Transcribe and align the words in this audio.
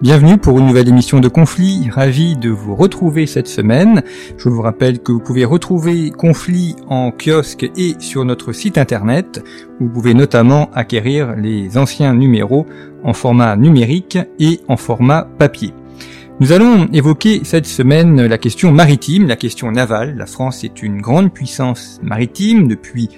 Bienvenue 0.00 0.38
pour 0.38 0.60
une 0.60 0.66
nouvelle 0.66 0.88
émission 0.88 1.18
de 1.18 1.26
Conflit. 1.26 1.90
Ravi 1.90 2.36
de 2.36 2.50
vous 2.50 2.76
retrouver 2.76 3.26
cette 3.26 3.48
semaine. 3.48 4.04
Je 4.36 4.48
vous 4.48 4.62
rappelle 4.62 5.00
que 5.00 5.10
vous 5.10 5.18
pouvez 5.18 5.44
retrouver 5.44 6.12
Conflit 6.12 6.76
en 6.86 7.10
kiosque 7.10 7.68
et 7.76 7.96
sur 7.98 8.24
notre 8.24 8.52
site 8.52 8.78
internet. 8.78 9.42
Vous 9.80 9.88
pouvez 9.88 10.14
notamment 10.14 10.70
acquérir 10.72 11.34
les 11.34 11.76
anciens 11.76 12.14
numéros 12.14 12.64
en 13.02 13.12
format 13.12 13.56
numérique 13.56 14.18
et 14.38 14.60
en 14.68 14.76
format 14.76 15.26
papier. 15.36 15.74
Nous 16.38 16.52
allons 16.52 16.86
évoquer 16.92 17.40
cette 17.42 17.66
semaine 17.66 18.24
la 18.24 18.38
question 18.38 18.70
maritime, 18.70 19.26
la 19.26 19.34
question 19.34 19.72
navale. 19.72 20.16
La 20.16 20.26
France 20.26 20.62
est 20.62 20.80
une 20.80 21.00
grande 21.00 21.32
puissance 21.32 21.98
maritime 22.04 22.68
depuis 22.68 23.08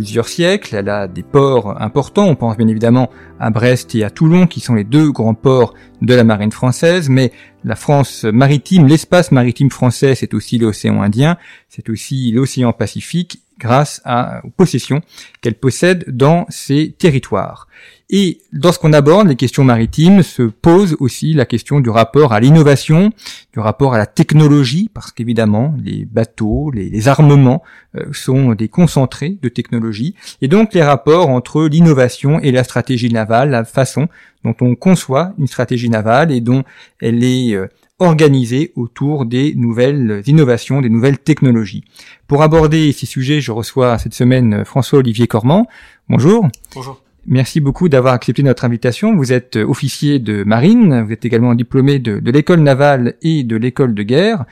plusieurs 0.00 0.28
siècles. 0.28 0.74
Elle 0.74 0.88
a 0.88 1.06
des 1.06 1.22
ports 1.22 1.78
importants. 1.78 2.26
On 2.26 2.34
pense 2.34 2.56
bien 2.56 2.68
évidemment 2.68 3.10
à 3.38 3.50
Brest 3.50 3.94
et 3.94 4.02
à 4.02 4.08
Toulon, 4.08 4.46
qui 4.46 4.60
sont 4.60 4.74
les 4.74 4.82
deux 4.82 5.12
grands 5.12 5.34
ports 5.34 5.74
de 6.00 6.14
la 6.14 6.24
marine 6.24 6.52
française. 6.52 7.10
Mais 7.10 7.32
la 7.64 7.76
France 7.76 8.24
maritime, 8.24 8.86
l'espace 8.86 9.30
maritime 9.30 9.70
français, 9.70 10.14
c'est 10.14 10.32
aussi 10.32 10.56
l'océan 10.56 11.02
Indien, 11.02 11.36
c'est 11.68 11.90
aussi 11.90 12.32
l'océan 12.32 12.72
Pacifique, 12.72 13.42
grâce 13.60 14.00
à, 14.04 14.40
aux 14.44 14.50
possessions 14.50 15.00
qu'elle 15.40 15.54
possède 15.54 16.04
dans 16.08 16.46
ces 16.48 16.94
territoires. 16.98 17.68
Et 18.12 18.40
lorsqu'on 18.50 18.92
aborde 18.92 19.28
les 19.28 19.36
questions 19.36 19.62
maritimes, 19.62 20.24
se 20.24 20.42
pose 20.42 20.96
aussi 20.98 21.32
la 21.32 21.46
question 21.46 21.78
du 21.78 21.90
rapport 21.90 22.32
à 22.32 22.40
l'innovation, 22.40 23.12
du 23.52 23.60
rapport 23.60 23.94
à 23.94 23.98
la 23.98 24.06
technologie, 24.06 24.90
parce 24.92 25.12
qu'évidemment, 25.12 25.76
les 25.84 26.06
bateaux, 26.06 26.72
les, 26.74 27.06
armements 27.06 27.62
euh, 27.96 28.06
sont 28.12 28.54
des 28.54 28.66
concentrés 28.66 29.38
de 29.40 29.48
technologie, 29.48 30.16
et 30.42 30.48
donc 30.48 30.74
les 30.74 30.82
rapports 30.82 31.28
entre 31.28 31.68
l'innovation 31.68 32.40
et 32.40 32.50
la 32.50 32.64
stratégie 32.64 33.10
navale, 33.10 33.50
la 33.50 33.64
façon 33.64 34.08
dont 34.42 34.56
on 34.60 34.74
conçoit 34.74 35.32
une 35.38 35.46
stratégie 35.46 35.88
navale 35.88 36.32
et 36.32 36.40
dont 36.40 36.64
elle 37.00 37.22
est 37.22 37.54
euh, 37.54 37.68
organisée 38.00 38.72
autour 38.74 39.26
des 39.26 39.54
nouvelles 39.54 40.22
innovations, 40.26 40.80
des 40.80 40.88
nouvelles 40.88 41.18
technologies. 41.18 41.84
Pour 42.30 42.44
aborder 42.44 42.92
ces 42.92 43.06
sujets, 43.06 43.40
je 43.40 43.50
reçois 43.50 43.98
cette 43.98 44.14
semaine 44.14 44.64
François-Olivier 44.64 45.26
Cormand. 45.26 45.66
Bonjour. 46.08 46.46
Bonjour. 46.76 47.02
Merci 47.26 47.58
beaucoup 47.58 47.88
d'avoir 47.88 48.14
accepté 48.14 48.44
notre 48.44 48.64
invitation. 48.64 49.16
Vous 49.16 49.32
êtes 49.32 49.56
euh, 49.56 49.64
officier 49.64 50.20
de 50.20 50.44
marine, 50.44 51.02
vous 51.02 51.10
êtes 51.10 51.24
également 51.24 51.56
diplômé 51.56 51.98
de, 51.98 52.20
de 52.20 52.30
l'école 52.30 52.60
navale 52.60 53.16
et 53.22 53.42
de 53.42 53.56
l'école 53.56 53.94
de 53.94 54.04
guerre. 54.04 54.44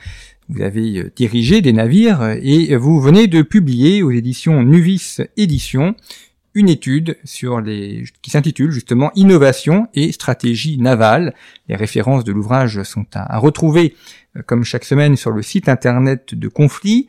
Vous 0.49 0.61
avez 0.61 0.97
euh, 0.97 1.11
dirigé 1.15 1.61
des 1.61 1.71
navires 1.71 2.35
et 2.41 2.75
vous 2.75 2.99
venez 2.99 3.27
de 3.27 3.41
publier 3.43 4.03
aux 4.03 4.11
éditions 4.11 4.61
Nuvis 4.61 5.21
Éditions 5.37 5.95
une 6.55 6.67
étude 6.67 7.15
sur 7.23 7.61
les, 7.61 8.03
qui 8.21 8.29
s'intitule 8.29 8.71
justement 8.71 9.11
Innovation 9.15 9.87
et 9.93 10.11
stratégie 10.11 10.77
navale. 10.79 11.33
Les 11.69 11.77
références 11.77 12.25
de 12.25 12.33
l'ouvrage 12.33 12.83
sont 12.83 13.05
à, 13.13 13.35
à 13.35 13.37
retrouver 13.37 13.95
euh, 14.35 14.41
comme 14.45 14.65
chaque 14.65 14.83
semaine 14.83 15.15
sur 15.15 15.31
le 15.31 15.41
site 15.41 15.69
internet 15.69 16.35
de 16.35 16.47
Conflit. 16.49 17.07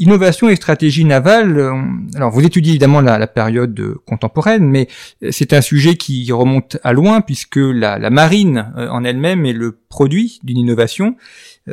Innovation 0.00 0.48
et 0.48 0.54
stratégie 0.54 1.04
navale, 1.04 1.58
euh, 1.58 1.72
alors 2.14 2.30
vous 2.30 2.44
étudiez 2.44 2.70
évidemment 2.70 3.00
la, 3.00 3.26
période 3.26 3.78
euh, 3.80 3.96
contemporaine, 4.06 4.64
mais 4.64 4.86
euh, 5.24 5.30
c'est 5.32 5.52
un 5.52 5.60
sujet 5.60 5.96
qui 5.96 6.30
remonte 6.30 6.76
à 6.84 6.92
loin 6.92 7.20
puisque 7.20 7.56
la, 7.56 7.98
marine 8.08 8.72
en 8.76 9.02
elle-même 9.02 9.44
est 9.44 9.52
le 9.52 9.72
produit 9.88 10.38
d'une 10.44 10.58
innovation. 10.58 11.16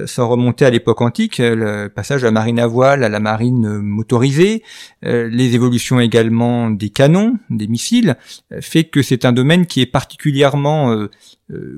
Sans 0.07 0.27
remonter 0.27 0.65
à 0.65 0.69
l'époque 0.69 0.99
antique, 0.99 1.37
le 1.37 1.87
passage 1.87 2.19
de 2.19 2.25
la 2.25 2.31
marine 2.31 2.59
à 2.59 2.67
voile 2.67 3.01
à 3.05 3.07
la 3.07 3.21
marine 3.21 3.79
motorisée, 3.79 4.61
les 5.03 5.55
évolutions 5.55 6.01
également 6.01 6.69
des 6.69 6.89
canons, 6.89 7.37
des 7.49 7.67
missiles, 7.67 8.17
fait 8.59 8.83
que 8.83 9.01
c'est 9.01 9.23
un 9.23 9.31
domaine 9.31 9.65
qui 9.65 9.79
est 9.79 9.85
particulièrement 9.85 11.07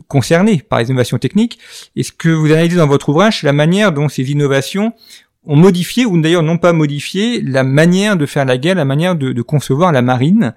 concerné 0.08 0.64
par 0.68 0.80
les 0.80 0.88
innovations 0.88 1.20
techniques. 1.20 1.60
Et 1.96 2.02
ce 2.02 2.12
que 2.12 2.30
vous 2.30 2.52
analysez 2.52 2.78
dans 2.78 2.88
votre 2.88 3.10
ouvrage, 3.10 3.42
c'est 3.42 3.48
la 3.48 3.54
manière 3.54 3.92
dont 3.92 4.10
ces 4.10 4.32
innovations 4.32 4.94
ont 5.48 5.56
modifié, 5.56 6.06
ou 6.06 6.20
d'ailleurs 6.20 6.44
n'ont 6.44 6.58
pas 6.58 6.74
modifié, 6.74 7.42
la 7.42 7.64
manière 7.64 8.18
de 8.18 8.26
faire 8.26 8.46
la 8.46 8.58
guerre, 8.58 8.76
la 8.76 8.86
manière 8.86 9.16
de, 9.16 9.42
concevoir 9.42 9.92
la 9.94 10.02
marine. 10.02 10.54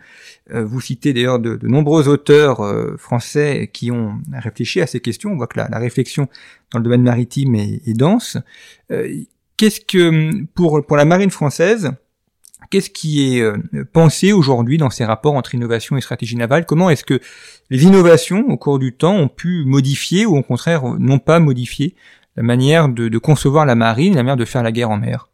Euh, 0.52 0.64
vous 0.64 0.80
citez 0.80 1.12
d'ailleurs 1.12 1.38
de, 1.38 1.58
nombreux 1.62 2.08
auteurs 2.08 2.60
euh, 2.60 2.96
français 2.98 3.70
qui 3.72 3.92
ont 3.92 4.14
réfléchi 4.32 4.80
à 4.80 4.88
ces 4.88 5.00
questions. 5.00 5.30
On 5.30 5.36
voit 5.36 5.46
que 5.46 5.58
la, 5.58 5.78
réflexion 5.78 6.28
dans 6.72 6.80
le 6.80 6.84
domaine 6.84 7.02
maritime 7.02 7.54
est, 7.54 7.96
dense. 7.96 8.36
Euh, 8.90 9.08
qu'est-ce 9.56 9.80
que 9.80 10.44
pour 10.54 10.84
pour 10.84 10.96
la 10.96 11.04
marine 11.04 11.30
française, 11.30 11.92
qu'est-ce 12.70 12.90
qui 12.90 13.28
est 13.28 13.44
pensé 13.92 14.32
aujourd'hui 14.32 14.76
dans 14.76 14.90
ces 14.90 15.04
rapports 15.04 15.34
entre 15.34 15.54
innovation 15.54 15.96
et 15.96 16.00
stratégie 16.00 16.36
navale? 16.36 16.66
Comment 16.66 16.90
est-ce 16.90 17.04
que 17.04 17.20
les 17.70 17.84
innovations 17.84 18.44
au 18.48 18.56
cours 18.56 18.80
du 18.80 18.92
temps 18.92 19.14
ont 19.14 19.28
pu 19.28 19.64
modifier 19.64 20.26
ou 20.26 20.36
au 20.36 20.42
contraire 20.42 20.82
n'ont 20.98 21.20
pas 21.20 21.38
modifié 21.38 21.94
la 22.40 22.44
manière 22.44 22.88
de, 22.88 23.18
concevoir 23.18 23.66
la 23.66 23.74
marine, 23.74 24.14
la 24.14 24.22
manière 24.22 24.38
de 24.38 24.46
faire 24.46 24.62
la 24.62 24.72
guerre 24.72 24.88
en 24.88 24.96
mer 24.96 25.28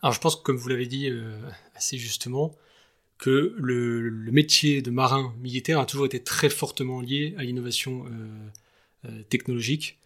Alors 0.00 0.12
je 0.12 0.20
pense 0.20 0.36
comme 0.36 0.56
vous 0.56 0.68
l'avez 0.68 0.86
dit 0.86 1.10
euh, 1.10 1.36
assez 1.74 1.98
justement, 1.98 2.54
que 3.18 3.52
le, 3.58 4.12
métier 4.30 4.80
de 4.80 4.92
marin 4.92 5.34
militaire 5.40 5.80
a 5.80 5.86
toujours 5.86 6.06
été 6.06 6.22
très 6.22 6.50
fortement 6.50 7.00
lié 7.00 7.34
à 7.36 7.42
l'innovation 7.42 8.04
euh, 8.06 9.08
euh, 9.08 9.22
technologique. 9.28 9.98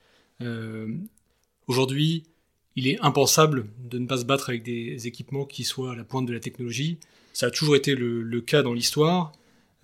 Aujourd'hui, 1.66 2.24
il 2.74 2.88
est 2.88 2.98
impensable 3.00 3.66
de 3.78 3.98
ne 3.98 4.06
pas 4.06 4.16
se 4.16 4.24
battre 4.24 4.48
avec 4.48 4.62
des 4.62 5.06
équipements 5.06 5.44
qui 5.44 5.62
soient 5.64 5.92
à 5.92 5.94
la 5.94 6.04
pointe 6.04 6.24
de 6.24 6.32
la 6.32 6.40
technologie. 6.40 6.96
Ça 7.34 7.46
a 7.46 7.50
toujours 7.50 7.76
été 7.76 7.94
le 7.94 8.40
cas 8.40 8.62
dans 8.62 8.72
l'histoire. 8.72 9.32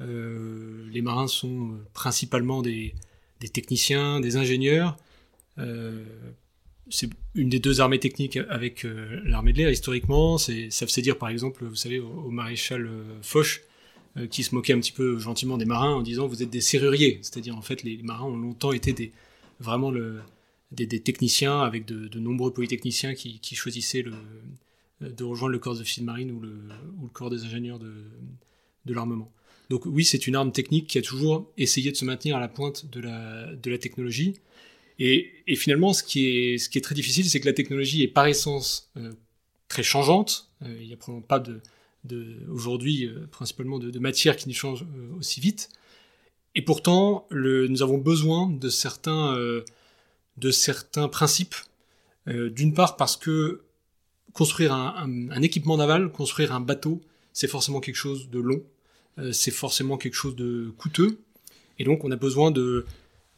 les 0.01 1.03
marins 1.03 1.27
sont 1.27 1.77
principalement 1.93 2.63
des, 2.63 2.95
des 3.43 3.49
techniciens, 3.49 4.21
des 4.21 4.37
ingénieurs. 4.37 4.97
Euh, 5.59 6.05
c'est 6.89 7.11
une 7.35 7.49
des 7.49 7.59
deux 7.59 7.81
armées 7.81 7.99
techniques 7.99 8.39
avec 8.49 8.85
euh, 8.85 9.21
l'armée 9.25 9.53
de 9.53 9.59
l'air 9.59 9.71
historiquement. 9.71 10.39
C'est, 10.39 10.71
ça 10.71 10.87
faisait 10.87 11.03
dire 11.03 11.19
par 11.19 11.29
exemple, 11.29 11.65
vous 11.65 11.75
savez, 11.75 11.99
au, 11.99 12.31
maréchal 12.31 12.87
euh, 12.87 13.21
Foch, 13.23 13.63
qui 14.31 14.43
se 14.43 14.55
moquait 14.55 14.75
un 14.75 14.79
petit 14.79 14.93
peu 14.93 15.19
gentiment 15.19 15.57
des 15.57 15.65
marins 15.65 15.95
en 15.95 16.03
disant 16.03 16.27
vous 16.27 16.43
êtes 16.43 16.51
des 16.51 16.61
serruriers. 16.61 17.19
C'est-à-dire 17.23 17.57
en 17.57 17.63
fait 17.63 17.83
les 17.83 17.97
marins 18.03 18.27
ont 18.27 18.37
longtemps 18.37 18.73
été 18.73 18.93
des, 18.93 19.11
vraiment 19.59 19.91
des, 20.71 21.01
techniciens 21.01 21.63
avec 21.63 21.87
de, 21.87 22.19
nombreux 22.19 22.53
polytechniciens 22.53 23.15
qui, 23.15 23.55
choisissaient 23.55 24.05
de 25.01 25.25
rejoindre 25.25 25.53
le 25.53 25.59
corps 25.59 25.79
de 25.79 25.83
de 25.83 26.05
marine 26.05 26.31
ou 26.31 26.41
le, 26.41 26.59
corps 27.15 27.31
des 27.31 27.45
ingénieurs 27.45 27.79
de 27.79 28.93
l'armement. 28.93 29.33
Donc 29.71 29.87
oui, 29.87 30.05
c'est 30.05 30.27
une 30.27 30.37
arme 30.37 30.53
technique 30.53 30.87
qui 30.87 30.99
a 30.99 31.03
toujours 31.03 31.51
essayé 31.57 31.91
de 31.91 31.97
se 31.97 32.05
maintenir 32.05 32.37
à 32.37 32.41
la 32.41 32.49
pointe 32.49 32.87
de 32.91 33.01
la, 33.01 33.55
de 33.55 33.71
la 33.71 33.79
technologie. 33.79 34.35
Et, 34.99 35.57
finalement, 35.57 35.93
ce 35.93 36.03
qui, 36.03 36.27
est, 36.27 36.59
ce 36.59 36.69
qui 36.69 36.79
est 36.79 36.83
très 36.83 36.95
difficile, 36.95 37.29
c'est 37.29 37.41
que 37.41 37.47
la 37.47 37.53
technologie 37.53 38.03
est 38.03 38.09
par 38.09 38.27
essence 38.27 38.91
euh, 38.97 39.13
très 39.69 39.83
changeante. 39.83 40.51
Euh, 40.63 40.77
il 40.81 40.87
n'y 40.87 40.93
a 40.93 40.97
probablement 40.97 41.27
pas 41.27 41.41
de, 41.41 41.61
de 42.05 42.37
aujourd'hui, 42.49 43.07
euh, 43.07 43.27
principalement, 43.31 43.79
de, 43.79 43.99
matière 43.99 44.37
qui 44.37 44.49
ne 44.49 44.55
change 44.55 44.85
aussi 45.19 45.41
vite. 45.41 45.71
Et 46.55 46.63
pourtant, 46.63 47.27
le, 47.31 47.67
nous 47.67 47.83
avons 47.83 47.99
besoin 47.99 48.49
de 48.49 48.69
certains, 48.69 49.37
de 50.37 50.51
certains 50.51 51.09
principes. 51.09 51.55
D'une 52.27 52.75
part 52.75 52.99
parce 52.99 53.17
que 53.17 53.63
construire 54.35 54.75
un, 54.75 55.31
un 55.31 55.43
équipement 55.43 55.79
naval, 55.79 56.13
construire 56.13 56.53
un 56.53 56.61
bateau, 56.61 57.01
c'est 57.33 57.49
forcément 57.49 57.81
quelque 57.81 57.97
chose 57.97 58.29
de 58.29 58.39
long. 58.39 58.63
Euh, 59.19 59.33
c'est 59.33 59.51
forcément 59.51 59.97
quelque 59.97 60.15
chose 60.15 60.37
de 60.37 60.73
coûteux. 60.79 61.19
Et 61.79 61.85
donc, 61.85 62.05
on 62.05 62.11
a 62.11 62.17
besoin 62.17 62.51
de, 62.51 62.87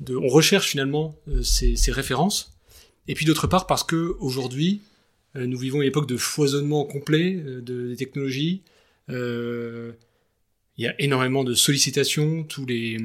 on 0.08 0.28
recherche 0.28 0.68
finalement 0.68 1.16
euh, 1.28 1.42
ces, 1.42 1.92
références. 1.92 2.52
Et 3.08 3.14
puis 3.14 3.26
d'autre 3.26 3.46
part, 3.46 3.66
parce 3.66 3.84
que 3.84 4.16
aujourd'hui, 4.20 4.80
euh, 5.36 5.46
nous 5.46 5.58
vivons 5.58 5.82
une 5.82 5.88
époque 5.88 6.08
de 6.08 6.16
foisonnement 6.16 6.84
complet 6.84 7.34
de, 7.34 7.88
des 7.88 7.96
technologies. 7.96 8.62
il 9.08 9.94
y 10.78 10.86
a 10.86 11.00
énormément 11.00 11.44
de 11.44 11.54
sollicitations. 11.54 12.46
Les, 12.66 12.96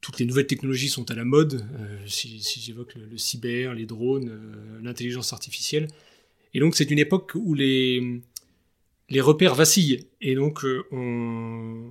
toutes 0.00 0.18
les 0.18 0.26
nouvelles 0.26 0.46
technologies 0.46 0.88
sont 0.88 1.10
à 1.10 1.14
la 1.14 1.24
mode. 1.24 1.64
si, 2.06 2.40
j'évoque 2.60 2.94
le, 2.94 3.16
cyber, 3.16 3.74
les 3.74 3.86
drones, 3.86 4.30
l'intelligence 4.82 5.32
artificielle. 5.32 5.88
Et 6.52 6.60
donc 6.60 6.76
c'est 6.76 6.90
une 6.90 7.00
époque 7.00 7.32
où 7.34 7.54
les, 7.54 8.22
les 9.08 9.20
repères 9.20 9.54
vacillent. 9.54 10.06
Et 10.20 10.34
donc 10.34 10.64
on... 10.90 11.90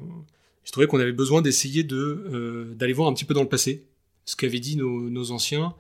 je 0.64 0.72
trouvais 0.72 0.88
qu'on 0.88 1.00
avait 1.00 1.12
besoin 1.12 1.42
d'essayer 1.42 1.84
de 1.84 2.74
d'aller 2.76 2.94
voir 2.94 3.08
un 3.10 3.14
petit 3.14 3.26
peu 3.26 3.34
dans 3.34 3.44
le 3.44 3.50
passé, 3.50 3.86
ce 4.26 4.36
qu'avaient 4.36 4.60
dit 4.60 4.78
nos, 4.78 5.32
anciens, 5.32 5.74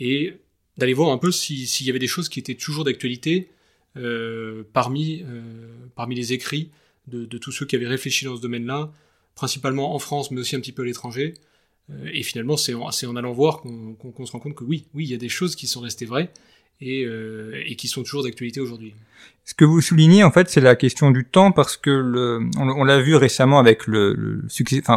et 0.00 0.34
d'aller 0.76 0.94
voir 0.94 1.10
un 1.10 1.18
peu 1.18 1.32
s'il 1.32 1.86
y 1.86 1.90
avait 1.90 1.98
des 1.98 2.06
choses 2.06 2.28
qui 2.28 2.38
étaient 2.38 2.54
toujours 2.54 2.84
d'actualité 2.84 3.48
euh, 3.96 4.62
parmi, 4.72 5.22
euh, 5.26 5.68
parmi 5.96 6.14
les 6.14 6.32
écrits 6.32 6.70
de, 7.08 7.38
tous 7.38 7.52
ceux 7.52 7.66
qui 7.66 7.74
avaient 7.74 7.86
réfléchi 7.86 8.24
dans 8.24 8.36
ce 8.36 8.42
domaine-là, 8.42 8.92
principalement 9.34 9.94
en 9.94 9.98
France, 9.98 10.30
mais 10.30 10.40
aussi 10.40 10.56
un 10.56 10.60
petit 10.60 10.72
peu 10.72 10.82
à 10.82 10.84
l'étranger. 10.84 11.34
Euh, 11.90 12.10
et 12.12 12.22
finalement, 12.22 12.56
c'est 12.56 12.74
en, 12.74 12.88
en, 12.88 13.16
allant 13.16 13.32
voir 13.32 13.60
qu'on 13.60 14.26
se 14.26 14.32
rend 14.32 14.40
compte 14.40 14.54
que 14.54 14.64
oui, 14.64 14.84
oui, 14.94 15.04
il 15.04 15.10
y 15.10 15.14
a 15.14 15.18
des 15.18 15.28
choses 15.28 15.56
qui 15.56 15.66
sont 15.66 15.80
restées 15.80 16.04
vraies 16.04 16.30
et, 16.80 17.04
euh, 17.04 17.62
et 17.64 17.76
qui 17.76 17.88
sont 17.88 18.02
toujours 18.02 18.22
d'actualité 18.22 18.60
aujourd'hui. 18.60 18.94
Ce 19.48 19.54
que 19.54 19.64
vous 19.64 19.80
soulignez, 19.80 20.24
en 20.24 20.30
fait, 20.30 20.50
c'est 20.50 20.60
la 20.60 20.76
question 20.76 21.10
du 21.10 21.24
temps, 21.24 21.52
parce 21.52 21.78
que 21.78 21.88
le, 21.88 22.40
on, 22.58 22.84
l'a 22.84 23.00
vu 23.00 23.16
récemment 23.16 23.58
avec 23.58 23.86
le, 23.86 24.12
le, 24.12 24.42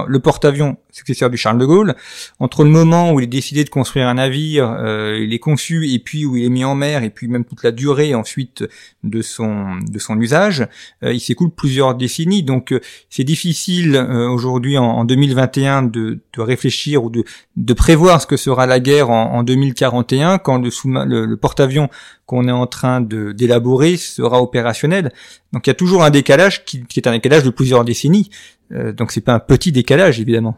le 0.07 0.19
porte-avions 0.19 0.75
successeur 0.91 1.29
du 1.29 1.37
Charles 1.37 1.57
de 1.57 1.65
Gaulle. 1.65 1.95
Entre 2.39 2.65
le 2.65 2.69
moment 2.69 3.13
où 3.13 3.21
il 3.21 3.23
est 3.23 3.27
décidé 3.27 3.63
de 3.63 3.69
construire 3.69 4.09
un 4.09 4.15
navire, 4.15 4.69
euh, 4.77 5.17
il 5.21 5.33
est 5.33 5.39
conçu, 5.39 5.89
et 5.89 5.99
puis 5.99 6.25
où 6.25 6.35
il 6.35 6.43
est 6.43 6.49
mis 6.49 6.65
en 6.65 6.75
mer, 6.75 7.03
et 7.03 7.09
puis 7.09 7.29
même 7.29 7.45
toute 7.45 7.63
la 7.63 7.71
durée 7.71 8.13
ensuite 8.13 8.65
de 9.03 9.21
son 9.21 9.79
de 9.89 9.99
son 9.99 10.19
usage, 10.19 10.67
euh, 11.03 11.13
il 11.13 11.21
s'écoule 11.21 11.51
plusieurs 11.51 11.95
décennies. 11.95 12.43
Donc, 12.43 12.73
euh, 12.73 12.81
c'est 13.09 13.23
difficile 13.23 13.95
euh, 13.95 14.27
aujourd'hui, 14.27 14.77
en, 14.77 14.83
en, 14.83 15.05
2021, 15.05 15.83
de, 15.83 16.19
de 16.33 16.41
réfléchir 16.41 17.05
ou 17.05 17.09
de, 17.09 17.23
de 17.55 17.73
prévoir 17.73 18.21
ce 18.21 18.27
que 18.27 18.35
sera 18.35 18.65
la 18.65 18.81
guerre 18.81 19.09
en, 19.11 19.31
en 19.33 19.43
2041, 19.43 20.39
quand 20.39 20.57
le, 20.57 20.69
le, 21.05 21.25
le 21.25 21.37
porte-avions 21.37 21.89
qu'on 22.31 22.47
est 22.47 22.51
en 22.51 22.65
train 22.65 23.01
de 23.01 23.33
d'élaborer 23.33 23.97
sera 23.97 24.41
opérationnel. 24.41 25.11
Donc 25.51 25.67
il 25.67 25.69
y 25.69 25.71
a 25.71 25.73
toujours 25.73 26.01
un 26.01 26.09
décalage 26.09 26.63
qui, 26.63 26.81
est 26.95 27.05
un 27.05 27.11
décalage 27.11 27.43
de 27.43 27.49
plusieurs 27.49 27.83
décennies. 27.83 28.29
Euh, 28.71 28.93
donc 28.93 29.11
c'est 29.11 29.19
pas 29.19 29.33
un 29.33 29.41
petit 29.41 29.73
décalage 29.73 30.21
évidemment. 30.21 30.55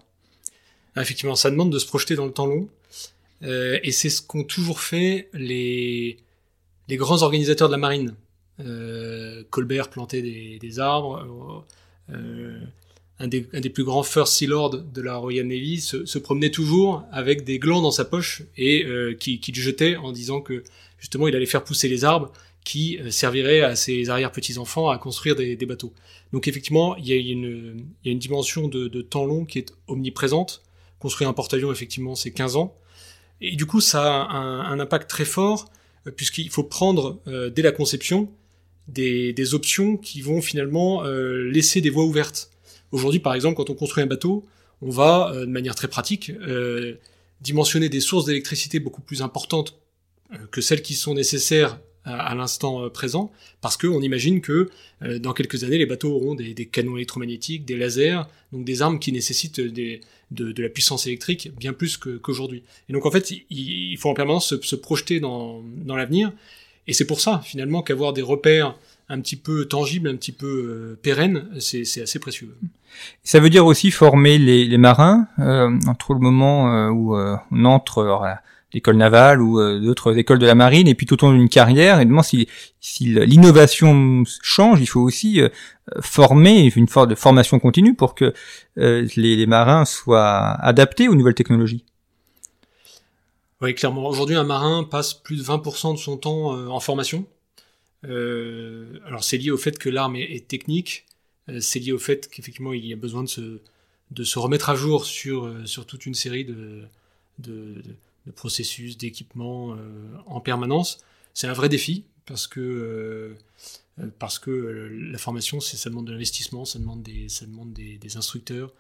Ah, 0.95 1.01
effectivement, 1.01 1.33
ça 1.33 1.49
demande 1.49 1.71
de 1.71 1.79
se 1.79 1.87
projeter 1.87 2.15
dans 2.15 2.27
le 2.27 2.31
temps 2.31 2.45
long. 2.45 2.67
Euh, 3.41 3.79
et 3.81 3.91
c'est 3.91 4.11
ce 4.11 4.21
qu'ont 4.21 4.43
toujours 4.43 4.81
fait 4.81 5.29
les 5.33 6.17
les 6.89 6.95
grands 6.95 7.23
organisateurs 7.23 7.69
de 7.69 7.73
la 7.73 7.79
marine. 7.79 8.13
Euh, 8.59 9.41
Colbert 9.49 9.89
plantait 9.89 10.21
des, 10.21 10.59
des 10.59 10.79
arbres. 10.79 11.65
Euh, 12.11 12.59
un 13.17 13.27
des, 13.27 13.47
un 13.53 13.61
des, 13.61 13.69
plus 13.71 13.83
grands 13.83 14.03
First 14.03 14.33
Sea 14.33 14.47
de 14.47 15.01
la 15.01 15.15
Royal 15.15 15.47
Navy 15.47 15.81
se, 15.81 16.19
promenait 16.19 16.51
toujours 16.51 17.03
avec 17.11 17.43
des 17.43 17.57
glands 17.57 17.81
dans 17.81 17.91
sa 17.91 18.05
poche 18.05 18.43
et 18.57 18.85
qui, 19.19 19.39
qui, 19.39 19.51
le 19.51 19.61
jetait 19.61 19.95
en 19.95 20.11
disant 20.11 20.41
que 20.41 20.63
justement 21.03 21.27
il 21.27 21.35
allait 21.35 21.45
faire 21.45 21.65
pousser 21.65 21.89
les 21.89 22.05
arbres 22.05 22.31
qui 22.63 22.97
euh, 22.97 23.11
serviraient 23.11 23.59
à 23.59 23.75
ses 23.75 24.09
arrière-petits-enfants 24.09 24.89
à 24.89 24.97
construire 24.97 25.35
des, 25.35 25.57
bateaux. 25.65 25.93
Donc 26.31 26.47
effectivement, 26.47 26.95
il 26.95 27.05
y 27.05 27.11
a 27.11 27.17
une, 27.17 28.17
dimension 28.17 28.69
de, 28.69 29.01
temps 29.01 29.25
long 29.25 29.43
qui 29.43 29.59
est 29.59 29.73
omniprésente. 29.87 30.63
Construire 30.99 31.29
un 31.29 31.33
porte-avions, 31.33 31.73
effectivement, 31.73 32.15
c'est 32.15 32.31
15 32.31 32.55
ans. 32.55 32.77
Et 33.41 33.57
du 33.57 33.65
coup, 33.65 33.81
ça 33.81 34.23
a 34.23 34.37
un, 34.37 34.79
impact 34.79 35.09
très 35.09 35.25
fort, 35.25 35.69
euh, 36.07 36.11
puisqu'il 36.11 36.49
faut 36.49 36.63
prendre, 36.63 37.19
euh, 37.27 37.49
dès 37.49 37.63
la 37.63 37.73
conception, 37.73 38.31
des, 38.87 39.53
options 39.53 39.97
qui 39.97 40.21
vont 40.21 40.41
finalement 40.41 41.03
laisser 41.03 41.81
des 41.81 41.89
voies 41.89 42.05
ouvertes. 42.05 42.49
Aujourd'hui, 42.91 43.19
par 43.19 43.33
exemple, 43.33 43.57
quand 43.57 43.69
on 43.69 43.75
construit 43.75 44.03
un 44.03 44.07
bateau, 44.07 44.45
on 44.81 44.89
va, 44.89 45.33
de 45.33 45.45
manière 45.45 45.75
très 45.75 45.87
pratique, 45.87 46.31
dimensionner 47.39 47.87
des 47.87 48.01
sources 48.01 48.25
d'électricité 48.25 48.79
beaucoup 48.79 49.01
plus 49.01 49.21
importantes 49.21 49.82
que 50.51 50.61
celles 50.61 50.81
qui 50.81 50.93
sont 50.93 51.13
nécessaires 51.13 51.79
à, 52.05 52.35
l'instant 52.35 52.89
présent, 52.89 53.31
parce 53.61 53.77
qu'on 53.77 54.01
imagine 54.01 54.41
que 54.41 54.69
dans 55.19 55.31
quelques 55.31 55.63
années, 55.63 55.77
les 55.77 55.85
bateaux 55.85 56.13
auront 56.13 56.35
des, 56.35 56.53
canons 56.65 56.97
électromagnétiques, 56.97 57.63
des 57.63 57.77
lasers, 57.77 58.23
donc 58.51 58.65
des 58.65 58.81
armes 58.81 58.99
qui 58.99 59.13
nécessitent 59.13 59.61
de, 59.61 60.01
la 60.31 60.69
puissance 60.69 61.07
électrique 61.07 61.51
bien 61.57 61.71
plus 61.71 61.95
qu'aujourd'hui. 61.97 62.63
et 62.89 62.93
donc 62.93 63.05
en 63.05 63.11
fait, 63.11 63.31
il, 63.49 63.97
faut 63.97 64.09
en 64.09 64.13
permanence 64.13 64.59
se, 64.59 64.75
projeter 64.75 65.21
dans, 65.21 65.63
l'avenir, 65.87 66.33
et 66.87 66.93
c'est 66.93 67.07
pour 67.07 67.21
ça 67.21 67.41
finalement 67.45 67.81
qu'avoir 67.81 68.11
des 68.11 68.21
repères 68.21 68.75
un 69.07 69.21
petit 69.21 69.37
peu 69.37 69.65
tangible, 69.65 70.09
un 70.09 70.15
petit 70.15 70.31
peu 70.33 70.47
euh, 70.47 70.99
pérenne, 71.01 71.47
c'est 71.59 72.01
assez 72.01 72.19
précieux. 72.19 72.53
Ça 73.23 73.39
veut 73.39 73.49
dire 73.49 73.65
aussi 73.65 73.91
former 73.91 74.37
les, 74.37 74.77
marins 74.77 75.27
euh, 75.39 75.69
entre 75.87 76.13
le 76.13 76.19
moment 76.19 76.73
euh, 76.73 76.89
où 76.89 77.15
euh, 77.15 77.35
on 77.51 77.65
entre 77.65 78.03
à 78.03 78.41
l'école 78.73 78.97
navale 78.97 79.41
ou 79.41 79.59
euh, 79.59 79.79
d'autres 79.79 80.17
écoles 80.17 80.39
de 80.39 80.45
la 80.45 80.55
marine 80.55 80.87
et 80.87 80.95
puis 80.95 81.05
tout 81.05 81.23
au 81.23 81.31
long 81.31 81.37
d'une 81.37 81.49
carrière. 81.49 81.99
Et 81.99 82.05
demande 82.05 82.23
si, 82.23 82.47
si 82.79 83.05
l'innovation 83.05 84.23
change, 84.41 84.81
il 84.81 84.87
faut 84.87 85.01
aussi 85.01 85.41
euh, 85.41 85.49
former 86.01 86.71
une 86.75 86.87
forme 86.87 87.09
de 87.09 87.15
formation 87.15 87.59
continue 87.59 87.93
pour 87.93 88.15
que 88.15 88.33
les, 88.75 89.35
les 89.35 89.45
marins 89.45 89.85
soient 89.85 90.51
adaptés 90.61 91.07
aux 91.07 91.15
nouvelles 91.15 91.35
technologies. 91.35 91.83
Oui, 93.61 93.75
clairement. 93.75 94.07
Aujourd'hui, 94.07 94.35
un 94.35 94.43
marin 94.43 94.83
passe 94.83 95.13
plus 95.13 95.37
de 95.37 95.43
20% 95.43 95.93
de 95.93 95.97
son 95.97 96.17
temps 96.17 96.51
en 96.51 96.79
formation. 96.79 97.25
Euh, 98.05 98.99
alors 99.05 99.23
c'est 99.23 99.37
lié 99.37 99.51
au 99.51 99.57
fait 99.57 99.77
que 99.77 99.89
l'arme 99.89 100.15
est, 100.15 100.35
est, 100.35 100.47
technique, 100.47 101.05
euh, 101.49 101.59
c'est 101.61 101.79
lié 101.79 101.93
au 101.93 101.99
fait 101.99 102.29
qu'effectivement 102.29 102.73
il 102.73 102.85
y 102.85 102.93
a 102.93 102.97
besoin 102.97 103.23
de 103.23 103.29
se, 103.29 103.59
de 104.11 104.23
se 104.23 104.39
remettre 104.39 104.69
à 104.69 104.75
jour 104.75 105.05
sur, 105.05 105.45
euh, 105.45 105.65
sur 105.65 105.85
toute 105.85 106.05
une 106.05 106.13
série 106.13 106.43
de, 106.43 106.81
de, 107.39 107.81
de 107.81 107.95
processus, 108.31 108.97
d'équipements 108.97 109.75
en 110.25 110.39
permanence. 110.39 110.99
C'est 111.33 111.47
un 111.47 111.53
vrai 111.53 111.69
défi 111.69 112.05
parce 112.25 112.47
que 112.47 113.35
parce 114.17 114.39
que 114.39 114.89
la 115.11 115.17
formation, 115.17 115.59
ça 115.59 115.89
demande 115.89 116.07
de 116.07 116.11
l'investissement, 116.13 116.65
ça 116.65 116.79
demande 116.79 117.03
des, 117.03 117.29
ça 117.29 117.45
demande 117.45 117.73
des, 117.73 118.17
instructeurs. 118.17 118.73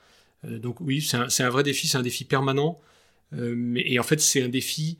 donc 0.43 0.79
oui, 0.81 1.01
c'est 1.01 1.43
un, 1.43 1.49
vrai 1.49 1.63
défi, 1.63 1.87
c'est 1.87 1.97
un 1.97 2.01
défi 2.01 2.25
permanent. 2.25 2.79
mais, 3.31 3.83
et 3.85 3.99
en 3.99 4.03
fait, 4.03 4.19
c'est 4.21 4.41
un 4.41 4.49
défi 4.49 4.97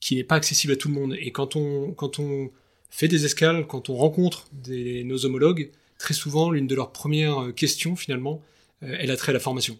qui 0.00 0.16
n'est 0.16 0.24
pas 0.24 0.36
accessible 0.36 0.72
à 0.72 0.76
tout 0.76 0.88
le 0.88 0.94
monde. 0.94 1.14
Et 1.18 1.30
quand 1.30 1.56
on, 1.56 1.92
quand 1.92 2.18
on 2.18 2.50
fait 2.90 3.08
des 3.08 3.24
escales, 3.24 3.66
quand 3.66 3.88
on 3.88 3.96
rencontre 3.96 4.48
nos 4.68 5.24
homologues, 5.24 5.70
très 5.98 6.14
souvent, 6.14 6.50
l'une 6.50 6.66
de 6.66 6.74
leurs 6.74 6.92
premières 6.92 7.38
euh, 7.42 7.52
questions, 7.52 7.94
finalement, 7.94 8.42
euh, 8.82 8.96
elle 8.98 9.10
a 9.10 9.16
trait 9.16 9.30
à 9.30 9.34
la 9.34 9.40
formation. 9.40 9.78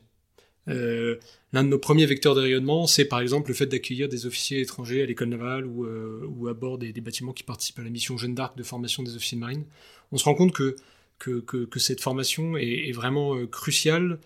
Euh, 0.68 1.16
L'un 1.52 1.64
de 1.64 1.68
nos 1.68 1.80
premiers 1.80 2.06
vecteurs 2.06 2.36
de 2.36 2.40
rayonnement, 2.40 2.86
c'est 2.86 3.04
par 3.04 3.20
exemple 3.20 3.50
le 3.50 3.54
fait 3.54 3.66
d'accueillir 3.66 4.08
des 4.08 4.24
officiers 4.26 4.60
étrangers 4.60 5.02
à 5.02 5.06
l'école 5.06 5.30
navale 5.30 5.66
ou, 5.66 5.84
euh, 5.84 6.48
à 6.48 6.54
bord 6.54 6.78
des, 6.78 6.92
bâtiments 6.92 7.32
qui 7.32 7.42
participent 7.42 7.80
à 7.80 7.82
la 7.82 7.90
mission 7.90 8.16
Jeanne 8.16 8.36
d'Arc 8.36 8.56
de 8.56 8.62
formation 8.62 9.02
des 9.02 9.16
officiers 9.16 9.36
de 9.36 9.40
marine. 9.40 9.64
On 10.12 10.16
se 10.16 10.24
rend 10.24 10.34
compte 10.34 10.52
que, 10.52 10.76
que, 11.18 11.78
cette 11.80 12.00
formation 12.00 12.56
est, 12.56 12.92
vraiment 12.92 13.35
euh, 13.35 13.46
cruciale, 13.46 14.20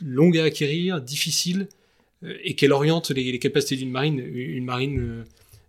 longue 0.00 0.38
à 0.38 0.44
acquérir, 0.44 1.00
difficile, 1.00 1.68
et 2.22 2.54
qu'elle 2.54 2.72
oriente 2.72 3.10
les, 3.10 3.38
capacités 3.38 3.76
d'une 3.76 3.90
marine. 3.90 4.20
Une 4.20 4.64
marine 4.64 5.24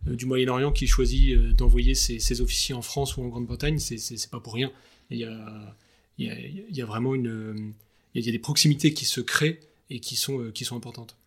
du 0.06 0.26
Moyen-Orient 0.26 0.72
qui 0.72 0.86
choisit 0.86 1.36
d'envoyer 1.56 1.96
ses, 1.96 2.42
officiers 2.42 2.76
en 2.76 2.82
France 2.82 3.18
ou 3.18 3.24
en 3.24 3.28
Grande-Bretagne, 3.28 3.80
c'est 3.80 4.30
pas 4.30 4.40
pour 4.40 4.54
rien. 4.54 4.72
Il 5.10 5.18
y 5.18 5.24
a, 5.24 5.76
y 6.20 6.30
a, 6.30 6.36
y 6.70 6.82
a 6.82 6.86
vraiment 6.86 7.16
une, 7.16 7.74
il 8.14 8.26
y 8.26 8.30
a 8.30 8.32
des 8.32 8.40
proximités 8.40 8.94
qui 8.94 9.06
se 9.06 9.22
créent 9.22 9.60
et 9.90 10.00
qui 10.00 10.16
sont, 10.16 10.40
euh, 10.40 10.52
qui 10.52 10.66
sont 10.66 10.76
importantes. 10.76 11.18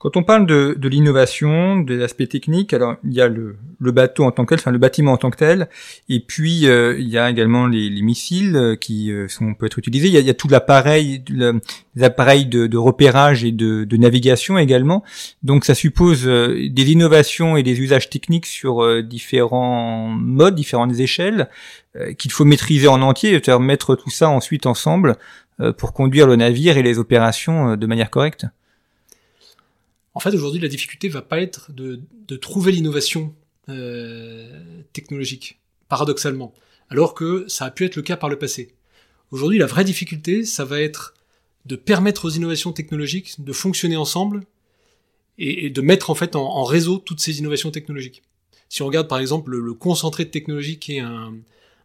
Quand 0.00 0.16
on 0.16 0.22
parle 0.22 0.46
de, 0.46 0.74
de 0.78 0.88
l'innovation, 0.88 1.78
des 1.80 2.02
aspects 2.02 2.26
techniques, 2.26 2.72
alors 2.72 2.96
il 3.04 3.12
y 3.12 3.20
a 3.20 3.28
le, 3.28 3.58
le, 3.78 3.92
bateau 3.92 4.24
en 4.24 4.30
tant 4.30 4.46
que 4.46 4.54
tel, 4.54 4.58
enfin 4.58 4.70
le 4.70 4.78
bâtiment 4.78 5.12
en 5.12 5.18
tant 5.18 5.28
que 5.28 5.36
tel, 5.36 5.68
et 6.08 6.20
puis 6.20 6.66
euh, 6.66 6.98
il 6.98 7.06
y 7.06 7.18
a 7.18 7.28
également 7.28 7.66
les, 7.66 7.90
les 7.90 8.00
missiles 8.00 8.56
euh, 8.56 8.76
qui 8.76 9.12
euh, 9.12 9.28
sont, 9.28 9.52
peuvent 9.52 9.66
être 9.66 9.78
utilisés. 9.78 10.08
Il 10.08 10.14
y 10.14 10.16
a, 10.16 10.20
il 10.20 10.26
y 10.26 10.30
a 10.30 10.34
tout 10.34 10.48
l'appareil, 10.48 11.22
les 11.28 12.02
appareils 12.02 12.46
de, 12.46 12.66
de, 12.66 12.78
repérage 12.78 13.44
et 13.44 13.52
de, 13.52 13.84
de, 13.84 13.96
navigation 13.98 14.56
également. 14.56 15.04
Donc 15.42 15.66
ça 15.66 15.74
suppose 15.74 16.26
euh, 16.26 16.70
des 16.70 16.90
innovations 16.90 17.58
et 17.58 17.62
des 17.62 17.78
usages 17.78 18.08
techniques 18.08 18.46
sur 18.46 18.82
euh, 18.82 19.02
différents 19.02 20.08
modes, 20.08 20.54
différentes 20.54 20.98
échelles, 20.98 21.50
qu'il 22.18 22.30
faut 22.30 22.44
maîtriser 22.44 22.86
en 22.86 23.02
entier, 23.02 23.30
c'est-à-dire 23.32 23.58
mettre 23.58 23.96
tout 23.96 24.10
ça 24.10 24.30
ensuite 24.30 24.66
ensemble 24.66 25.16
pour 25.76 25.92
conduire 25.92 26.26
le 26.26 26.36
navire 26.36 26.76
et 26.78 26.82
les 26.82 26.98
opérations 26.98 27.76
de 27.76 27.86
manière 27.86 28.10
correcte. 28.10 28.46
En 30.14 30.20
fait, 30.20 30.34
aujourd'hui, 30.34 30.60
la 30.60 30.68
difficulté 30.68 31.08
va 31.08 31.22
pas 31.22 31.40
être 31.40 31.70
de, 31.72 32.00
trouver 32.36 32.72
l'innovation 32.72 33.34
euh, 33.68 34.82
technologique, 34.92 35.60
paradoxalement, 35.88 36.52
alors 36.88 37.14
que 37.14 37.44
ça 37.48 37.66
a 37.66 37.70
pu 37.70 37.84
être 37.84 37.96
le 37.96 38.02
cas 38.02 38.16
par 38.16 38.28
le 38.28 38.38
passé. 38.38 38.74
Aujourd'hui, 39.30 39.58
la 39.58 39.66
vraie 39.66 39.84
difficulté, 39.84 40.44
ça 40.44 40.64
va 40.64 40.80
être 40.80 41.14
de 41.66 41.76
permettre 41.76 42.24
aux 42.24 42.30
innovations 42.30 42.72
technologiques 42.72 43.42
de 43.42 43.52
fonctionner 43.52 43.96
ensemble 43.96 44.44
et, 45.38 45.70
de 45.70 45.80
mettre 45.80 46.10
en 46.10 46.14
fait 46.14 46.34
en, 46.34 46.42
en, 46.42 46.64
réseau 46.64 46.98
toutes 46.98 47.20
ces 47.20 47.38
innovations 47.38 47.70
technologiques. 47.70 48.22
Si 48.68 48.82
on 48.82 48.86
regarde 48.86 49.08
par 49.08 49.18
exemple 49.18 49.50
le, 49.50 49.60
le 49.60 49.74
concentré 49.74 50.24
de 50.24 50.30
technologie 50.30 50.78
qui 50.78 50.96
est 50.96 51.00
un, 51.00 51.34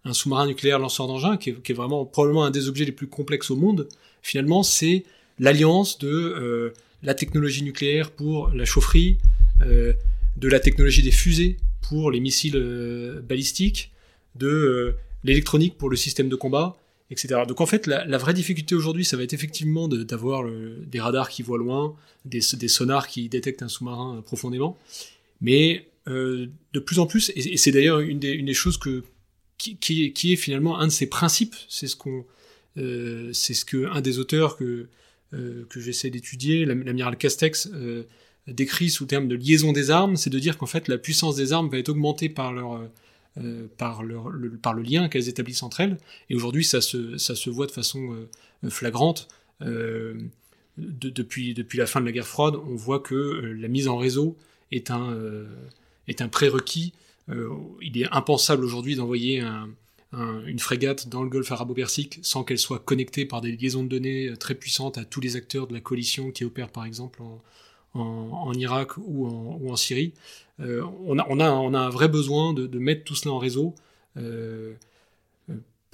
un 0.06 0.14
sous-marin 0.14 0.46
nucléaire 0.46 0.80
lanceur 0.80 1.08
d'engins, 1.08 1.36
qui, 1.36 1.50
est 1.50 1.74
vraiment 1.74 2.06
probablement 2.06 2.46
un 2.46 2.52
des 2.52 2.70
objets 2.70 2.86
les 2.86 2.92
plus 2.92 3.08
complexes 3.08 3.50
au 3.50 3.56
monde, 3.56 3.88
finalement 4.22 4.64
c'est 4.64 5.04
l'alliance 5.40 5.98
de 5.98 6.08
euh, 6.10 6.74
la 7.04 7.16
technologie 7.16 7.64
nucléaire 7.64 8.12
pour 8.12 8.50
la 8.50 8.66
chaufferie, 8.66 9.18
euh, 9.62 9.94
de 10.38 10.48
la 10.48 10.60
technologie 10.60 11.02
des 11.02 11.12
fusées 11.12 11.58
pour 11.82 12.12
les 12.12 12.20
missiles 12.20 12.56
euh, 12.56 13.20
balistiques, 13.22 13.92
de 14.36 14.96
l'électronique 15.24 15.78
pour 15.78 15.90
le 15.90 15.96
système 15.96 16.30
de 16.30 16.36
combat, 16.36 16.78
etc. 17.10 17.42
Donc 17.48 17.62
en 17.62 17.66
fait, 17.66 17.88
la, 17.88 18.18
vraie 18.18 18.34
difficulté 18.34 18.76
aujourd'hui, 18.76 19.06
ça 19.06 19.18
va 19.18 19.24
être 19.24 19.34
effectivement 19.34 19.88
d'avoir 19.88 20.44
des 20.86 21.00
radars 21.00 21.30
qui 21.30 21.42
voient 21.42 21.58
loin, 21.58 21.96
des, 22.26 22.42
sonars 22.42 23.08
qui 23.08 23.30
détectent 23.30 23.64
un 23.64 23.70
sous-marin 23.70 24.22
profondément, 24.26 24.78
mais 25.40 25.88
de 26.06 26.80
plus 26.86 27.00
en 27.00 27.06
plus, 27.06 27.32
et, 27.38 27.56
c'est 27.56 27.72
d'ailleurs 27.72 28.02
une 28.02 28.20
des 28.20 28.54
choses 28.54 28.78
que 28.78 29.06
qui, 29.58 30.34
est 30.34 30.36
finalement 30.36 30.80
un 30.80 30.88
de 30.88 30.92
ses 30.92 31.08
principes, 31.08 31.56
c'est 31.70 31.88
ce 31.88 31.96
qu'on 31.96 32.26
euh, 32.78 33.32
que 33.68 33.86
un 33.88 34.02
des 34.02 34.20
auteurs 34.20 34.58
que, 34.58 34.88
euh, 35.34 35.66
j'essaie 35.76 36.10
d'étudier, 36.10 36.66
l'amiral 36.66 37.18
Castex, 37.18 37.70
euh, 37.74 38.04
décrit 38.48 38.90
sous 38.90 39.06
terme 39.06 39.28
de 39.28 39.36
liaison 39.36 39.72
des 39.72 39.92
armes, 39.92 40.18
c'est 40.18 40.30
de 40.30 40.40
dire 40.40 40.58
qu'en 40.58 40.66
fait 40.66 40.88
la 40.88 40.98
puissance 40.98 41.36
des 41.36 41.52
armes 41.52 41.70
va 41.70 41.78
être 41.78 41.90
augmentée 41.90 42.30
par 42.30 42.54
le, 42.54 42.90
lien 44.84 45.10
qu'elles 45.10 45.30
établissent 45.30 45.64
entre 45.64 45.82
elles. 45.82 45.98
Et 46.30 46.36
aujourd'hui, 46.36 46.64
ça 46.64 46.82
se, 46.82 47.50
voit 47.50 47.66
de 47.66 47.72
façon 47.72 48.28
flagrante. 48.70 49.28
depuis, 50.78 51.56
la 51.74 51.86
fin 51.88 52.02
de 52.02 52.06
la 52.06 52.12
guerre 52.12 52.28
froide, 52.28 52.56
on 52.56 52.76
voit 52.76 53.00
que 53.00 53.16
la 53.16 53.68
mise 53.68 53.88
en 53.88 53.98
réseau 53.98 54.38
est 54.72 54.92
un 54.92 56.28
prérequis. 56.32 56.94
Il 57.28 58.02
est 58.02 58.08
impensable 58.12 58.64
aujourd'hui 58.64 58.96
d'envoyer 58.96 59.42
un, 59.42 59.68
une 60.46 60.60
frégate 60.60 61.10
dans 61.10 61.24
le 61.24 61.30
golfe 61.30 61.52
arabo-persique 61.52 62.20
sans 62.22 62.44
qu'elle 62.44 62.58
soit 62.58 62.80
connectée 62.80 63.26
par 63.26 63.42
des 63.42 63.52
liaisons 63.52 63.84
de 63.84 63.90
données 63.90 64.30
euh, 64.30 64.36
très 64.36 64.56
puissantes 64.56 64.98
à 64.98 65.06
tous 65.06 65.22
les 65.22 65.36
acteurs 65.36 65.68
de 65.68 65.74
la 65.74 65.82
coalition 65.82 66.32
qui 66.32 66.46
opèrent 66.46 66.70
par 66.70 66.86
exemple 66.86 67.22
en, 67.94 68.54
Irak 68.54 68.98
ou 68.98 69.26
en, 69.26 69.76
Syrie. 69.78 70.14
Euh, 70.60 70.84
on, 71.06 71.18
a, 71.18 71.46
un 71.46 71.90
vrai 71.90 72.10
besoin 72.10 72.54
de, 72.54 72.78
mettre 72.78 73.06
tout 73.06 73.16
cela 73.16 73.34
en 73.34 73.38
réseau. 73.38 73.74
Euh, 74.18 74.74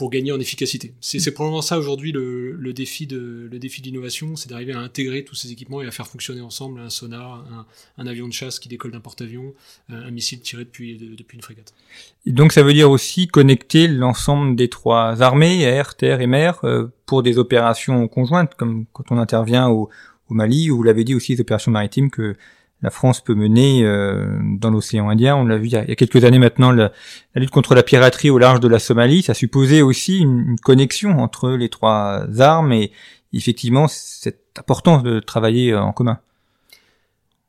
pour 0.01 0.09
gagner 0.09 0.31
en 0.31 0.39
efficacité. 0.39 0.95
C'est 0.99 1.31
probablement 1.31 1.61
ça 1.61 1.77
aujourd'hui 1.77 2.11
le, 2.11 2.53
le, 2.53 2.73
défi 2.73 3.05
de 3.05 3.47
le 3.51 3.59
défi 3.59 3.83
d'innovation, 3.83 4.35
c'est 4.35 4.49
d'arriver 4.49 4.73
à 4.73 4.79
intégrer 4.79 5.23
tous 5.23 5.35
ces 5.35 5.51
équipements 5.51 5.79
et 5.83 5.85
à 5.85 5.91
faire 5.91 6.07
fonctionner 6.07 6.41
ensemble 6.41 6.79
un 6.79 6.89
sonar, 6.89 7.45
un, 7.99 8.07
avion 8.07 8.27
de 8.27 8.33
chasse 8.33 8.57
qui 8.57 8.67
décolle 8.67 8.93
d'un 8.93 8.99
porte-avions, 8.99 9.53
un 9.89 10.09
missile 10.09 10.41
tiré 10.41 10.63
depuis 10.63 10.97
depuis 10.97 11.35
une 11.35 11.43
frégate. 11.43 11.75
Et 12.25 12.31
donc 12.31 12.51
ça 12.51 12.63
veut 12.63 12.73
dire 12.73 12.89
aussi 12.89 13.27
connecter 13.27 13.87
l'ensemble 13.87 14.55
des 14.55 14.69
trois 14.69 15.21
armées, 15.21 15.61
air, 15.61 15.93
terre 15.93 16.19
et 16.19 16.25
mer, 16.25 16.61
euh, 16.63 16.87
pour 17.05 17.21
des 17.21 17.37
opérations 17.37 18.07
conjointes, 18.07 18.55
comme 18.55 18.87
quand 18.93 19.11
on 19.11 19.19
intervient 19.19 19.69
au, 19.69 19.91
au 20.29 20.33
Mali, 20.33 20.71
ou 20.71 20.77
vous 20.77 20.83
l'avez 20.83 21.03
dit 21.03 21.13
aussi 21.13 21.35
des 21.35 21.41
opérations 21.41 21.71
maritimes 21.71 22.09
que 22.09 22.35
la 22.81 22.89
France 22.89 23.21
peut 23.21 23.35
mener 23.35 23.83
euh, 23.83 24.39
dans 24.57 24.71
l'océan 24.71 25.09
Indien. 25.09 25.35
On 25.35 25.45
l'a 25.45 25.57
vu 25.57 25.67
il 25.67 25.71
y, 25.71 25.75
a, 25.75 25.95
quelques 25.95 26.23
années 26.23 26.39
maintenant, 26.39 26.71
la, 26.71 26.91
lutte 27.35 27.51
contre 27.51 27.75
la 27.75 27.83
piraterie 27.83 28.29
au 28.29 28.37
large 28.37 28.59
de 28.59 28.67
la 28.67 28.79
Somalie, 28.79 29.21
ça 29.21 29.33
supposait 29.33 29.81
aussi 29.81 30.19
une, 30.19 30.57
connexion 30.59 31.19
entre 31.19 31.51
les 31.51 31.69
trois 31.69 32.25
armes 32.39 32.73
et 32.73 32.91
effectivement 33.33 33.87
c'est 33.87 34.39
important 34.57 35.01
de 35.01 35.19
travailler 35.19 35.73
euh, 35.73 35.81
en 35.81 35.93
commun. 35.93 36.19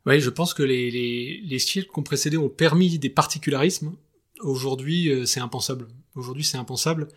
Oui, 0.05 0.19
je 0.19 0.29
pense 0.29 0.53
que 0.53 0.63
les, 0.63 0.91
les, 0.91 1.41
les 1.43 1.59
siècles 1.59 1.89
qui 1.91 1.99
ont 1.99 2.03
précédé 2.03 2.37
ont 2.37 2.49
permis 2.49 2.99
des 2.99 3.09
particularismes. 3.09 3.93
Aujourd'hui, 4.41 5.09
euh, 5.09 5.25
c'est 5.25 5.39
impensable. 5.39 5.87
Aujourd'hui, 6.15 6.43
c'est 6.43 6.57
impensable. 6.57 7.07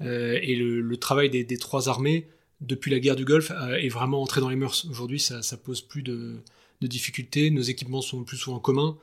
et 0.00 0.56
le, 0.56 0.96
travail 0.96 1.28
des, 1.28 1.44
des, 1.44 1.58
trois 1.58 1.88
armées, 1.88 2.28
depuis 2.60 2.90
la 2.90 3.00
guerre 3.00 3.16
du 3.16 3.24
Golfe, 3.24 3.52
est 3.78 3.88
vraiment 3.88 4.22
entré 4.22 4.40
dans 4.40 4.48
les 4.48 4.56
mœurs. 4.56 4.86
Aujourd'hui, 4.88 5.20
ça, 5.20 5.42
ça 5.42 5.56
pose 5.56 5.82
plus 5.82 6.02
de, 6.02 6.40
de 6.80 6.86
difficultés. 6.86 7.50
Nos 7.50 7.62
équipements 7.62 8.02
sont 8.02 8.24
plus 8.24 8.36
souvent 8.36 8.60
communs. 8.60 8.96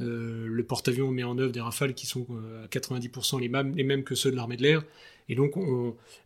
Euh, 0.00 0.46
le 0.46 0.64
porte-avions 0.64 1.10
met 1.10 1.22
en 1.22 1.38
œuvre 1.38 1.52
des 1.52 1.60
rafales 1.60 1.94
qui 1.94 2.06
sont 2.06 2.26
euh, 2.30 2.64
à 2.64 2.68
90% 2.68 3.40
les 3.40 3.48
mêmes, 3.48 3.76
les 3.76 3.84
mêmes 3.84 4.04
que 4.04 4.14
ceux 4.14 4.30
de 4.30 4.36
l'armée 4.36 4.56
de 4.56 4.62
l'air. 4.62 4.82
Et 5.28 5.34
donc, 5.34 5.54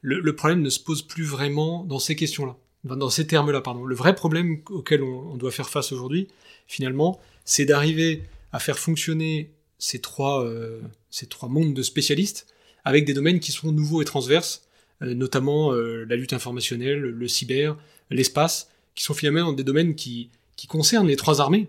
le, 0.00 0.36
problème 0.36 0.62
ne 0.62 0.70
se 0.70 0.80
pose 0.80 1.02
plus 1.02 1.25
vraiment 1.25 1.84
dans 1.84 1.98
ces 1.98 2.16
questions-là, 2.16 2.56
dans 2.84 3.10
ces 3.10 3.26
termes-là, 3.26 3.60
pardon. 3.60 3.84
Le 3.84 3.94
vrai 3.94 4.14
problème 4.14 4.62
auquel 4.70 5.02
on, 5.02 5.36
doit 5.36 5.50
faire 5.50 5.68
face 5.68 5.92
aujourd'hui, 5.92 6.28
finalement, 6.66 7.20
c'est 7.44 7.66
d'arriver 7.66 8.22
à 8.52 8.58
faire 8.58 8.78
fonctionner 8.78 9.52
ces 9.78 10.00
trois, 10.00 10.44
euh, 10.44 10.80
ces 11.10 11.26
trois 11.26 11.48
mondes 11.48 11.75
de 11.75 11.82
spécialistes 11.82 12.46
avec 12.84 13.04
des 13.04 13.12
domaines 13.12 13.38
qui 13.38 13.52
sont 13.52 13.70
nouveaux 13.70 14.00
et 14.00 14.06
transverses, 14.06 14.66
notamment 15.00 15.72
la 15.72 16.16
lutte 16.16 16.32
informationnelle, 16.32 17.00
le 17.00 17.28
cyber, 17.28 17.76
l'espace, 18.10 18.70
qui 18.94 19.02
sont 19.02 19.12
finalement 19.12 19.52
des 19.52 19.64
domaines 19.64 19.96
qui, 19.96 20.30
qui 20.56 20.66
concerne 20.66 21.06
les 21.06 21.16
trois 21.16 21.40
armées. 21.40 21.68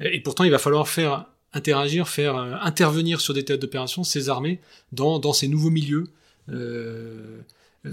Et 0.00 0.20
pourtant, 0.20 0.44
il 0.44 0.50
va 0.50 0.58
falloir 0.58 0.88
faire 0.88 1.26
interagir, 1.52 2.08
faire 2.08 2.36
euh, 2.36 2.54
intervenir 2.60 3.20
sur 3.20 3.34
des 3.34 3.44
théâtres 3.44 3.62
d'opération 3.62 4.04
ces 4.04 4.28
armées 4.28 4.60
dans, 4.92 5.18
dans 5.18 5.32
ces 5.32 5.48
nouveaux 5.48 5.70
milieux 5.70 6.08
euh, 6.50 7.40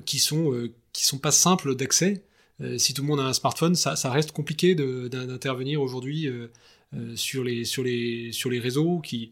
qui 0.06 0.20
sont 0.20 0.54
euh, 0.54 0.72
sont 0.94 1.18
pas 1.18 1.32
simples 1.32 1.76
d'accès. 1.76 2.24
Si 2.78 2.94
tout 2.94 3.02
le 3.02 3.08
monde 3.08 3.20
a 3.20 3.24
un 3.24 3.34
smartphone, 3.34 3.76
ça, 3.76 4.12
reste 4.12 4.32
compliqué 4.32 4.74
d'intervenir 4.74 5.82
aujourd'hui 5.82 6.30
sur 7.16 7.44
les 7.44 7.66
sur 7.66 7.84
les 7.84 8.32
sur 8.32 8.50
les 8.50 8.60
réseaux 8.60 9.00
qui 9.00 9.32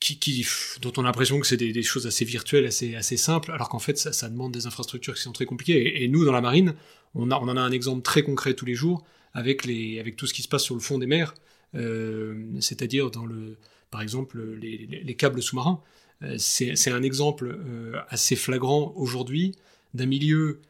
qui, 0.00 0.46
dont 0.80 0.92
on 0.96 1.02
a 1.02 1.04
l'impression 1.04 1.38
que 1.38 1.46
c'est 1.46 1.56
des, 1.56 1.72
des, 1.72 1.82
choses 1.82 2.06
assez 2.06 2.24
virtuelles, 2.24 2.66
assez, 2.66 2.94
assez 2.94 3.16
simples, 3.16 3.52
alors 3.52 3.70
qu'en 3.70 3.78
fait, 3.78 3.96
ça, 3.96 4.12
ça, 4.12 4.28
demande 4.28 4.52
des 4.52 4.66
infrastructures 4.66 5.14
qui 5.14 5.22
sont 5.22 5.32
très 5.32 5.46
compliquées. 5.46 5.80
Et, 5.80 6.04
et 6.04 6.08
nous, 6.08 6.26
dans 6.26 6.32
la 6.32 6.42
marine, 6.42 6.74
on, 7.14 7.30
a, 7.30 7.38
on 7.38 7.48
en 7.48 7.56
a 7.56 7.60
un 7.60 7.70
exemple 7.70 8.02
très 8.02 8.22
concret 8.22 8.52
tous 8.54 8.66
les 8.66 8.74
jours 8.74 9.04
avec, 9.34 9.64
les, 9.64 9.98
avec 10.00 10.16
tout 10.16 10.26
ce 10.26 10.34
qui 10.34 10.42
se 10.42 10.48
passe 10.48 10.62
sur 10.62 10.74
le 10.74 10.80
fond 10.80 10.98
des 10.98 11.06
mers, 11.06 11.34
euh, 11.74 12.44
c'est-à-dire 12.60 13.10
dans 13.10 13.26
le, 13.26 13.56
par 13.90 14.00
exemple 14.00 14.42
les, 14.60 14.86
les 14.86 15.14
câbles 15.14 15.42
sous-marins. 15.42 15.82
Euh, 16.22 16.36
c'est 16.38 16.90
un 16.90 17.02
exemple 17.02 17.48
euh, 17.48 18.00
assez 18.08 18.36
flagrant 18.36 18.92
aujourd'hui 18.96 19.56
d'un 19.92 20.06
milieu 20.06 20.60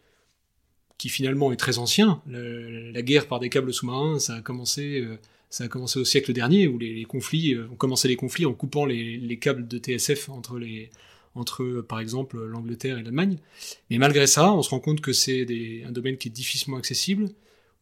qui 0.96 1.08
finalement 1.08 1.52
est 1.52 1.56
très 1.56 1.78
ancien. 1.78 2.22
la 2.26 3.02
guerre 3.02 3.26
par 3.26 3.40
des 3.40 3.50
câbles 3.50 3.74
sous-marins, 3.74 4.18
ça 4.18 4.36
a 4.36 4.40
commencé, 4.40 5.04
ça 5.50 5.64
a 5.64 5.68
commencé 5.68 5.98
au 5.98 6.04
siècle 6.04 6.32
dernier, 6.32 6.68
où 6.68 6.78
les, 6.78 7.04
conflits 7.04 7.58
ont 7.58 7.74
commencé 7.74 8.06
les 8.06 8.16
conflits 8.16 8.46
en 8.46 8.54
coupant 8.54 8.86
les, 8.86 9.18
les, 9.18 9.38
câbles 9.38 9.66
de 9.66 9.78
TSF 9.78 10.28
entre 10.28 10.56
les, 10.56 10.90
entre 11.34 11.84
par 11.86 11.98
exemple 11.98 12.42
l'Angleterre 12.44 12.96
et 12.98 13.02
l'Allemagne. 13.02 13.38
Mais 13.90 13.98
malgré 13.98 14.26
ça, 14.28 14.52
on 14.52 14.62
se 14.62 14.70
rend 14.70 14.78
compte 14.78 15.00
que 15.00 15.12
c'est 15.12 15.46
un 15.84 15.90
domaine 15.90 16.16
qui 16.16 16.28
est 16.28 16.30
difficilement 16.30 16.78
accessible, 16.78 17.28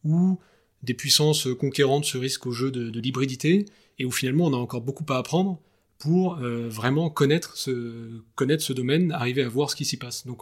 où 0.03 0.39
des 0.83 0.93
puissances 0.93 1.47
conquérantes 1.59 2.05
se 2.05 2.17
risquent 2.17 2.47
au 2.47 2.51
jeu 2.51 2.71
de, 2.71 2.99
l'hybridité, 2.99 3.65
et 3.99 4.05
où 4.05 4.11
finalement 4.11 4.45
on 4.47 4.53
a 4.53 4.57
encore 4.57 4.81
beaucoup 4.81 5.05
à 5.09 5.17
apprendre 5.17 5.59
pour 5.97 6.37
euh, 6.39 6.67
vraiment 6.67 7.09
connaître 7.09 7.57
ce, 7.57 8.73
domaine, 8.73 9.11
arriver 9.11 9.43
à 9.43 9.49
voir 9.49 9.69
ce 9.69 9.75
qui 9.75 9.85
s'y 9.85 9.97
passe. 9.97 10.27
Donc 10.27 10.41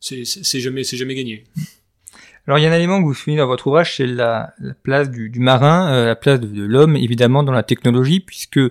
c'est 0.00 0.60
jamais 0.60 1.14
gagné. 1.14 1.44
Alors 2.48 2.58
il 2.58 2.62
y 2.62 2.66
a 2.66 2.70
un 2.70 2.74
élément 2.74 2.98
que 2.98 3.04
vous 3.04 3.12
soulignez 3.12 3.40
dans 3.42 3.46
votre 3.46 3.66
ouvrage, 3.66 3.98
c'est 3.98 4.06
la, 4.06 4.54
place 4.82 5.10
du, 5.10 5.30
marin, 5.38 5.92
euh, 5.92 6.06
la 6.06 6.16
place 6.16 6.40
de, 6.40 6.64
l'homme 6.64 6.96
évidemment 6.96 7.42
dans 7.42 7.52
la 7.52 7.62
technologie, 7.62 8.20
puisque 8.20 8.56
euh, 8.56 8.70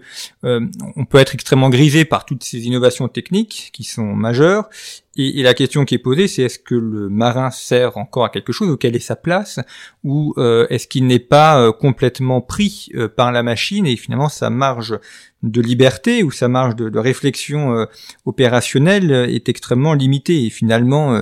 on 0.95 1.05
peut 1.05 1.19
être 1.19 1.35
extrêmement 1.35 1.69
grisé 1.69 2.03
par 2.03 2.25
toutes 2.25 2.43
ces 2.43 2.65
innovations 2.65 3.07
techniques 3.07 3.69
qui 3.73 3.83
sont 3.83 4.15
majeures, 4.15 4.67
et, 5.15 5.43
la 5.43 5.53
question 5.53 5.85
qui 5.85 5.93
est 5.93 5.99
posée, 5.99 6.27
c'est 6.27 6.41
est-ce 6.41 6.57
que 6.57 6.73
le 6.73 7.07
marin 7.09 7.51
sert 7.51 7.97
encore 7.97 8.25
à 8.25 8.29
quelque 8.29 8.51
chose, 8.51 8.67
ou 8.67 8.77
quelle 8.77 8.95
est 8.95 8.99
sa 8.99 9.15
place, 9.15 9.59
ou 10.03 10.33
euh, 10.37 10.65
est-ce 10.71 10.87
qu'il 10.87 11.05
n'est 11.05 11.19
pas 11.19 11.71
complètement 11.71 12.41
pris 12.41 12.91
par 13.15 13.31
la 13.31 13.43
machine 13.43 13.85
et 13.85 13.95
finalement 13.95 14.29
sa 14.29 14.49
marge 14.49 14.97
de 15.43 15.61
liberté 15.61 16.23
ou 16.23 16.31
sa 16.31 16.47
marge 16.47 16.75
de, 16.75 16.97
réflexion 16.97 17.87
opérationnelle 18.25 19.11
est 19.11 19.49
extrêmement 19.49 19.93
limitée. 19.93 20.45
Et 20.45 20.49
finalement, 20.49 21.21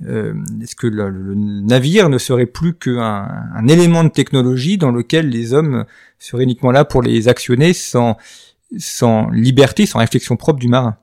est-ce 0.00 0.76
que 0.76 0.86
le, 0.86 1.34
navire 1.34 2.08
ne 2.08 2.18
serait 2.18 2.46
plus 2.46 2.74
qu'un 2.74 3.28
un 3.54 3.66
élément 3.68 4.04
de 4.04 4.10
technologie 4.10 4.76
dans 4.76 4.90
lequel 4.90 5.28
les 5.30 5.54
hommes 5.54 5.86
seraient 6.18 6.44
uniquement 6.44 6.72
là 6.72 6.84
pour 6.84 7.02
les 7.02 7.28
actionner 7.28 7.72
sans, 7.72 8.18
sans 8.76 9.30
liberté, 9.30 9.86
sans 9.86 9.98
réflexion 9.98 10.36
propre 10.36 10.58
du 10.58 10.68
marin? 10.68 10.96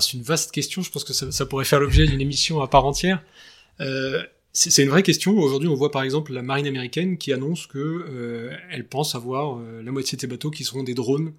C'est 0.00 0.14
une 0.14 0.22
vaste 0.22 0.52
question, 0.52 0.80
je 0.80 0.90
pense 0.90 1.04
que 1.04 1.12
ça, 1.12 1.46
pourrait 1.46 1.66
faire 1.66 1.80
l'objet 1.80 2.06
d'une 2.06 2.20
émission 2.20 2.62
à 2.62 2.68
part 2.68 2.86
entière. 2.86 3.22
Euh, 4.52 4.70
c'est 4.70 4.82
une 4.82 4.90
vraie 4.90 5.02
question. 5.02 5.38
Aujourd'hui, 5.38 5.68
on 5.68 5.74
voit 5.74 5.90
par 5.90 6.02
exemple 6.02 6.32
la 6.32 6.42
marine 6.42 6.66
américaine 6.66 7.18
qui 7.18 7.32
annonce 7.32 7.66
que 7.66 7.78
euh, 7.78 8.54
elle 8.70 8.86
pense 8.86 9.14
avoir 9.14 9.58
euh, 9.58 9.82
la 9.82 9.92
moitié 9.92 10.16
de 10.16 10.20
ses 10.20 10.26
bateaux 10.26 10.50
qui 10.50 10.64
seront 10.64 10.82
des 10.82 10.94
drones 10.94 11.32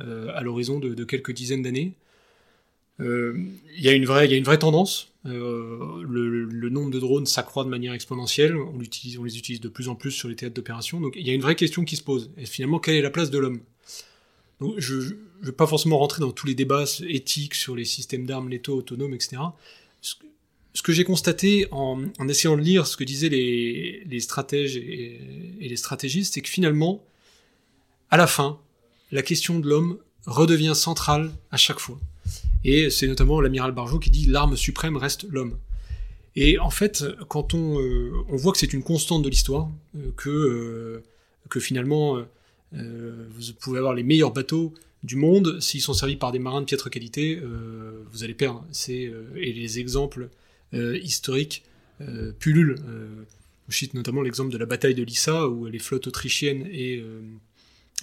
à 0.00 0.42
l'horizon 0.42 0.78
de, 0.78 1.02
quelques 1.02 1.32
dizaines 1.32 1.62
d'années. 1.62 1.92
Il 3.00 3.80
y 3.80 3.88
a 3.88 3.92
une 3.92 4.04
vraie, 4.04 4.26
il 4.26 4.30
y 4.30 4.34
a 4.34 4.36
une 4.36 4.44
vraie 4.44 4.60
tendance. 4.60 5.10
Le, 5.24 6.68
nombre 6.70 6.92
de 6.92 7.00
drones 7.00 7.26
s'accroît 7.26 7.64
de 7.64 7.68
manière 7.68 7.92
exponentielle. 7.94 8.54
On, 8.54 8.78
les 8.78 9.36
utilise 9.36 9.60
de 9.60 9.68
plus 9.68 9.88
en 9.88 9.96
plus 9.96 10.12
sur 10.12 10.28
les 10.28 10.36
théâtres 10.36 10.54
d'opération. 10.54 11.00
Donc, 11.00 11.14
il 11.16 11.26
y 11.26 11.30
a 11.30 11.34
une 11.34 11.40
vraie 11.40 11.56
question 11.56 11.84
qui 11.84 11.96
se 11.96 12.04
pose. 12.04 12.30
Et 12.38 12.46
finalement, 12.46 12.78
quelle 12.78 12.94
est 12.94 13.02
la 13.02 13.10
place 13.10 13.32
de 13.32 13.38
l'homme? 13.38 13.58
Je 14.76 14.94
ne 14.94 15.46
vais 15.46 15.50
pas 15.50 15.66
forcément 15.66 15.98
rentrer 15.98 16.20
dans 16.20 16.30
tous 16.30 16.46
les 16.46 16.54
débats 16.54 16.84
éthiques 17.08 17.56
sur 17.56 17.74
les 17.74 17.84
systèmes 17.84 18.24
d'armes 18.24 18.50
létaux 18.50 18.76
autonomes, 18.76 19.14
etc. 19.14 19.38
Ce 20.78 20.82
que, 20.84 20.92
j'ai 20.92 21.02
constaté 21.02 21.66
en, 21.72 21.98
essayant 22.28 22.56
de 22.56 22.62
lire 22.62 22.86
ce 22.86 22.96
que 22.96 23.02
disaient 23.02 23.28
les, 23.28 24.20
stratèges 24.20 24.76
et, 24.76 25.18
les 25.60 25.76
stratégistes, 25.76 26.34
c'est 26.34 26.40
que 26.40 26.48
finalement, 26.48 27.04
à 28.12 28.16
la 28.16 28.28
fin, 28.28 28.60
la 29.10 29.22
question 29.22 29.58
de 29.58 29.68
l'homme 29.68 29.98
redevient 30.24 30.76
centrale 30.76 31.32
à 31.50 31.56
chaque 31.56 31.80
fois. 31.80 31.98
Et 32.62 32.90
c'est 32.90 33.08
notamment 33.08 33.40
l'amiral 33.40 33.72
Barjot 33.72 33.98
qui 33.98 34.10
dit 34.10 34.26
l'arme 34.26 34.56
suprême 34.56 34.96
reste 34.96 35.26
l'homme. 35.28 35.58
Et 36.36 36.60
en 36.60 36.70
fait, 36.70 37.04
quand 37.26 37.54
on, 37.54 37.80
euh, 37.80 38.12
on 38.28 38.36
voit 38.36 38.52
que 38.52 38.58
c'est 38.58 38.72
une 38.72 38.84
constante 38.84 39.24
de 39.24 39.28
l'histoire, 39.28 39.68
euh, 39.96 40.12
que, 40.16 40.30
euh, 40.30 41.02
que 41.48 41.58
finalement, 41.58 42.22
vous 42.70 43.52
pouvez 43.58 43.78
avoir 43.78 43.94
les 43.94 44.04
meilleurs 44.04 44.32
bateaux 44.32 44.72
du 45.02 45.16
monde, 45.16 45.60
s'ils 45.60 45.82
sont 45.82 45.92
servis 45.92 46.14
par 46.14 46.30
des 46.30 46.38
marins 46.38 46.60
de 46.60 46.66
piètre 46.66 46.88
qualité, 46.88 47.42
vous 48.12 48.22
allez 48.22 48.34
perdre. 48.34 48.64
Et 48.86 49.52
les 49.52 49.80
exemples 49.80 50.28
historiques 50.72 51.64
pullulent. 52.38 52.76
je 53.68 53.76
cite 53.76 53.94
notamment 53.94 54.22
l'exemple 54.22 54.52
de 54.52 54.58
la 54.58 54.66
bataille 54.66 54.94
de 54.94 55.02
Lissa, 55.02 55.48
où 55.48 55.66
les 55.66 55.78
flottes 55.78 56.06
autrichiennes 56.06 56.66
et, 56.70 57.02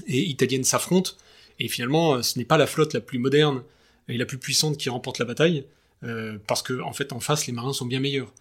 italiennes 0.07 0.63
s'affrontent, 0.63 1.11
et 1.59 1.67
finalement, 1.67 2.21
ce 2.21 2.37
n'est 2.37 2.45
pas 2.45 2.57
la 2.57 2.67
flotte 2.67 2.93
la 2.93 3.01
plus 3.01 3.19
moderne 3.19 3.63
et 4.07 4.17
la 4.17 4.25
plus 4.25 4.37
puissante 4.37 4.77
qui 4.77 4.89
remporte 4.89 5.19
la 5.19 5.25
bataille, 5.25 5.65
euh, 6.03 6.37
parce 6.47 6.61
que 6.61 6.81
en 6.81 6.93
fait 6.93 7.13
en 7.13 7.19
face 7.19 7.47
les 7.47 7.53
marins 7.53 7.73
sont 7.73 7.85
bien 7.85 7.99
meilleurs. 7.99 8.31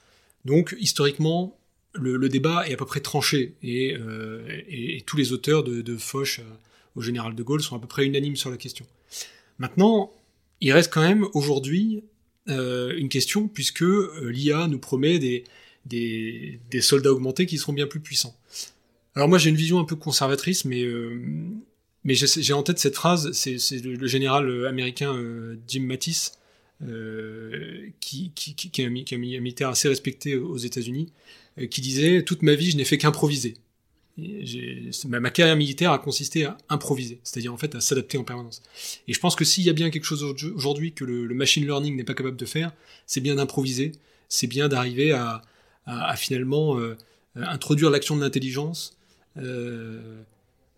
Donc 0.44 0.74
historiquement 0.78 1.56
le, 1.94 2.28
débat 2.28 2.68
est 2.68 2.74
à 2.74 2.76
peu 2.76 2.86
près 2.86 3.00
tranché 3.00 3.54
et, 3.62 3.96
euh, 3.98 4.60
tous 5.06 5.16
les 5.16 5.32
auteurs 5.32 5.62
de, 5.62 5.96
Foch 5.96 6.40
euh, 6.40 6.42
au 6.96 7.02
général 7.02 7.34
de 7.34 7.42
Gaulle 7.42 7.62
sont 7.62 7.76
à 7.76 7.78
peu 7.78 7.86
près 7.86 8.04
unanimes 8.04 8.36
sur 8.36 8.50
la 8.50 8.56
question. 8.56 8.84
Maintenant, 9.58 10.12
il 10.60 10.72
reste 10.72 10.92
quand 10.92 11.02
même 11.02 11.26
aujourd'hui 11.34 12.02
une 12.46 13.08
question 13.08 13.48
puisque 13.48 13.84
l'IA 14.22 14.66
nous 14.68 14.78
promet 14.78 15.18
des, 15.18 15.44
des, 15.86 16.80
soldats 16.80 17.12
augmentés 17.12 17.46
qui 17.46 17.58
seront 17.58 17.72
bien 17.72 17.86
plus 17.86 18.00
puissants. 18.00 18.36
Alors 19.14 19.28
moi 19.28 19.38
j'ai 19.38 19.50
une 19.50 19.56
vision 19.56 19.78
un 19.78 19.84
peu 19.84 19.96
conservatrice, 19.96 20.64
mais 20.64 20.86
mais 22.04 22.14
j'ai 22.14 22.52
en 22.52 22.62
tête 22.62 22.78
cette 22.78 22.96
phrase, 22.96 23.32
c'est 23.32 23.58
le, 23.82 24.06
général 24.06 24.66
américain 24.66 25.14
Jim 25.66 25.82
Mattis 25.82 26.32
euh, 26.82 27.88
qui, 28.00 28.32
qui, 28.34 28.54
qui, 28.54 28.82
est 28.82 28.84
un, 28.84 28.90
militaire 29.18 29.68
assez 29.68 29.88
respecté 29.88 30.36
aux 30.36 30.56
États-Unis, 30.56 31.12
euh, 31.58 31.66
qui 31.66 31.80
disait 31.80 32.22
Toute 32.24 32.42
ma 32.42 32.54
vie, 32.54 32.72
je 32.72 32.76
n'ai 32.76 32.84
fait 32.84 32.98
qu'improviser. 32.98 33.54
Ma, 34.16 35.18
ma, 35.18 35.30
carrière 35.30 35.56
militaire 35.56 35.90
a 35.90 35.98
consisté 35.98 36.44
à 36.44 36.56
improviser, 36.68 37.18
c'est-à-dire 37.24 37.52
en 37.52 37.56
fait 37.56 37.74
à 37.74 37.80
s'adapter 37.80 38.16
en 38.16 38.22
permanence. 38.22 38.62
Et 39.08 39.12
je 39.12 39.18
pense 39.18 39.34
que 39.34 39.44
s'il 39.44 39.64
y 39.64 39.70
a 39.70 39.72
bien 39.72 39.90
quelque 39.90 40.04
chose 40.04 40.22
aujourd'hui 40.22 40.92
que 40.92 41.04
le, 41.04 41.34
machine 41.34 41.64
learning 41.64 41.96
n'est 41.96 42.04
pas 42.04 42.14
capable 42.14 42.36
de 42.36 42.46
faire, 42.46 42.72
c'est 43.06 43.20
bien 43.20 43.34
d'improviser, 43.34 43.92
c'est 44.28 44.46
bien 44.46 44.68
d'arriver 44.68 45.10
à, 45.10 45.42
à, 45.86 46.14
finalement 46.14 46.78
euh, 46.78 46.96
introduire 47.34 47.90
l'action 47.90 48.16
de 48.16 48.20
l'intelligence. 48.20 48.96
Euh, 49.36 50.22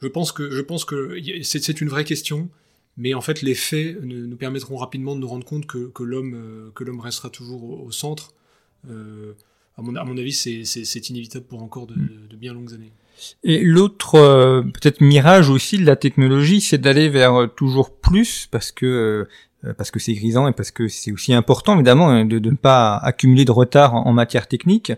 je 0.00 0.08
pense 0.08 0.32
que 0.32 0.50
je 0.50 0.60
pense 0.62 0.86
que 0.86 1.18
c'est 1.42 1.80
une 1.80 1.88
vraie 1.88 2.04
question. 2.04 2.48
Mais 2.96 3.14
en 3.14 3.20
fait, 3.20 3.42
les 3.42 3.54
faits 3.54 4.02
nous 4.02 4.36
permettront 4.36 4.76
rapidement 4.76 5.14
de 5.14 5.20
nous 5.20 5.28
rendre 5.28 5.44
compte 5.44 5.66
que, 5.66 5.88
que 5.88 6.02
l'homme 6.02 6.34
euh, 6.34 6.84
l'homme 6.84 7.00
restera 7.00 7.28
toujours 7.28 7.80
au, 7.80 7.92
centre. 7.92 8.32
Euh, 8.88 9.34
à, 9.76 9.82
mon, 9.82 9.94
à 9.96 10.04
mon 10.04 10.16
avis, 10.16 10.32
c'est 10.32 11.08
inévitable 11.10 11.44
pour 11.44 11.62
encore 11.62 11.86
de, 11.86 11.94
mm. 11.94 12.28
de, 12.30 12.36
bien 12.36 12.54
longues 12.54 12.72
années. 12.72 12.92
Et 13.44 13.62
l'autre 13.62 14.16
euh, 14.16 14.62
peut-être 14.62 15.00
mirage 15.00 15.50
aussi 15.50 15.78
de 15.78 15.86
la 15.86 15.96
technologie, 15.96 16.60
c'est 16.60 16.78
d'aller 16.78 17.08
vers 17.08 17.48
toujours 17.56 17.96
plus, 17.96 18.46
parce 18.50 18.72
que 18.72 19.26
euh, 19.64 19.72
parce 19.74 19.90
que 19.90 19.98
c'est 19.98 20.12
grisant 20.12 20.48
et 20.48 20.52
parce 20.52 20.70
que 20.70 20.88
c'est 20.88 21.12
aussi 21.12 21.32
important 21.32 21.74
évidemment 21.74 22.10
hein, 22.10 22.24
de, 22.24 22.38
ne 22.38 22.56
pas 22.56 22.96
accumuler 22.96 23.44
de 23.44 23.52
retard 23.52 23.94
en, 23.94 24.12
matière 24.12 24.48
technique. 24.48 24.92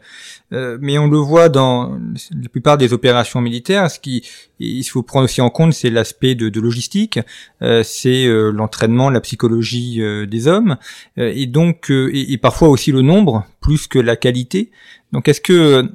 Euh, 0.52 0.78
mais 0.80 0.98
on 0.98 1.08
le 1.08 1.18
voit 1.18 1.48
dans 1.48 1.98
la 2.30 2.48
plupart 2.48 2.76
des 2.76 2.92
opérations 2.92 3.40
militaires. 3.40 3.90
Ce 3.90 4.00
qui 4.00 4.25
il 4.60 4.82
faut 4.84 5.02
prendre 5.02 5.25
aussi 5.25 5.40
en 5.40 5.50
compte, 5.50 5.72
c'est 5.72 5.90
l'aspect 5.90 6.34
de, 6.34 6.48
de, 6.48 6.60
logistique, 6.60 7.20
euh, 7.62 7.82
c'est 7.84 8.26
euh, 8.26 8.50
l'entraînement, 8.50 9.10
la 9.10 9.20
psychologie 9.20 10.02
euh, 10.02 10.26
des 10.26 10.48
hommes, 10.48 10.76
et 11.16 11.46
donc 11.46 11.90
et, 11.90 12.32
et, 12.32 12.38
parfois 12.38 12.68
aussi 12.68 12.92
le 12.92 13.02
nombre 13.02 13.46
plus 13.60 13.87
que 13.87 13.98
la 13.98 14.16
qualité. 14.16 14.70
Donc 15.12 15.28
est-ce 15.28 15.40
que 15.40 15.88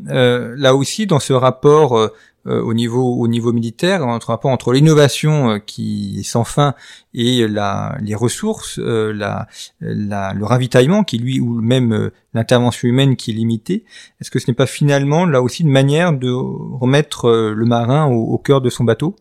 là 0.58 0.76
aussi 0.76 1.06
dans 1.06 1.19
ce 1.19 1.34
rapport 1.34 2.12
euh, 2.45 2.62
au 2.62 2.73
niveau 2.73 3.21
au 3.21 3.30
niveau 3.30 3.54
militaire 3.54 4.06
entre 4.06 4.28
rapport 4.28 4.52
entre 4.52 4.73
l'innovation 4.73 5.52
euh, 5.52 5.60
qui 5.60 6.19
est 6.19 6.23
sans 6.23 6.43
fin 6.43 6.76
et 7.13 7.47
la 7.47 7.97
les 8.02 8.15
ressources 8.15 8.80
euh, 8.80 9.13
la, 9.13 9.47
la 9.80 10.34
le 10.34 10.43
ravitaillement 10.43 11.06
qui 11.06 11.19
lui 11.19 11.39
ou 11.39 11.62
même 11.62 12.12
l'intervention 12.34 12.89
humaine 12.89 13.15
qui 13.15 13.32
est 13.32 13.34
limitée 13.34 13.86
est-ce 14.19 14.30
que 14.30 14.39
ce 14.39 14.52
n'est 14.52 14.56
pas 14.56 14.65
finalement 14.65 15.26
là 15.26 15.41
aussi 15.41 15.63
une 15.63 15.71
manière 15.71 16.12
de 16.12 16.30
remettre 16.30 17.32
le 17.32 17.65
marin 17.65 18.08
au, 18.08 18.38
cœur 18.38 18.60
de 18.60 18.69
son 18.69 18.84
bateau? 18.84 19.15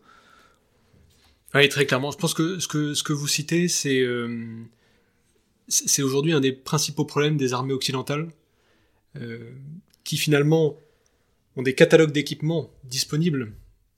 Oui 1.55 1.69
très 1.69 1.85
clairement. 1.85 2.11
Je 2.11 2.17
pense 2.17 2.33
que 2.33 2.59
ce 2.59 2.67
que 2.67 2.93
ce 2.93 3.03
que 3.03 3.13
vous 3.13 3.29
citez 3.29 3.69
c'est 3.69 4.05
c'est 5.69 6.03
aujourd'hui 6.03 6.33
un 6.33 6.41
des 6.41 6.51
principaux 6.51 7.05
problèmes 7.05 7.37
des 7.37 7.53
armées 7.53 7.71
occidentales 7.71 8.27
qui 10.03 10.17
finalement 10.17 10.77
ont 11.55 11.61
des 11.61 11.75
catalogues 11.75 12.11
d'équipements 12.11 12.69
disponibles 12.83 13.53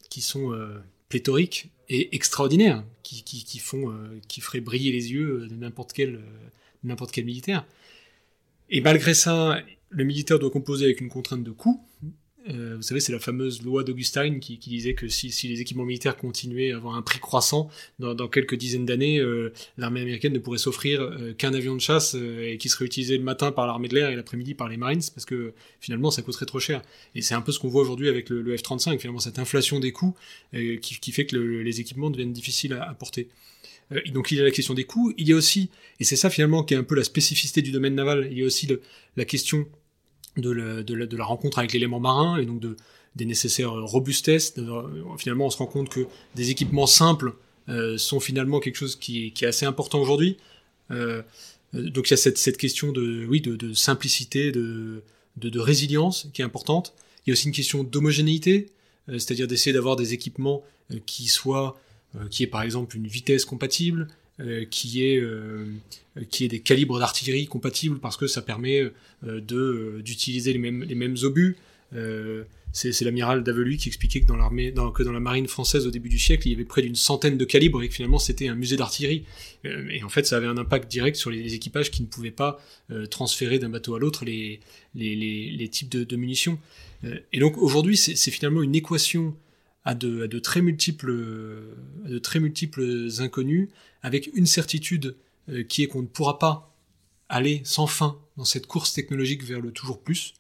qui 0.10 0.22
sont 0.22 0.54
euh, 0.54 0.80
pléthoriques 1.10 1.70
et 1.90 2.16
extraordinaires, 2.16 2.84
qui, 3.04 3.60
font, 3.60 3.92
euh, 3.92 4.20
qui 4.28 4.42
feraient 4.42 4.62
briller 4.62 4.92
les 4.92 5.12
yeux 5.12 5.48
de 5.48 5.56
n'importe 5.56 5.94
quel, 5.94 6.16
euh, 6.16 6.22
n'importe 6.84 7.12
quel 7.12 7.26
militaire. 7.26 7.66
Et 8.70 8.82
malgré 8.82 9.14
ça, 9.14 9.62
le 9.90 10.04
militaire 10.04 10.40
doit 10.40 10.50
composer 10.50 10.86
avec 10.86 11.02
une 11.02 11.10
contrainte 11.10 11.44
de 11.44 11.52
coût, 11.52 11.84
euh, 12.50 12.76
vous 12.76 12.82
savez, 12.84 13.00
c'est 13.00 13.12
la 13.12 13.20
fameuse 13.20 13.64
loi 13.64 13.84
d'Augustine 13.84 14.40
qui, 14.40 14.60
qui, 14.60 14.70
disait 14.70 14.94
que 14.94 15.08
si, 15.08 15.32
si, 15.32 15.48
les 15.48 15.62
équipements 15.62 15.86
militaires 15.86 16.16
continuaient 16.16 16.72
à 16.72 16.78
avoir 16.78 16.96
un 16.96 17.02
prix 17.02 17.20
croissant, 17.20 17.70
dans, 18.00 18.14
dans 18.14 18.28
quelques 18.28 18.56
dizaines 18.56 18.86
d'années, 18.86 19.20
euh, 19.20 19.52
l'armée 19.78 20.02
américaine 20.02 20.34
ne 20.34 20.40
pourrait 20.40 20.60
s'offrir 20.60 21.02
euh, 21.02 21.34
qu'un 21.34 21.54
avion 21.54 21.74
de 21.74 21.82
chasse 21.82 22.14
et 22.16 22.58
qui 22.60 22.70
serait 22.70 22.86
utilisé 22.86 23.18
le 23.18 23.24
matin 23.24 23.52
par 23.52 23.66
l'armée 23.66 23.88
de 23.88 23.96
l'air 23.96 24.10
et 24.10 24.16
l'après-midi 24.16 24.54
par 24.54 24.70
les 24.70 24.78
Marines, 24.78 25.02
parce 25.14 25.26
que 25.26 25.54
finalement 25.80 26.12
ça 26.12 26.22
coûterait 26.22 26.46
trop 26.46 26.60
cher. 26.60 26.82
Et 27.16 27.22
c'est 27.22 27.36
un 27.36 27.42
peu 27.42 27.52
ce 27.52 27.60
qu'on 27.60 27.70
voit 27.70 27.82
aujourd'hui 27.82 28.10
avec 28.10 28.30
le, 28.30 28.42
le, 28.42 28.56
F-35, 28.56 29.00
finalement 29.00 29.20
cette 29.20 29.40
inflation 29.40 29.80
des 29.80 29.92
coûts 29.92 30.16
qui, 30.54 30.80
qui, 30.80 31.12
fait 31.12 31.26
que 31.26 31.36
les 31.36 31.80
équipements 31.80 32.10
deviennent 32.10 32.34
difficiles 32.34 32.74
à, 32.74 32.90
à 32.90 32.94
porter. 32.94 33.30
donc 34.14 34.32
il 34.32 34.38
y 34.38 34.42
a 34.42 34.44
la 34.44 34.52
question 34.52 34.74
des 34.74 34.84
coûts, 34.84 35.14
il 35.18 35.28
y 35.28 35.34
a 35.34 35.36
aussi, 35.36 35.70
et 36.00 36.04
c'est 36.04 36.16
ça 36.16 36.30
finalement 36.30 36.64
qui 36.64 36.74
est 36.74 36.78
un 36.78 36.84
peu 36.84 36.96
la 36.96 37.04
spécificité 37.04 37.62
du 37.62 37.72
domaine 37.72 37.96
naval, 37.96 38.28
il 38.32 38.38
y 38.38 38.44
a 38.44 38.46
aussi 38.46 38.68
le, 38.68 38.82
la 39.18 39.26
question 39.26 39.68
de 40.38 41.16
la, 41.18 41.24
rencontre 41.24 41.60
avec 41.60 41.74
l'élément 41.74 42.00
marin 42.00 42.38
et 42.38 42.46
donc 42.46 42.60
de, 42.60 42.76
des 43.16 43.26
nécessaires 43.26 43.74
robustesses. 43.74 44.54
finalement, 45.18 45.48
on 45.48 45.50
se 45.50 45.58
rend 45.58 45.68
compte 45.68 45.90
que 45.90 46.08
des 46.36 46.50
équipements 46.50 46.88
simples 46.88 47.34
euh, 47.70 47.98
sont 47.98 48.20
finalement 48.20 48.60
quelque 48.60 48.76
chose 48.76 48.96
qui 48.96 49.34
est, 49.42 49.44
assez 49.44 49.66
important 49.66 50.00
aujourd'hui. 50.00 50.38
Euh, 50.92 51.22
donc 51.74 52.10
il 52.10 52.12
y 52.12 52.14
a 52.14 52.18
cette, 52.18 52.38
cette 52.38 52.58
question 52.58 52.92
de, 52.92 53.26
oui, 53.26 53.42
de, 53.42 53.74
simplicité, 53.74 54.52
de, 54.52 55.04
de, 55.38 55.60
résilience 55.60 56.30
qui 56.34 56.42
est 56.42 56.46
importante. 56.46 56.94
Il 57.26 57.30
y 57.30 57.32
a 57.32 57.34
aussi 57.34 57.48
une 57.48 57.54
question 57.54 57.84
d'homogénéité, 57.84 58.68
euh, 59.10 59.14
c'est-à-dire 59.14 59.48
d'essayer 59.48 59.74
d'avoir 59.74 59.96
des 59.96 60.14
équipements 60.14 60.64
euh, 60.92 61.00
qui 61.06 61.28
soient, 61.28 61.80
euh, 62.16 62.28
qui 62.30 62.44
est 62.44 62.48
par 62.48 62.62
exemple 62.62 62.96
une 62.96 63.08
vitesse 63.08 63.46
compatible, 63.46 64.08
euh, 64.42 64.66
qui 64.70 65.06
est 65.06 65.18
euh, 65.18 65.64
qui 66.30 66.44
est 66.44 66.50
des 66.50 66.60
calibres 66.60 67.00
d'artillerie 67.00 67.48
compatibles 67.48 68.00
parce 68.00 68.18
que 68.18 68.28
ça 68.28 68.42
permet 68.42 68.82
euh, 68.82 68.92
de 69.40 70.02
d'utiliser 70.04 70.52
les 70.52 70.60
mêmes 70.60 70.84
les 70.84 70.96
mêmes 70.96 71.16
obus. 71.24 71.56
c'est 72.74 73.02
l'amiral 73.06 73.44
Davelu 73.44 73.78
qui 73.78 73.88
expliquait 73.88 74.20
que 74.20 74.26
dans 74.26 74.36
l'armée, 74.36 74.74
que 74.94 75.04
dans 75.04 75.14
la 75.14 75.22
marine 75.22 75.48
française 75.48 75.88
au 75.88 75.90
début 75.90 76.10
du 76.10 76.20
siècle, 76.20 76.50
il 76.50 76.52
y 76.52 76.54
avait 76.54 76.66
près 76.66 76.82
d'une 76.82 76.96
centaine 76.96 77.38
de 77.38 77.46
calibres 77.46 77.82
et 77.82 77.88
que 77.88 77.94
finalement 77.94 78.20
c'était 78.20 78.50
un 78.50 78.56
musée 78.56 78.76
d'artillerie. 78.76 79.24
et 79.64 80.04
en 80.04 80.10
fait, 80.10 80.26
ça 80.26 80.36
avait 80.36 80.48
un 80.48 80.58
impact 80.58 80.92
direct 80.92 81.16
sur 81.16 81.32
les, 81.32 81.54
équipages 81.54 81.90
qui 81.90 82.02
ne 82.02 82.08
pouvaient 82.08 82.32
pas 82.32 82.60
transférer 83.10 83.60
d'un 83.60 83.70
bateau 83.70 83.96
à 83.96 84.00
l'autre 84.00 84.26
les, 84.26 84.60
les, 84.94 85.70
types 85.70 85.90
de 85.90 86.16
munitions. 86.18 86.60
et 87.32 87.40
donc 87.40 87.58
aujourd'hui, 87.58 87.96
c'est 87.96 88.32
finalement 88.32 88.62
une 88.62 88.76
équation 88.76 89.34
à 89.86 89.94
de, 89.94 90.24
à 90.24 90.28
de, 90.28 90.40
très 90.40 90.62
multiples, 90.62 91.12
à 92.06 92.10
de 92.10 92.20
très 92.20 92.40
multiples 92.40 93.08
inconnus, 93.20 93.70
avec 94.02 94.30
une 94.36 94.48
certitude 94.48 95.16
euh, 95.50 95.64
qui 95.64 95.84
est 95.84 95.88
qu'on 95.88 96.02
ne 96.02 96.08
pourra 96.08 96.40
pas 96.40 96.74
aller 97.30 97.62
sans 97.64 97.86
fin 97.86 98.18
dans 98.36 98.46
cette 98.46 98.66
course 98.66 98.94
technologique 98.94 99.44
vers 99.44 99.62
le 99.62 99.72
toujours 99.72 100.02
plus, 100.02 100.34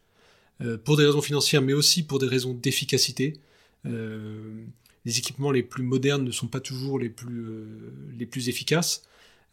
euh, 0.62 0.77
pour 0.77 0.97
des 0.97 1.05
raisons 1.05 1.21
financières, 1.21 1.62
mais 1.62 1.73
aussi 1.73 2.03
pour 2.03 2.17
des 2.17 2.27
raisons 2.27 2.53
d'efficacité. 2.55 3.39
Euh, 3.86 4.63
les 5.05 5.19
équipements 5.19 5.51
les 5.51 5.62
plus 5.62 5.84
modernes 5.84 6.23
ne 6.23 6.31
sont 6.31 6.47
pas 6.47 6.60
toujours 6.60 6.97
les 6.97 7.10
plus, 7.10 7.45
les 8.17 8.25
plus 8.25 8.49
efficaces. 8.49 9.03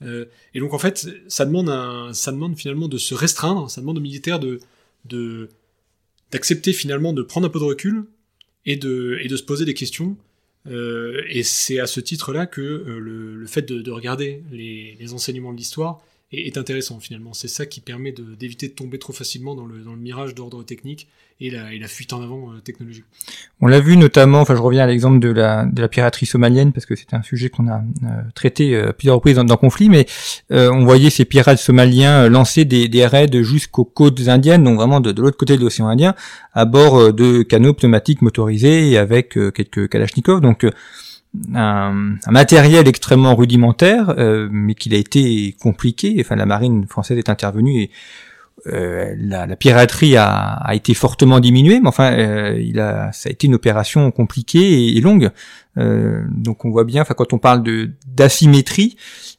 et 0.01 0.59
donc 0.59 0.73
en 0.73 0.79
fait, 0.79 1.07
ça 1.29 1.45
demande, 1.45 1.69
un, 1.69 2.15
ça 2.15 2.33
demande 2.33 2.57
finalement 2.57 2.89
de 2.89 2.97
se 2.99 3.15
restreindre, 3.15 3.71
ça 3.71 3.83
demande 3.83 3.99
aux 3.99 4.01
militaires 4.01 4.41
de, 4.41 5.49
d'accepter 6.31 6.73
finalement 6.73 7.13
de 7.13 7.23
prendre 7.23 7.47
un 7.47 7.51
peu 7.51 7.59
de 7.59 7.65
recul 7.65 8.07
et 8.67 8.77
de, 8.77 9.19
se 9.37 9.43
poser 9.43 9.65
des 9.65 9.75
questions. 9.75 10.17
Euh, 10.69 11.23
et 11.29 11.43
c'est 11.43 11.81
à 11.81 11.87
ce 11.87 12.01
titre-là 12.01 12.47
que 12.47 12.61
euh, 12.61 12.99
le, 12.99 13.47
fait 13.47 13.63
de, 13.63 13.81
de 13.81 13.91
regarder 13.91 14.43
les, 14.53 15.13
enseignements 15.13 15.53
de 15.53 15.59
l'histoire 15.59 16.01
est, 16.33 16.57
intéressant 16.57 17.01
finalement. 17.01 17.33
C'est 17.33 17.49
ça 17.49 17.67
qui 17.67 17.81
permet 17.81 18.13
d'éviter 18.13 18.69
de, 18.69 18.73
tomber 18.73 18.99
trop 18.99 19.13
facilement 19.13 19.55
dans 19.55 19.67
le, 19.67 19.79
dans 19.79 19.93
le 19.93 19.99
mirage 19.99 20.35
d'ordre 20.35 20.63
technique 20.63 21.09
et 21.41 21.51
la, 21.51 21.73
et 21.73 21.79
la, 21.79 21.89
fuite 21.89 22.13
en 22.13 22.23
avant 22.23 22.53
euh, 22.53 22.61
technologique. 22.61 23.05
On 23.61 23.67
l'a 23.67 23.81
vu 23.81 23.97
notamment, 23.97 24.41
enfin 24.41 24.55
je 24.55 24.61
reviens 24.61 24.85
à 24.85 24.87
l'exemple 24.87 25.19
de 25.19 25.29
la, 25.29 25.65
de 25.65 25.81
la 25.81 25.89
piraterie 25.89 26.27
somalienne 26.27 26.73
parce 26.73 26.87
que 26.87 26.95
c'est 26.95 27.15
un 27.15 27.23
sujet 27.23 27.49
qu'on 27.49 27.69
a 27.69 27.79
euh, 27.79 28.23
traité 28.35 28.75
euh, 28.75 28.93
plusieurs 28.93 29.17
reprises 29.17 29.37
dans, 29.37 29.43
le 29.43 29.57
conflit, 29.57 29.89
mais 29.89 30.07
on 30.51 30.85
voyait 30.85 31.11
ces 31.11 31.25
pirates 31.25 31.59
somaliens 31.59 32.29
lancer 32.29 32.65
des, 32.65 32.89
des 32.89 33.07
raids 33.07 33.43
jusqu'aux 33.43 33.85
côtes 33.85 34.29
indiennes, 34.29 34.65
donc 34.65 34.77
vraiment 34.77 35.01
de, 35.01 35.13
de 35.13 35.21
l'autre 35.21 35.37
côté 35.37 35.57
de 35.57 35.63
l'océan 35.63 35.89
Indien, 35.89 36.15
à 36.55 36.65
bord 36.65 37.13
de 37.13 37.43
canaux 37.43 37.75
pneumatiques 37.75 38.23
motorisés 38.23 38.91
et 38.91 38.99
avec 38.99 39.31
quelques 39.31 39.89
kalachnikovs. 39.89 40.41
Donc 40.41 40.67
un, 41.55 42.17
matériel 42.31 42.89
extrêmement 42.89 43.35
rudimentaire, 43.35 44.15
euh, 44.19 44.49
mais 44.51 44.75
qu'il 44.75 44.95
a 44.95 44.99
été 44.99 45.57
compliqué. 45.61 46.17
Enfin, 46.21 46.37
la 46.37 46.47
marine 46.47 46.87
française 46.87 47.19
est 47.19 47.29
intervenue 47.29 47.83
et 47.83 47.91
euh, 48.67 49.15
la, 49.19 49.57
piraterie 49.57 50.17
a, 50.17 50.71
été 50.73 50.95
fortement 50.95 51.41
diminuée, 51.41 51.81
mais 51.81 51.89
enfin, 51.89 52.13
euh, 52.13 52.61
il 52.61 52.79
a, 52.79 53.11
ça 53.13 53.29
a 53.29 53.33
été 53.33 53.47
une 53.47 53.55
opération 53.55 54.11
compliquée 54.11 54.95
et, 54.97 55.01
longue. 55.01 55.31
donc, 55.77 56.65
on 56.65 56.71
voit 56.71 56.85
bien, 56.85 57.03
enfin, 57.03 57.15
quand 57.15 57.33
on 57.33 57.39
parle 57.39 57.63
de 57.63 57.91
d'asymétrie, 58.07 58.97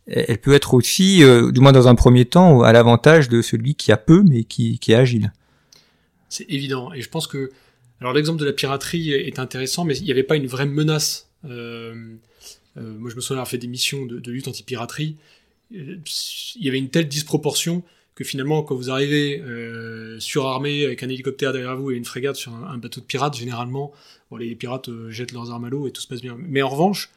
elle 0.07 0.39
peut 0.39 0.53
être 0.53 0.73
aussi, 0.73 1.23
du 1.53 1.59
moins 1.61 1.71
dans 1.71 1.87
un 1.87 1.95
premier 1.95 2.25
temps, 2.25 2.63
à 2.63 2.73
l'avantage 2.73 3.29
de 3.29 3.41
celui 3.41 3.75
qui 3.75 3.91
a 3.91 3.97
peu 3.97 4.23
mais 4.23 4.43
qui, 4.43 4.79
qui 4.79 4.91
est 4.91 4.95
agile. 4.95 5.31
C'est 6.27 6.49
évident, 6.49 6.91
et 6.91 7.01
je 7.01 7.09
pense 7.09 7.27
que 7.27 7.51
alors 8.01 8.11
l'exemple 8.11 8.39
de 8.39 8.45
la 8.45 8.51
piraterie 8.51 9.13
est 9.13 9.39
intéressant, 9.39 9.85
mais 9.85 9.95
il 9.95 10.03
n'y 10.03 10.11
avait 10.11 10.23
pas 10.23 10.35
une 10.35 10.47
vraie 10.47 10.65
menace 10.65 11.29
euh, 11.31 11.32
euh, 11.32 11.32
moi, 11.43 13.09
je 13.09 13.15
me 13.15 13.21
souviens 13.21 13.37
avoir 13.37 13.47
fait 13.47 13.57
des 13.57 13.67
missions 13.67 14.05
de, 14.05 14.31
lutte 14.31 14.47
anti-piraterie. 14.47 15.15
Euh, 15.75 15.97
il 16.55 16.65
y 16.65 16.69
avait 16.69 16.77
une 16.77 16.89
telle 16.89 17.07
disproportion 17.07 17.83
que 18.15 18.23
finalement, 18.23 18.61
quand 18.61 18.75
vous 18.75 18.91
arrivez 18.91 19.41
surarmé 20.19 20.85
avec 20.85 21.01
un 21.01 21.09
hélicoptère 21.09 21.51
derrière 21.51 21.75
vous 21.75 21.91
et 21.91 21.95
une 21.95 22.05
frégate 22.05 22.35
sur 22.35 22.53
un, 22.53 22.77
bateau 22.77 23.01
de 23.01 23.05
pirates, 23.05 23.35
généralement, 23.35 23.91
bon, 24.29 24.37
les 24.37 24.53
pirates 24.53 24.89
jettent 25.09 25.31
leurs 25.31 25.49
armes 25.49 25.65
à 25.65 25.69
l'eau 25.69 25.87
et 25.87 25.91
tout 25.91 26.01
se 26.01 26.07
passe 26.07 26.21
bien. 26.21 26.37
Mais 26.37 26.61
en 26.61 26.69
revanche, 26.69 27.09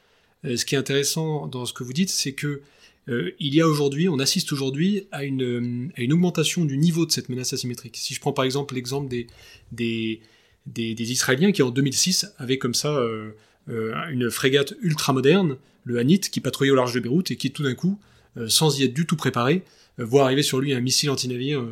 ce 0.45 0.65
qui 0.65 0.75
est 0.75 0.79
intéressant 0.79 1.49
dans 1.49 1.67
ce 1.67 1.75
que 1.75 1.85
vous 1.85 1.93
dites, 1.93 2.09
c'est 2.09 2.33
que 2.33 2.63
il 3.09 3.55
y 3.55 3.61
a 3.61 3.67
aujourd'hui, 3.69 4.09
on 4.09 4.19
assiste 4.19 4.53
aujourd'hui 4.53 5.07
à 5.13 5.25
une, 5.25 5.93
à 5.97 6.01
une 6.01 6.15
augmentation 6.15 6.65
du 6.65 6.79
niveau 6.79 7.05
de 7.05 7.13
cette 7.13 7.29
menace 7.29 7.53
asymétrique. 7.53 7.97
Si 7.99 8.15
je 8.15 8.21
prends 8.21 8.33
par 8.33 8.47
exemple 8.47 8.75
l'exemple 8.75 9.09
des, 9.09 9.27
des, 9.73 10.21
des, 10.67 11.13
Israéliens 11.13 11.53
qui 11.53 11.63
en 11.63 11.71
2006 11.71 12.35
avaient 12.39 12.59
comme 12.59 12.75
ça 12.75 12.97
euh, 12.97 13.33
une 13.69 14.31
frégate 14.31 14.75
ultra 14.81 15.13
moderne, 15.13 15.57
le 15.85 15.99
Hanit, 15.99 16.21
qui 16.21 16.41
patrouillait 16.41 16.73
au 16.73 16.75
large 16.75 16.95
de 16.95 17.01
Beyrouth 17.01 17.31
et 17.31 17.37
qui 17.37 17.51
tout 17.51 17.63
d'un 17.63 17.75
coup, 17.75 17.99
euh, 18.37 18.49
sans 18.49 18.79
y 18.79 18.85
être 18.85 18.93
du 18.93 19.07
tout 19.07 19.17
préparé, 19.17 19.63
euh, 19.99 20.05
voit 20.05 20.25
arriver 20.25 20.43
sur 20.43 20.61
lui 20.61 20.75
un 20.75 20.81
missile 20.81 21.11
anti-navire 21.11 21.65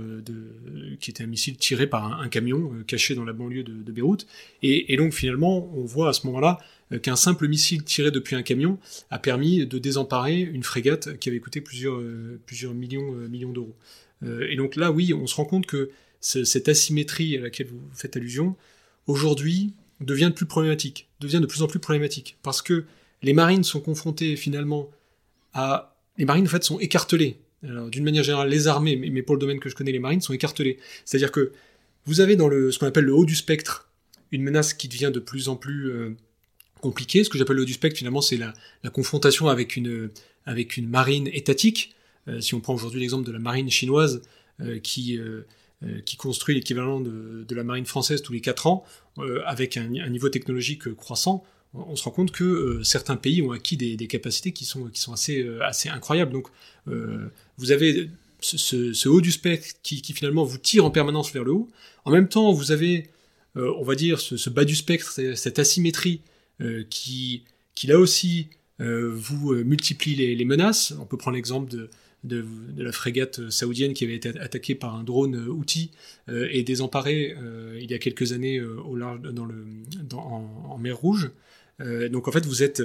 qui 1.00 1.10
était 1.10 1.24
un 1.24 1.26
missile 1.26 1.56
tiré 1.56 1.86
par 1.86 2.20
un, 2.20 2.28
camion 2.28 2.72
caché 2.86 3.14
dans 3.14 3.24
la 3.24 3.32
banlieue 3.32 3.64
de, 3.64 3.92
Beyrouth. 3.92 4.26
Et, 4.62 4.96
donc 4.96 5.12
finalement, 5.12 5.70
on 5.76 5.84
voit 5.84 6.08
à 6.08 6.12
ce 6.12 6.26
moment-là 6.28 6.58
qu'un 7.02 7.16
simple 7.16 7.48
missile 7.48 7.82
tiré 7.82 8.10
depuis 8.10 8.36
un 8.36 8.42
camion 8.42 8.78
a 9.10 9.18
permis 9.18 9.66
de 9.66 9.78
désemparer 9.78 10.40
une 10.40 10.62
frégate 10.62 11.18
qui 11.18 11.28
avait 11.28 11.40
coûté 11.40 11.60
plusieurs, 11.60 12.00
plusieurs 12.46 12.72
millions, 12.72 13.12
millions 13.28 13.52
d'euros. 13.52 13.74
et 14.22 14.56
donc 14.56 14.76
là, 14.76 14.92
oui, 14.92 15.12
on 15.12 15.26
se 15.26 15.34
rend 15.34 15.44
compte 15.44 15.66
que 15.66 15.90
cette 16.20 16.68
asymétrie 16.68 17.36
à 17.36 17.42
laquelle 17.42 17.66
vous 17.66 17.82
faites 17.92 18.16
allusion, 18.16 18.56
aujourd'hui, 19.06 19.74
devient 20.04 20.30
de 20.30 20.34
plus 20.34 20.46
de 20.46 21.46
plus 21.46 21.62
en 21.62 21.66
plus 21.66 21.78
problématique, 21.78 22.36
parce 22.42 22.62
que 22.62 22.84
les 23.22 23.32
marines 23.32 23.64
sont 23.64 23.80
confrontées 23.80 24.36
finalement 24.36 24.90
à... 25.52 25.96
Les 26.18 26.24
marines 26.24 26.44
en 26.44 26.50
fait 26.50 26.62
sont 26.62 26.78
écartelées. 26.78 27.38
D'une 27.62 28.04
manière 28.04 28.22
générale, 28.22 28.50
les 28.50 28.68
armées, 28.68 28.94
mais 28.96 29.22
pour 29.22 29.34
le 29.34 29.40
domaine 29.40 29.58
que 29.58 29.70
je 29.70 29.74
connais, 29.74 29.90
les 29.90 29.98
marines 29.98 30.20
sont 30.20 30.34
écartelées. 30.34 30.78
C'est-à-dire 31.06 31.32
que 31.32 31.52
vous 32.04 32.20
avez 32.20 32.36
dans 32.36 32.48
le, 32.48 32.70
ce 32.70 32.78
qu'on 32.78 32.86
appelle 32.86 33.04
le 33.04 33.14
haut 33.14 33.24
du 33.24 33.34
spectre 33.34 33.88
une 34.30 34.42
menace 34.42 34.74
qui 34.74 34.88
devient 34.88 35.10
de 35.12 35.20
plus 35.20 35.48
en 35.48 35.56
plus 35.56 35.90
euh, 35.90 36.10
compliquée. 36.80 37.24
Ce 37.24 37.30
que 37.30 37.38
j'appelle 37.38 37.56
le 37.56 37.62
haut 37.62 37.66
du 37.66 37.72
spectre, 37.72 37.96
finalement, 37.96 38.20
c'est 38.20 38.36
la, 38.36 38.52
confrontation 38.90 39.48
avec 39.48 39.76
une, 39.76 40.10
avec 40.44 40.76
une 40.76 40.88
marine 40.88 41.28
étatique. 41.32 41.94
Euh, 42.28 42.40
si 42.40 42.54
on 42.54 42.60
prend 42.60 42.74
aujourd'hui 42.74 43.00
l'exemple 43.00 43.26
de 43.26 43.32
la 43.32 43.38
marine 43.38 43.70
chinoise, 43.70 44.22
euh, 44.60 44.78
qui 44.78 45.18
qui 46.06 46.16
construit 46.16 46.54
l'équivalent 46.54 47.00
de, 47.00 47.54
la 47.54 47.64
marine 47.64 47.86
française 47.86 48.22
tous 48.22 48.32
les 48.32 48.40
4 48.40 48.66
ans, 48.66 48.84
euh, 49.18 49.42
avec 49.44 49.76
un, 49.76 49.88
niveau 50.08 50.28
technologique 50.28 50.92
croissant, 50.94 51.44
on 51.74 51.96
se 51.96 52.04
rend 52.04 52.12
compte 52.12 52.30
que 52.30 52.44
euh, 52.44 52.84
certains 52.84 53.16
pays 53.16 53.42
ont 53.42 53.50
acquis 53.50 53.76
des, 53.76 54.06
capacités 54.06 54.52
qui 54.52 54.64
sont, 54.64 54.86
qui 54.86 55.00
sont 55.00 55.12
assez, 55.12 55.46
assez 55.62 55.88
incroyables. 55.88 56.32
Donc 56.32 56.48
vous 56.86 57.72
avez 57.72 58.10
ce, 58.40 59.08
haut 59.08 59.20
du 59.20 59.32
spectre 59.32 59.74
qui, 59.82 60.00
finalement 60.14 60.44
vous 60.44 60.58
tire 60.58 60.84
en 60.84 60.90
permanence 60.90 61.32
vers 61.32 61.44
le 61.44 61.52
haut. 61.52 61.68
En 62.04 62.10
même 62.10 62.28
temps, 62.28 62.52
vous 62.52 62.70
avez, 62.70 63.10
on 63.56 63.82
va 63.82 63.94
dire, 63.94 64.20
ce, 64.20 64.50
bas 64.50 64.64
du 64.64 64.76
spectre, 64.76 65.18
cette 65.34 65.58
asymétrie 65.58 66.20
qui, 66.90 67.42
qui 67.74 67.86
là 67.88 67.98
aussi 67.98 68.48
vous 68.78 69.54
multiplie 69.54 70.14
les, 70.14 70.44
menaces. 70.44 70.94
On 71.00 71.06
peut 71.06 71.16
prendre 71.16 71.36
l'exemple 71.36 71.70
de, 71.70 71.90
de, 72.24 72.44
la 72.76 72.92
frégate 72.92 73.50
saoudienne 73.50 73.94
qui 73.94 74.04
avait 74.04 74.14
été 74.14 74.30
attaquée 74.40 74.74
par 74.74 74.96
un 74.96 75.04
drone 75.04 75.36
outil 75.48 75.90
euh, 76.28 76.48
et 76.50 76.62
désemparée 76.62 77.36
euh, 77.40 77.78
il 77.80 77.90
y 77.90 77.94
a 77.94 77.98
quelques 77.98 78.32
années 78.32 78.58
euh, 78.58 78.80
au 78.84 78.96
large, 78.96 79.20
dans 79.20 79.44
le, 79.44 79.66
en, 80.14 80.78
mer 80.78 80.96
Rouge. 80.96 81.30
Donc 81.80 82.28
en 82.28 82.32
fait, 82.32 82.46
vous 82.46 82.62
êtes 82.62 82.82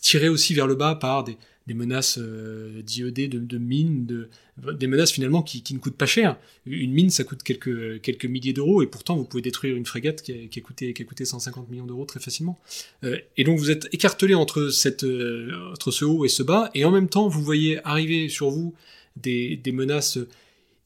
tiré 0.00 0.28
aussi 0.28 0.54
vers 0.54 0.66
le 0.66 0.74
bas 0.74 0.94
par 0.94 1.24
des, 1.24 1.36
menaces 1.68 2.18
d'IED, 2.18 3.46
de, 3.46 3.58
mines, 3.58 4.06
de, 4.06 4.28
des 4.72 4.86
menaces 4.86 5.12
finalement 5.12 5.42
qui, 5.42 5.62
ne 5.72 5.78
coûtent 5.78 5.96
pas 5.96 6.06
cher. 6.06 6.36
Une 6.66 6.92
mine, 6.92 7.10
ça 7.10 7.24
coûte 7.24 7.42
quelques, 7.42 8.24
milliers 8.24 8.52
d'euros, 8.52 8.82
et 8.82 8.86
pourtant 8.86 9.16
vous 9.16 9.24
pouvez 9.24 9.42
détruire 9.42 9.76
une 9.76 9.86
frégate 9.86 10.22
qui 10.22 10.32
a, 10.32 10.60
coûté, 10.60 10.92
qui 10.94 11.02
a 11.02 11.04
coûté 11.04 11.24
150 11.24 11.68
millions 11.70 11.86
d'euros 11.86 12.04
très 12.04 12.20
facilement. 12.20 12.58
et 13.02 13.44
donc 13.44 13.58
vous 13.58 13.70
êtes 13.70 13.88
écartelé 13.92 14.34
entre, 14.34 14.68
ce 14.70 16.04
haut 16.04 16.24
et 16.24 16.28
ce 16.28 16.42
bas, 16.42 16.70
et 16.74 16.84
en 16.84 16.90
même 16.90 17.08
temps 17.08 17.28
vous 17.28 17.42
voyez 17.42 17.84
arriver 17.86 18.28
sur 18.28 18.50
vous 18.50 18.74
des, 19.16 19.72
menaces 19.72 20.18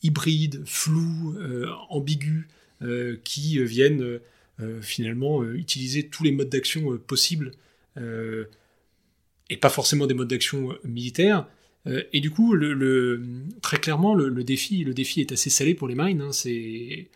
hybrides, 0.02 0.62
floues, 0.66 1.36
euh, 1.38 1.66
ambiguës, 1.88 2.46
euh, 2.82 3.16
qui 3.24 3.62
viennent 3.64 4.02
euh, 4.02 4.22
finalement 4.82 5.44
utiliser 5.44 6.08
tous 6.08 6.24
les 6.24 6.32
modes 6.32 6.48
d'action 6.48 6.96
possibles, 6.98 7.52
et 7.96 9.56
pas 9.56 9.68
forcément 9.68 10.06
des 10.06 10.14
modes 10.14 10.28
d'action 10.28 10.76
militaires. 10.84 11.46
et 12.12 12.20
du 12.20 12.30
coup, 12.30 12.56
très 13.62 13.78
clairement, 13.78 14.14
le, 14.14 14.44
défi, 14.44 14.84
le 14.84 14.94
défi 14.94 15.20
est 15.20 15.32
assez 15.32 15.50
salé 15.50 15.74
pour 15.74 15.88
les 15.88 15.94
marines. 15.94 16.20
Hein. 16.20 16.32
c'est, 16.32 17.08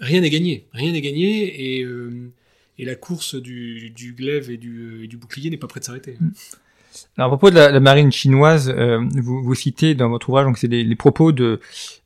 rien 0.00 0.20
n'est 0.20 0.30
gagné, 0.30 0.66
rien 0.72 0.92
n'est 0.92 1.00
gagné, 1.00 1.78
et, 1.78 2.84
la 2.84 2.94
course 2.96 3.36
du, 3.36 4.14
glaive 4.16 4.50
et 4.50 4.56
du, 4.56 5.06
du 5.06 5.16
bouclier 5.16 5.50
n'est 5.50 5.56
pas 5.56 5.68
prête 5.68 5.82
de 5.82 5.86
s'arrêter. 5.86 6.16
Alors, 7.16 7.32
à 7.32 7.36
propos 7.36 7.50
de 7.50 7.56
la, 7.56 7.80
marine 7.80 8.12
chinoise, 8.12 8.72
euh, 8.76 9.00
vous, 9.14 9.54
citez 9.54 9.94
dans 9.94 10.08
votre 10.08 10.28
ouvrage, 10.28 10.46
donc 10.46 10.58
c'est 10.58 10.68
les, 10.68 10.96
propos 10.96 11.32
de 11.32 11.60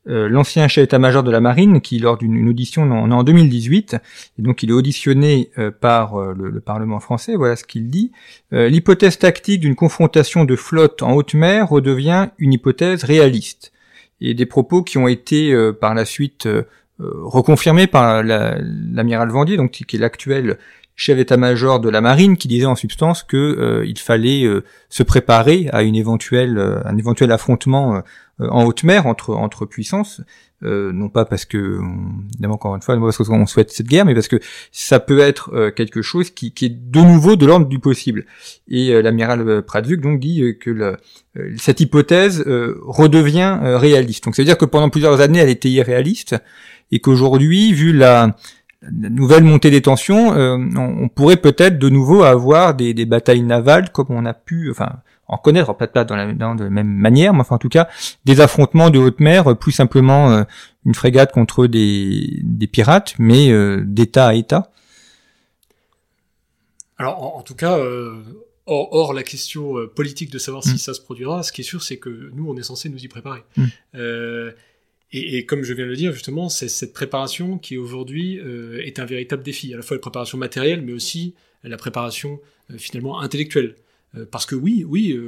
euh, 0.09 0.29
l'ancien 0.29 0.68
chef 0.68 0.85
d'état-major 0.85 1.22
de 1.22 1.31
la 1.31 1.40
marine, 1.40 1.81
qui 1.81 1.99
lors 1.99 2.16
d'une 2.18 2.49
audition 2.49 2.83
en, 2.83 3.11
en 3.11 3.22
2018, 3.22 3.96
et 4.38 4.42
donc 4.42 4.62
il 4.62 4.70
est 4.70 4.72
auditionné 4.72 5.51
euh, 5.59 5.70
par 5.70 6.18
le, 6.18 6.51
le, 6.51 6.61
Parlement 6.61 7.01
français, 7.01 7.37
voilà 7.37 7.57
ce 7.57 7.64
qu'il 7.64 7.88
dit. 7.88 8.11
L'hypothèse 8.51 9.18
tactique 9.18 9.61
d'une 9.61 9.77
confrontation 9.77 10.44
de 10.44 10.57
flotte 10.57 11.03
en 11.03 11.12
haute 11.12 11.35
mer 11.35 11.68
redevient 11.68 12.29
une 12.38 12.53
hypothèse 12.53 13.05
réaliste. 13.05 13.72
Et 14.20 14.35
des 14.35 14.46
propos 14.46 14.83
qui 14.83 14.99
ont 14.99 15.07
été 15.07 15.55
par 15.81 15.94
la 15.94 16.05
suite 16.05 16.49
reconfirmés 16.99 17.87
par 17.87 18.22
l'amiral 18.25 19.29
Vendier, 19.29 19.57
donc 19.57 19.72
qui 19.72 19.96
est 19.96 19.99
l'actuel 19.99 20.59
chef 20.97 21.19
d'état-major 21.19 21.79
de 21.79 21.91
la 21.91 22.01
marine 22.01 22.39
qui 22.39 22.49
disait 22.49 22.67
en 22.67 22.75
substance 22.75 23.23
que 23.23 23.37
euh, 23.37 23.87
il 23.87 23.99
fallait 23.99 24.45
euh, 24.45 24.65
se 24.89 25.03
préparer 25.03 25.69
à 25.73 25.83
une 25.83 25.95
éventuelle 25.95 26.57
euh, 26.57 26.81
un 26.87 26.97
éventuel 26.97 27.31
affrontement 27.31 28.03
en 28.39 28.65
haute 28.65 28.83
mer 28.83 29.07
entre 29.07 29.35
entre 29.35 29.67
puissances. 29.67 30.23
Non 30.63 31.09
pas 31.11 31.25
parce 31.25 31.45
que 31.45 31.79
évidemment 32.33 32.55
encore 32.55 32.75
une 32.75 32.83
fois 32.83 32.99
parce 32.99 33.17
qu'on 33.19 33.47
souhaite 33.47 33.71
cette 33.71 33.87
guerre 33.87 34.05
mais 34.05 34.15
parce 34.15 34.29
que 34.29 34.41
ça 34.73 35.01
peut 35.01 35.21
être 35.21 35.71
quelque 35.71 36.03
chose 36.03 36.31
qui, 36.31 36.53
qui, 36.53 36.67
est 36.67 36.91
de 36.91 37.01
nouveau 37.01 37.37
de 37.37 37.47
l'ordre 37.47 37.67
du 37.67 37.79
possible. 37.79 38.27
Et 38.69 39.01
l'amiral 39.01 39.63
Pratzuk 39.63 40.01
donc 40.01 40.19
dit 40.19 40.57
que 40.61 40.97
cette 41.57 41.81
hypothèse 41.81 42.45
redevient 42.47 43.59
réaliste. 43.63 44.25
Donc 44.25 44.35
ça 44.35 44.43
veut 44.43 44.47
dire 44.47 44.59
que 44.59 44.65
pendant 44.65 44.91
plusieurs 44.91 45.21
années 45.21 45.39
elle 45.39 45.51
était 45.51 45.71
irréaliste 45.71 46.37
et 46.91 47.01
qu'aujourd'hui 47.01 47.73
vu 47.73 47.93
la 47.93 48.37
nouvelle 48.83 49.45
montée 49.45 49.71
des 49.71 49.83
tensions, 49.83 50.35
euh, 50.35 50.57
on, 50.77 51.09
pourrait 51.09 51.37
peut-être 51.37 51.79
de 51.79 51.89
nouveau 51.89 52.23
avoir 52.23 52.75
des, 52.75 53.07
batailles 53.07 53.43
navales 53.43 53.91
comme 53.91 54.07
on 54.11 54.25
a 54.27 54.35
pu, 54.35 54.71
enfin, 54.71 54.97
en 55.29 55.39
connaître, 55.39 55.75
peut-être 55.75 55.93
pas 55.93 56.05
dans 56.05 56.17
la, 56.17 56.33
de 56.33 56.65
la 56.65 56.71
même 56.71 56.89
manière, 56.89 57.33
mais 57.33 57.41
enfin 57.41 57.57
en 57.57 57.59
tout 57.59 57.69
cas, 57.69 57.89
des 58.25 58.41
affrontements 58.41 58.91
de 58.91 58.99
haute 58.99 59.21
mer, 59.21 59.57
plus 59.59 59.73
simplement 59.73 60.31
euh, 60.31 60.45
une 60.85 60.95
frégate 60.95 61.33
contre 61.33 61.67
des, 61.67 62.43
pirates, 62.71 63.15
mais 63.19 63.51
euh, 63.51 63.83
d'État 63.85 64.29
à 64.29 64.35
État. 64.35 64.71
Alors 66.99 67.37
en, 67.37 67.43
tout 67.43 67.55
cas, 67.55 67.77
hors, 68.67 69.15
la 69.15 69.23
question 69.23 69.79
euh, 69.79 69.87
politique 69.87 70.31
de 70.31 70.39
savoir 70.39 70.62
si 70.65 70.75
Mm. 70.75 70.79
ça 70.79 70.95
se 70.95 71.01
produira, 71.01 71.43
ce 71.43 71.53
qui 71.53 71.61
est 71.61 71.65
sûr, 71.65 71.83
c'est 71.83 71.99
que 71.99 72.31
nous, 72.35 72.49
on 72.49 72.57
est 72.57 72.62
censé 72.62 72.89
nous 72.89 73.03
y 73.03 73.09
préparer. 73.09 73.43
Mm. 73.57 73.65
Euh, 73.95 74.53
et, 75.12 75.47
comme 75.47 75.62
je 75.62 75.73
viens 75.73 75.85
de 75.85 75.90
le 75.90 75.97
dire, 75.97 76.12
justement, 76.12 76.49
c'est 76.49 76.69
cette 76.69 76.92
préparation 76.92 77.59
qui 77.59 77.77
aujourd'hui 77.77 78.40
euh, 78.40 78.85
est 78.85 78.99
un 78.99 79.05
véritable 79.05 79.42
défi, 79.42 79.73
à 79.73 79.77
la 79.77 79.83
fois 79.83 79.97
la 79.97 80.01
préparation 80.01 80.37
matérielle, 80.37 80.83
mais 80.83 80.92
aussi 80.92 81.35
la 81.62 81.77
préparation 81.77 82.40
euh, 82.71 82.79
finalement 82.79 83.21
intellectuelle. 83.21 83.77
Euh, 84.16 84.27
parce 84.29 84.47
que 84.47 84.55
oui, 84.55 84.85
oui, 84.85 85.19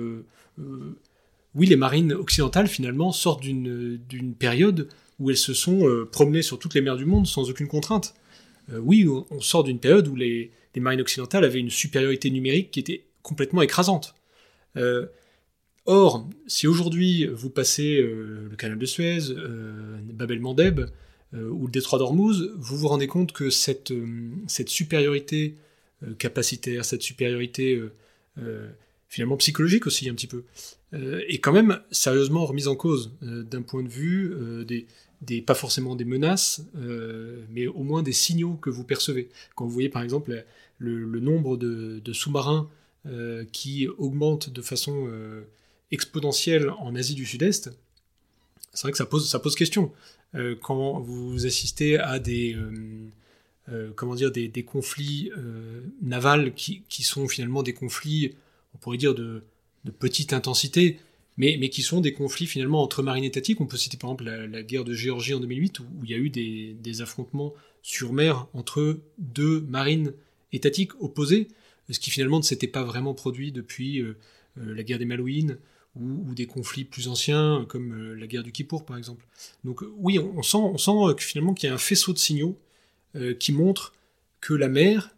oui, 1.55 1.67
les 1.67 1.77
marines 1.77 2.13
occidentales 2.13 2.67
finalement 2.67 3.13
sortent 3.13 3.43
d'une 3.43 4.35
période 4.39 4.89
où 5.21 5.31
elles 5.31 5.37
se 5.37 5.55
sont 5.55 6.07
promenées 6.11 6.43
sur 6.43 6.59
toutes 6.59 6.75
les 6.75 6.81
mers 6.81 6.97
du 6.97 7.05
monde 7.05 7.27
sans 7.27 7.49
aucune 7.49 7.69
contrainte. 7.69 8.15
Oui, 8.73 9.07
on, 9.09 9.25
on 9.31 9.41
sort 9.41 9.65
d'une 9.65 9.79
période 9.79 10.09
où 10.09 10.17
les, 10.17 10.51
les 10.75 10.81
marines 10.81 11.01
occidentales 11.01 11.45
avaient 11.45 11.61
une 11.61 11.71
supériorité 11.71 12.31
numérique 12.31 12.71
qui 12.73 12.81
était 12.81 13.05
complètement 13.23 13.63
écrasante. 13.63 14.15
Or, 15.91 16.29
si 16.47 16.67
aujourd'hui 16.67 17.25
vous 17.25 17.49
passez 17.49 17.97
euh, 17.97 18.47
le 18.51 18.57
canal 18.57 18.77
de 18.79 18.85
Suez, 18.85 19.31
euh, 19.31 19.99
Bab 20.03 20.31
el-Mandeb 20.31 20.81
euh, 21.33 21.49
ou 21.49 21.65
le 21.65 21.73
détroit 21.73 21.99
d'Ormuz, 21.99 22.53
vous 22.59 22.77
vous 22.77 22.89
rendez 22.89 23.07
compte 23.07 23.33
que 23.33 23.49
cette, 23.49 23.95
cette 24.49 24.69
supériorité 24.69 25.55
capacitaire, 26.19 26.85
cette 26.85 27.03
supériorité 27.03 27.83
finalement 29.09 29.37
psychologique 29.39 29.87
aussi 29.89 30.09
un 30.09 30.15
petit 30.15 30.29
peu, 30.29 30.45
est 30.93 31.41
quand 31.41 31.53
même 31.53 31.81
sérieusement 31.91 32.47
remise 32.47 32.69
en 32.69 32.77
cause 32.77 33.11
d'un 33.21 33.63
point 33.63 33.83
de 33.83 33.89
vue 33.89 34.33
des, 35.21 35.43
pas 35.43 35.57
forcément 35.57 35.97
des 35.97 36.05
menaces, 36.05 36.63
mais 37.51 37.67
au 37.67 37.83
moins 37.83 38.05
des 38.05 38.13
signaux 38.13 38.55
que 38.63 38.71
vous 38.71 38.85
percevez. 38.85 39.29
Quand 39.57 39.65
vous 39.65 39.73
voyez 39.73 39.89
par 39.89 40.05
exemple 40.05 40.45
le, 40.79 41.21
nombre 41.21 41.57
de, 41.57 42.13
sous-marins 42.13 42.69
qui 43.51 43.89
augmente 43.89 44.51
de 44.51 44.63
façon 44.63 45.09
exponentielle 45.91 46.71
en 46.71 46.95
Asie 46.95 47.15
du 47.15 47.27
Sud-Est, 47.27 47.71
c'est 48.73 48.83
vrai 48.83 48.93
que 48.93 48.99
ça 48.99 49.07
pose, 49.07 49.29
ça 49.29 49.39
pose 49.39 49.55
question. 49.55 49.93
Euh, 50.35 50.55
quand 50.61 51.01
vous 51.01 51.47
assistez 51.47 51.99
à 51.99 52.19
des, 52.19 52.55
euh, 52.55 53.11
euh, 53.71 53.91
comment 53.97 54.15
dire, 54.15 54.31
des, 54.31 54.49
des 54.49 54.63
conflits 54.63 55.31
navals 56.03 56.55
qui, 56.55 56.83
qui 56.89 57.03
sont 57.03 57.29
finalement 57.29 57.63
des 57.63 57.75
conflits, 57.75 58.35
on 58.75 58.79
pourrait 58.79 58.99
dire, 58.99 59.15
de, 59.15 59.43
de 59.85 59.91
petite 59.91 60.33
intensité, 60.33 60.99
mais, 61.37 61.57
mais 61.59 61.71
qui 61.71 61.83
sont 61.83 62.01
des 62.01 62.13
conflits 62.13 62.47
finalement 62.47 62.83
entre 62.83 63.03
marines 63.03 63.25
étatiques. 63.25 63.61
On 63.61 63.67
peut 63.67 63.77
citer 63.77 63.97
par 63.97 64.11
exemple 64.11 64.25
la, 64.25 64.63
guerre 64.63 64.85
de 64.85 64.93
Géorgie 64.93 65.35
en 65.35 65.41
2008, 65.41 65.81
où, 65.81 65.83
où 65.83 66.05
il 66.05 66.11
y 66.11 66.15
a 66.15 66.19
eu 66.19 66.31
des, 66.31 66.77
des 66.81 67.01
affrontements 67.01 67.55
sur 67.83 68.13
mer 68.13 68.47
entre 68.55 69.01
deux 69.19 69.63
marines 69.63 70.13
étatiques 70.53 71.01
opposées, 71.01 71.49
ce 71.91 71.99
qui 71.99 72.11
finalement 72.11 72.39
ne 72.39 72.45
s'était 72.45 72.67
pas 72.67 72.85
vraiment 72.85 73.15
produit 73.15 73.51
depuis 73.51 74.05
la 74.57 74.83
guerre 74.83 74.99
des 74.99 75.05
Malouines 75.07 75.59
ou, 76.01 76.31
ou 76.31 76.35
des 76.35 76.47
conflits 76.47 76.85
plus 76.85 77.09
anciens, 77.09 77.65
comme 77.69 77.93
euh, 77.93 78.15
la 78.15 78.27
guerre 78.27 78.43
du 78.43 78.53
Kippour 78.53 78.85
par 78.85 78.97
exemple. 78.97 79.25
Donc 79.65 79.83
euh, 79.83 79.93
oui, 79.97 80.19
on, 80.19 80.43
sent, 80.43 80.59
on 80.59 80.79
sent 80.79 80.91
euh, 80.91 81.15
que 81.15 81.23
finalement 81.23 81.55
qu'il 81.55 81.69
y 81.69 81.73
a 81.73 81.75
un 81.75 81.79
faisceau 81.79 82.13
de 82.13 82.19
signaux 82.19 82.59
euh, 83.17 83.35
qui 83.35 83.53
montrent 83.53 83.95
que 84.41 84.55
la 84.55 84.69
mer, 84.69 85.15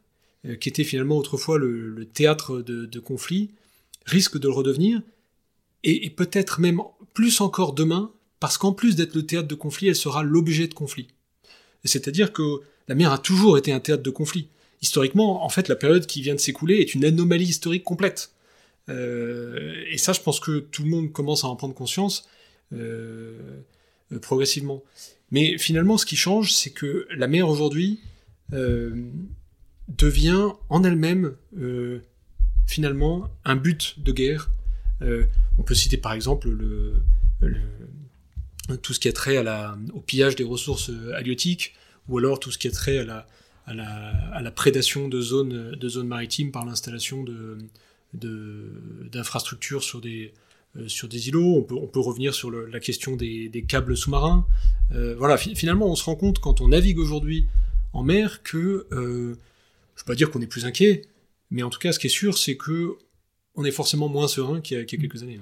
euh, 0.47 0.57
qui 0.57 0.69
était 0.69 0.85
finalement 0.85 1.17
autrefois 1.17 1.59
le, 1.59 2.07
théâtre 2.13 2.61
de, 2.61 2.99
conflits, 3.01 3.51
risque 4.07 4.39
de 4.39 4.49
le 4.49 4.55
redevenir, 4.55 5.03
et, 5.85 6.07
et 6.07 6.11
peut-être 6.11 6.61
même 6.61 6.81
plus 7.15 7.41
encore 7.41 7.73
demain, 7.73 8.13
parce 8.39 8.57
qu'en 8.57 8.73
plus 8.73 8.97
d'être 8.97 9.15
le 9.15 9.27
théâtre 9.27 9.49
de 9.49 9.55
conflit, 9.55 9.89
elle 9.89 9.97
sera 9.97 10.23
l'objet 10.23 10.67
de 10.67 10.75
conflit. 10.75 11.09
C'est-à-dire 11.85 12.33
que 12.33 12.61
la 12.89 12.95
mer 12.95 13.13
a 13.13 13.19
toujours 13.19 13.59
été 13.59 13.73
un 13.73 13.81
théâtre 13.81 14.03
de 14.03 14.11
conflit. 14.11 14.49
Historiquement, 14.83 15.45
en 15.45 15.49
fait, 15.49 15.69
la 15.69 15.77
période 15.77 16.07
qui 16.07 16.23
vient 16.23 16.35
de 16.35 16.41
s'écouler 16.41 16.77
est 16.77 16.95
une 16.95 17.05
anomalie 17.05 17.45
historique 17.45 17.85
complète. 17.85 18.33
Euh, 18.89 19.85
et 19.89 19.99
ça, 19.99 20.13
je 20.13 20.21
pense 20.21 20.41
que 20.41 20.59
tout 20.59 20.83
le 20.83 20.89
monde 20.91 21.13
commence 21.13 21.45
à 21.45 21.49
en 21.49 21.57
prendre 21.57 21.75
conscience 21.75 22.29
euh, 22.73 23.61
euh, 24.13 24.19
progressivement. 24.19 24.83
Mais 25.31 25.59
finalement, 25.59 25.97
ce 25.99 26.07
qui 26.07 26.17
change, 26.17 26.53
c'est 26.53 26.71
que 26.71 27.07
la 27.15 27.29
mer 27.29 27.49
aujourd'hui 27.49 28.01
devient 29.89 30.49
en 30.69 30.83
elle-même 30.83 31.37
finalement 32.67 33.31
un 33.45 33.55
but 33.55 34.01
de 34.03 34.11
guerre. 34.11 34.51
On 35.01 35.63
peut 35.63 35.75
citer 35.77 35.97
par 35.97 36.15
exemple 36.15 36.49
le, 36.49 36.95
le- 37.43 38.77
tout 38.83 38.93
ce 38.93 38.99
qui 38.99 39.07
a 39.07 39.13
trait 39.13 39.37
à 39.37 39.45
la, 39.45 39.79
au 39.95 40.01
pillage 40.01 40.35
des 40.35 40.43
ressources 40.43 40.91
halieutiques, 41.15 41.75
ou 42.09 42.19
alors 42.19 42.41
tout 42.41 42.51
ce 42.51 42.59
qui 42.59 42.67
a 42.67 42.73
trait 42.73 42.99
à 42.99 43.05
la, 43.05 43.29
à 43.67 43.75
la, 43.75 44.09
à 44.35 44.43
la 44.43 44.51
prédation 44.51 45.07
de 45.09 45.21
zones, 45.21 45.73
de 45.77 45.89
zones 45.89 46.09
maritimes 46.09 46.51
par 46.51 46.65
l'installation 46.65 47.23
de, 47.23 47.59
d'infrastructures 48.15 49.83
sur 49.83 50.01
des, 50.01 50.33
euh, 50.77 50.89
sur 50.89 51.09
des 51.09 51.29
îlots. 51.29 51.57
On 51.57 51.63
peut, 51.63 51.75
on 51.75 51.87
peut 51.87 52.01
revenir 52.01 52.35
sur 52.35 52.51
la 52.51 52.81
question 52.81 53.17
des, 53.17 53.49
des 53.49 53.63
câbles 53.63 53.97
sous-marins. 53.97 54.47
Euh, 54.93 55.15
voilà, 55.17 55.37
fi- 55.37 55.55
finalement, 55.55 55.91
on 55.91 55.97
se 55.97 56.05
rend 56.05 56.17
compte 56.17 56.39
quand 56.39 56.61
on 56.61 56.69
navigue 56.69 56.99
aujourd'hui 56.99 57.47
en 57.93 58.03
mer 58.03 58.43
que, 58.43 58.87
euh, 58.93 59.37
je 59.97 60.05
peux 60.05 60.13
pas 60.13 60.17
dire 60.17 60.31
qu'on 60.31 60.41
est 60.41 60.47
plus 60.47 60.65
inquiet, 60.65 61.03
mais 61.51 61.63
en 61.63 61.71
tout 61.71 61.79
cas, 61.79 61.93
ce 61.93 61.99
qui 61.99 62.07
est 62.07 62.11
sûr, 62.11 62.39
c'est 62.39 62.57
que 62.57 62.97
on 63.61 63.65
est 63.65 63.71
forcément 63.71 64.09
moins 64.09 64.27
serein 64.27 64.61
qu'il 64.61 64.77
y 64.77 64.81
a, 64.81 64.83
y 64.83 64.85
a 64.85 64.87
quelques 64.87 65.23
années. 65.23 65.39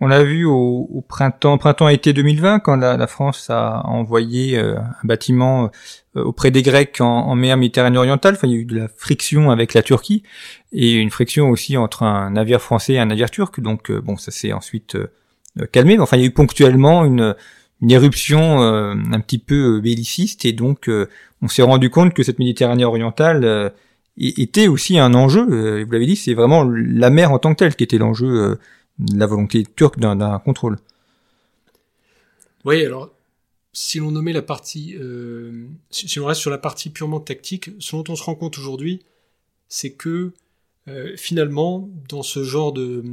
On 0.00 0.08
l'a 0.08 0.22
vu 0.24 0.44
au, 0.44 0.88
au 0.92 1.00
printemps, 1.00 1.58
printemps-été 1.58 2.12
2020, 2.12 2.58
quand 2.60 2.76
la, 2.76 2.96
la 2.96 3.06
France 3.06 3.48
a 3.50 3.86
envoyé 3.86 4.58
euh, 4.58 4.76
un 4.78 5.04
bâtiment 5.06 5.70
euh, 6.16 6.24
auprès 6.24 6.50
des 6.50 6.62
Grecs 6.62 7.00
en, 7.00 7.06
en 7.06 7.34
mer 7.36 7.56
Méditerranée 7.56 7.98
orientale. 7.98 8.34
Enfin, 8.34 8.48
il 8.48 8.52
y 8.52 8.56
a 8.56 8.58
eu 8.58 8.64
de 8.64 8.76
la 8.76 8.88
friction 8.88 9.50
avec 9.50 9.74
la 9.74 9.82
Turquie 9.82 10.22
et 10.72 10.94
une 10.94 11.10
friction 11.10 11.50
aussi 11.50 11.76
entre 11.76 12.02
un 12.02 12.30
navire 12.30 12.60
français 12.60 12.94
et 12.94 12.98
un 12.98 13.06
navire 13.06 13.30
turc. 13.30 13.60
Donc, 13.60 13.90
euh, 13.90 14.00
bon, 14.00 14.16
ça 14.16 14.32
s'est 14.32 14.52
ensuite 14.52 14.98
calmé. 15.70 15.96
Mais 15.96 16.02
enfin, 16.02 16.16
il 16.16 16.20
y 16.20 16.24
a 16.24 16.26
eu 16.26 16.32
ponctuellement 16.32 17.04
une, 17.04 17.36
une 17.80 17.90
éruption 17.90 18.60
un 18.60 19.20
petit 19.20 19.38
peu 19.38 19.80
belliciste 19.80 20.46
et 20.46 20.52
donc 20.52 20.88
on 21.42 21.48
s'est 21.48 21.62
rendu 21.62 21.90
compte 21.90 22.14
que 22.14 22.22
cette 22.22 22.38
Méditerranée 22.38 22.86
orientale 22.86 23.72
était 24.16 24.68
aussi 24.68 24.98
un 24.98 25.14
enjeu. 25.14 25.46
Euh, 25.50 25.84
vous 25.84 25.90
l'avez 25.92 26.06
dit, 26.06 26.16
c'est 26.16 26.34
vraiment 26.34 26.64
la 26.64 27.10
mer 27.10 27.32
en 27.32 27.38
tant 27.38 27.52
que 27.54 27.58
telle 27.58 27.76
qui 27.76 27.84
était 27.84 27.98
l'enjeu. 27.98 28.26
euh, 28.26 28.56
la 29.14 29.26
volonté 29.26 29.64
turque 29.64 29.98
d'un 29.98 30.38
contrôle. 30.38 30.78
Oui, 32.64 32.84
alors, 32.84 33.10
si 33.72 33.98
l'on 33.98 34.10
nommait 34.10 34.34
la 34.34 34.42
partie, 34.42 34.94
euh, 35.00 35.66
si, 35.90 36.08
si 36.08 36.20
on 36.20 36.26
reste 36.26 36.40
sur 36.42 36.50
la 36.50 36.58
partie 36.58 36.90
purement 36.90 37.20
tactique, 37.20 37.70
ce 37.80 37.96
dont 37.96 38.04
on 38.08 38.16
se 38.16 38.22
rend 38.22 38.34
compte 38.34 38.58
aujourd'hui, 38.58 39.02
c'est 39.68 39.92
que 39.92 40.32
finalement, 41.16 41.88
dans 42.08 42.24
ce 42.24 42.42
genre 42.42 42.72
de, 42.72 43.04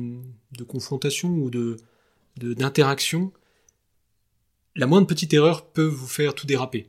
de 0.57 0.63
confrontation 0.63 1.29
ou 1.29 1.49
de 1.51 1.77
de- 2.37 2.53
d'interaction, 2.53 3.31
la 4.75 4.87
moindre 4.87 5.07
petite 5.07 5.33
erreur 5.33 5.65
peut 5.67 5.85
vous 5.85 6.07
faire 6.07 6.33
tout 6.33 6.47
déraper. 6.47 6.87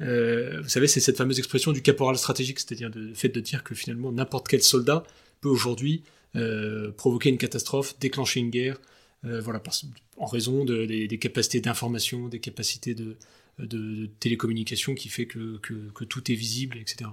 Euh, 0.00 0.60
vous 0.62 0.68
savez, 0.68 0.86
c'est 0.86 1.00
cette 1.00 1.16
fameuse 1.16 1.38
expression 1.38 1.72
du 1.72 1.82
caporal 1.82 2.16
stratégique, 2.16 2.58
c'est-à-dire 2.60 2.90
le 2.94 3.14
fait 3.14 3.28
de 3.28 3.40
dire 3.40 3.62
que 3.62 3.74
finalement 3.74 4.12
n'importe 4.12 4.48
quel 4.48 4.62
soldat 4.62 5.04
peut 5.40 5.48
aujourd'hui 5.48 6.02
euh, 6.36 6.90
provoquer 6.92 7.28
une 7.28 7.38
catastrophe, 7.38 7.98
déclencher 8.00 8.40
une 8.40 8.50
guerre, 8.50 8.80
euh, 9.24 9.40
voilà, 9.40 9.62
en 10.16 10.26
raison 10.26 10.64
de- 10.64 10.84
des, 10.84 11.18
capacités 11.18 11.60
d'information, 11.60 12.28
des 12.28 12.40
capacités 12.40 12.94
de, 12.94 13.16
télécommunication 14.18 14.96
qui 14.96 15.08
fait 15.08 15.26
que, 15.26 15.60
tout 16.08 16.32
est 16.32 16.34
visible, 16.34 16.76
etc. 16.78 17.08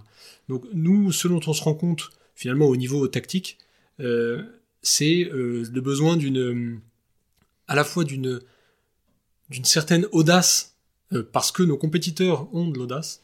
Donc 0.50 0.66
nous, 0.74 1.12
ce 1.12 1.28
dont 1.28 1.42
on 1.46 1.54
se 1.54 1.62
rend 1.64 1.76
compte 1.76 2.10
finalement 2.36 2.66
au 2.66 2.76
niveau 2.76 3.08
tactique, 3.08 3.60
c'est 4.00 5.30
le 5.32 5.80
besoin 5.82 6.18
à 7.68 7.76
la 7.76 7.84
fois 7.84 8.04
d'une 8.04 8.42
certaine 9.64 10.08
audace, 10.12 10.76
parce 11.32 11.52
que 11.52 11.64
nos 11.64 11.78
compétiteurs 11.78 12.54
ont 12.54 12.68
de 12.68 12.78
l'audace, 12.78 13.22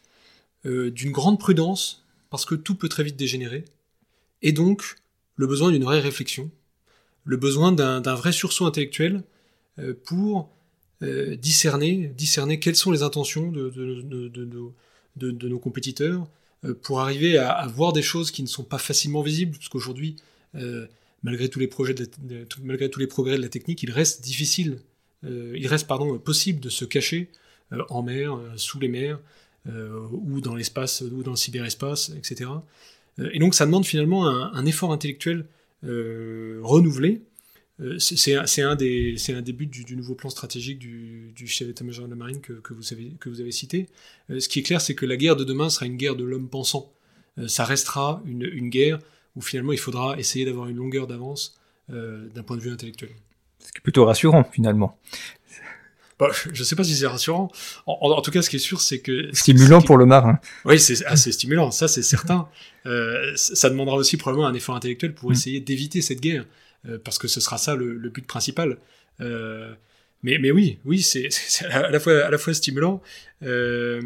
euh, 0.65 0.91
d'une 0.91 1.12
grande 1.12 1.39
prudence, 1.39 2.06
parce 2.30 2.45
que 2.45 2.56
tout 2.56 2.76
peut 2.76 2.89
très 2.89 3.04
vite 3.04 3.15
dégénérer, 3.15 3.65
et 4.41 4.52
donc 4.52 4.95
le 5.36 5.47
besoin 5.47 5.71
d'une 5.71 5.84
vraie 5.84 6.00
réflexion, 6.00 6.52
le 7.23 7.38
besoin 7.38 7.71
d'un 7.71 8.15
vrai 8.15 8.32
sursaut 8.32 8.65
intellectuel 8.65 9.23
euh, 9.80 9.93
pour 10.06 10.50
euh, 11.04 11.36
discerner, 11.36 12.08
discerner 12.08 12.60
quelles 12.60 12.76
sont 12.76 12.91
les 12.91 13.04
intentions 13.04 13.52
de, 13.52 14.73
nos 15.47 15.60
compétiteurs, 15.60 16.28
euh, 16.65 16.73
pour 16.73 17.02
arriver 17.02 17.38
à, 17.38 17.67
voir 17.67 17.93
des 17.93 18.02
choses 18.02 18.32
qui 18.32 18.41
ne 18.41 18.47
sont 18.47 18.63
pas 18.63 18.80
facilement 18.80 19.21
visibles, 19.21 19.56
parce 19.56 19.69
qu'aujourd'hui, 19.69 20.15
euh, 20.56 20.88
malgré 21.23 21.50
tous 21.50 21.60
les 21.60 21.67
projets, 21.67 21.95
malgré 22.63 22.89
tous 22.89 23.00
les 23.00 23.08
progrès 23.08 23.38
de 23.38 23.41
la 23.41 23.50
technique, 23.50 23.84
il 23.84 23.91
reste 23.91 24.23
difficile, 24.23 24.80
euh, 25.23 25.54
il 25.56 25.67
reste 25.67 25.88
pardon 25.88 26.17
possible 26.19 26.60
de 26.60 26.69
se 26.69 26.86
cacher 26.86 27.30
euh, 27.30 27.47
en 27.89 28.03
mer, 28.03 28.36
euh, 28.36 28.51
sous 28.56 28.80
les 28.80 28.88
mers, 28.88 29.19
euh, 29.67 30.08
ou 30.12 30.41
dans 30.41 30.56
l'espace, 30.56 31.01
ou 31.01 31.23
dans 31.23 31.32
le 31.32 31.38
cyberespace, 31.38 32.12
etc. 32.17 32.49
Euh, 33.19 33.30
et 33.34 33.39
donc 33.39 33.56
ça 33.56 33.65
demande 33.65 33.86
finalement 33.86 34.27
un, 34.27 34.65
effort 34.65 34.91
intellectuel 34.91 35.45
euh, 35.84 36.60
renouvelé. 36.63 37.21
Euh, 37.80 37.99
c'est- 37.99 38.34
un, 38.34 38.69
un 38.69 38.75
des, 38.75 39.53
buts 39.53 39.67
du, 39.67 39.84
du 39.84 39.95
nouveau 39.95 40.15
plan 40.15 40.30
stratégique 40.30 40.80
du, 40.80 41.34
chef 41.45 41.67
d'état-major 41.67 42.06
de 42.06 42.10
la 42.10 42.15
marine 42.15 42.41
que, 42.41 42.73
vous 42.73 43.41
avez 43.41 43.51
cité. 43.51 43.88
Euh, 44.30 44.39
ce 44.39 44.49
qui 44.49 44.60
est 44.60 44.63
clair, 44.63 44.82
c'est 44.82 44.95
que 44.95 45.06
la 45.06 45.17
guerre 45.17 45.36
de 45.36 45.43
demain 45.43 45.69
sera 45.69 45.86
une 45.86 45.97
guerre 45.97 46.15
de 46.15 46.23
l'homme 46.23 46.49
pensant. 46.49 46.91
Euh, 47.38 47.47
ça 47.47 47.65
restera 47.65 48.21
une, 48.25 48.43
une 48.43 48.69
guerre 48.69 48.99
où 49.36 49.41
finalement 49.41 49.73
il 49.73 49.77
faudra 49.77 50.17
essayer 50.17 50.45
d'avoir 50.45 50.67
une 50.67 50.77
longueur 50.77 51.08
d'avance 51.08 51.60
d'un 51.89 52.43
point 52.43 52.58
de 52.58 52.62
vue 52.62 52.71
intellectuel. 52.71 53.12
Ce 53.60 53.71
qui 53.71 53.77
est 53.77 53.82
plutôt 53.82 54.03
rassurant 54.03 54.43
finalement. 54.43 54.99
Bah, 56.19 56.30
je 56.51 56.63
sais 56.63 56.75
pas 56.75 56.84
si 56.84 56.95
c'est 56.95 57.08
rassurant. 57.08 57.51
En, 57.86 58.21
tout 58.21 58.32
cas, 58.32 58.41
ce 58.41 58.49
qui 58.49 58.56
est 58.56 58.60
sûr, 58.60 58.82
c'est 58.82 58.99
que 58.99 59.30
stimulant 59.34 59.82
pour 59.82 59.97
le 59.97 60.06
marin. 60.06 60.39
Oui, 60.65 60.80
c'est 60.80 61.06
assez 61.06 61.32
stimulant, 61.32 61.69
ça 61.69 61.88
c'est 61.88 62.01
certain. 62.01 62.49
Euh, 62.86 63.34
ça 63.36 63.69
demandera 63.69 63.97
aussi 63.97 64.17
probablement 64.17 64.47
un 64.47 64.53
effort 64.53 64.75
intellectuel 64.75 65.13
pour 65.13 65.30
mm. 65.30 65.34
essayer 65.34 65.60
d'éviter 65.60 66.01
cette 66.01 66.19
guerre, 66.19 66.45
euh, 66.88 66.97
parce 67.03 67.19
que 67.19 67.27
ce 67.27 67.39
sera 67.39 67.58
ça 67.58 67.75
le, 67.75 68.10
but 68.10 68.25
principal. 68.25 68.77
Euh, 69.21 69.73
mais, 70.23 70.39
mais 70.39 70.49
oui, 70.49 70.80
oui, 70.86 71.01
c'est 71.01 71.30
à 71.69 71.91
la 71.91 71.99
fois 71.99 72.25
à 72.25 72.32
la 72.32 72.38
fois 72.39 72.53
stimulant 72.53 73.01
euh, 73.43 74.01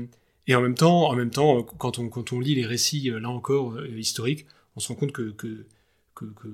et 0.48 0.56
en 0.56 0.62
même 0.62 0.76
temps, 0.76 1.10
en 1.10 1.16
même 1.16 1.30
temps, 1.30 1.64
quand 1.64 1.98
on 1.98 2.10
quand 2.10 2.34
on 2.34 2.40
lit 2.42 2.56
les 2.56 2.66
récits 2.66 3.10
là 3.22 3.30
encore 3.30 3.82
historiques, 3.86 4.46
on 4.76 4.82
se 4.82 4.90
rend 4.90 4.96
compte 4.96 5.14
que 5.14 5.32
que, 5.32 5.66
que, 6.14 6.26
que 6.26 6.50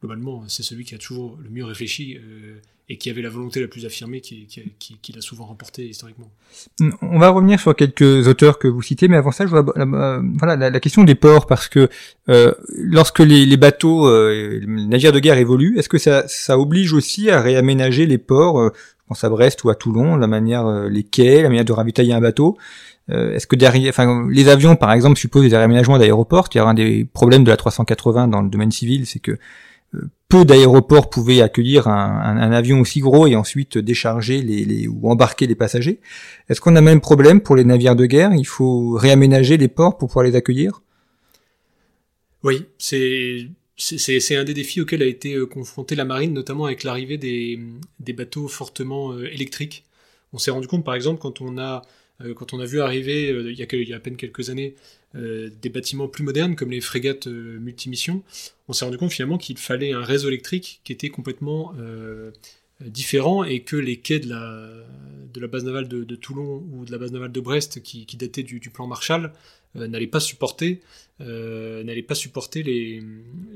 globalement, 0.00 0.44
c'est 0.48 0.62
celui 0.62 0.84
qui 0.84 0.94
a 0.94 0.98
toujours 0.98 1.38
le 1.42 1.50
mieux 1.50 1.64
réfléchi 1.64 2.18
euh, 2.18 2.60
et 2.88 2.98
qui 2.98 3.10
avait 3.10 3.22
la 3.22 3.30
volonté 3.30 3.60
la 3.60 3.66
plus 3.66 3.84
affirmée 3.84 4.20
qui, 4.20 4.46
qui, 4.78 5.12
l'a 5.12 5.20
souvent 5.20 5.46
remporté 5.46 5.88
historiquement. 5.88 6.30
On 7.02 7.18
va 7.18 7.30
revenir 7.30 7.58
sur 7.58 7.74
quelques 7.74 8.28
auteurs 8.28 8.60
que 8.60 8.68
vous 8.68 8.80
citez, 8.80 9.08
mais 9.08 9.16
avant 9.16 9.32
ça, 9.32 9.44
je 9.44 9.50
vois 9.50 9.64
euh, 9.76 10.22
voilà 10.38 10.70
la, 10.70 10.80
question 10.80 11.02
des 11.02 11.16
ports 11.16 11.46
parce 11.46 11.66
que 11.66 11.88
euh, 12.28 12.52
lorsque 12.68 13.18
les, 13.18 13.56
bateaux, 13.56 14.08
les 14.30 14.64
navires 14.66 15.12
de 15.12 15.18
guerre 15.18 15.38
évoluent, 15.38 15.76
est-ce 15.78 15.88
que 15.88 15.98
ça, 15.98 16.28
ça 16.28 16.58
oblige 16.60 16.92
aussi 16.92 17.28
à 17.28 17.40
réaménager 17.40 18.06
les 18.06 18.18
ports 18.18 18.70
Je 18.72 19.04
pense 19.08 19.24
à 19.24 19.30
Brest 19.30 19.64
ou 19.64 19.70
à 19.70 19.74
Toulon, 19.74 20.14
la 20.14 20.28
manière, 20.28 20.88
les 20.88 21.02
quais, 21.02 21.42
la 21.42 21.48
manière 21.48 21.64
de 21.64 21.72
ravitailler 21.72 22.12
un 22.12 22.20
bateau. 22.20 22.56
Est-ce 23.08 23.48
que 23.48 23.56
derrière, 23.56 23.90
enfin, 23.90 24.28
les 24.30 24.48
avions, 24.48 24.76
par 24.76 24.92
exemple, 24.92 25.18
supposent 25.18 25.48
des 25.48 25.56
réaménagements 25.56 25.98
d'aéroports. 25.98 26.48
Il 26.54 26.58
y 26.58 26.60
a 26.60 26.64
un 26.64 26.74
des 26.74 27.04
problèmes 27.04 27.42
de 27.42 27.50
la 27.50 27.56
380 27.56 28.28
dans 28.28 28.42
le 28.42 28.48
domaine 28.48 28.72
civil, 28.72 29.06
c'est 29.06 29.20
que 29.20 29.38
peu 30.28 30.44
d'aéroports 30.44 31.08
pouvaient 31.08 31.40
accueillir 31.40 31.86
un, 31.86 32.52
avion 32.52 32.80
aussi 32.80 33.00
gros 33.00 33.26
et 33.26 33.36
ensuite 33.36 33.78
décharger 33.78 34.42
les, 34.42 34.88
ou 34.88 35.08
embarquer 35.08 35.46
les 35.46 35.54
passagers. 35.54 36.00
Est-ce 36.48 36.60
qu'on 36.60 36.74
a 36.76 36.80
même 36.80 37.00
problème 37.00 37.40
pour 37.40 37.56
les 37.56 37.64
navires 37.64 37.96
de 37.96 38.06
guerre? 38.06 38.32
Il 38.34 38.46
faut 38.46 38.92
réaménager 38.92 39.56
les 39.56 39.68
ports 39.68 39.98
pour 39.98 40.08
pouvoir 40.08 40.24
les 40.24 40.34
accueillir? 40.34 40.82
Oui, 42.42 42.66
c'est 42.78 43.48
un 44.36 44.44
des 44.44 44.54
défis 44.54 44.80
auxquels 44.80 45.02
a 45.02 45.06
été 45.06 45.34
euh, 45.34 45.46
confrontée 45.46 45.94
la 45.94 46.04
marine, 46.04 46.32
notamment 46.32 46.66
avec 46.66 46.84
l'arrivée 46.84 47.18
des, 47.18 47.60
des, 47.98 48.12
bateaux 48.12 48.48
fortement 48.48 49.12
euh, 49.12 49.26
électriques. 49.32 49.84
On 50.32 50.38
s'est 50.38 50.50
rendu 50.50 50.66
compte, 50.66 50.84
par 50.84 50.94
exemple, 50.94 51.20
quand 51.20 51.40
on 51.40 51.58
a 51.58 51.82
quand 52.34 52.54
on 52.54 52.60
a 52.60 52.64
vu 52.64 52.80
arriver 52.80 53.28
il 53.28 53.58
y, 53.58 53.62
a, 53.62 53.66
il 53.70 53.88
y 53.88 53.92
a 53.92 53.96
à 53.96 54.00
peine 54.00 54.16
quelques 54.16 54.48
années 54.48 54.74
euh, 55.16 55.48
des 55.62 55.70
bâtiments 55.70 56.08
plus 56.08 56.24
modernes 56.24 56.56
comme 56.56 56.70
les 56.70 56.80
frégates 56.80 57.26
euh, 57.26 57.58
multimissions, 57.58 58.22
on 58.68 58.74
s'est 58.74 58.84
rendu 58.84 58.98
compte 58.98 59.12
finalement 59.12 59.38
qu'il 59.38 59.56
fallait 59.56 59.92
un 59.92 60.02
réseau 60.02 60.28
électrique 60.28 60.80
qui 60.84 60.92
était 60.92 61.08
complètement 61.08 61.72
euh, 61.78 62.32
différent 62.80 63.42
et 63.42 63.60
que 63.60 63.76
les 63.76 63.98
quais 63.98 64.18
de 64.18 64.28
la, 64.28 64.68
de 65.32 65.40
la 65.40 65.46
base 65.46 65.64
navale 65.64 65.88
de, 65.88 66.16
Toulon 66.16 66.62
ou 66.72 66.84
de 66.84 66.92
la 66.92 66.98
base 66.98 67.12
navale 67.12 67.32
de 67.32 67.40
Brest 67.40 67.82
qui, 67.82 68.04
datait 68.18 68.42
du, 68.42 68.60
plan 68.68 68.86
Marshall 68.86 69.32
n'allaient 69.74 70.06
pas 70.06 70.20
supporter, 70.20 70.82
n'allaient 71.20 72.02
pas 72.02 72.14
supporter 72.14 72.62
les, 72.62 73.02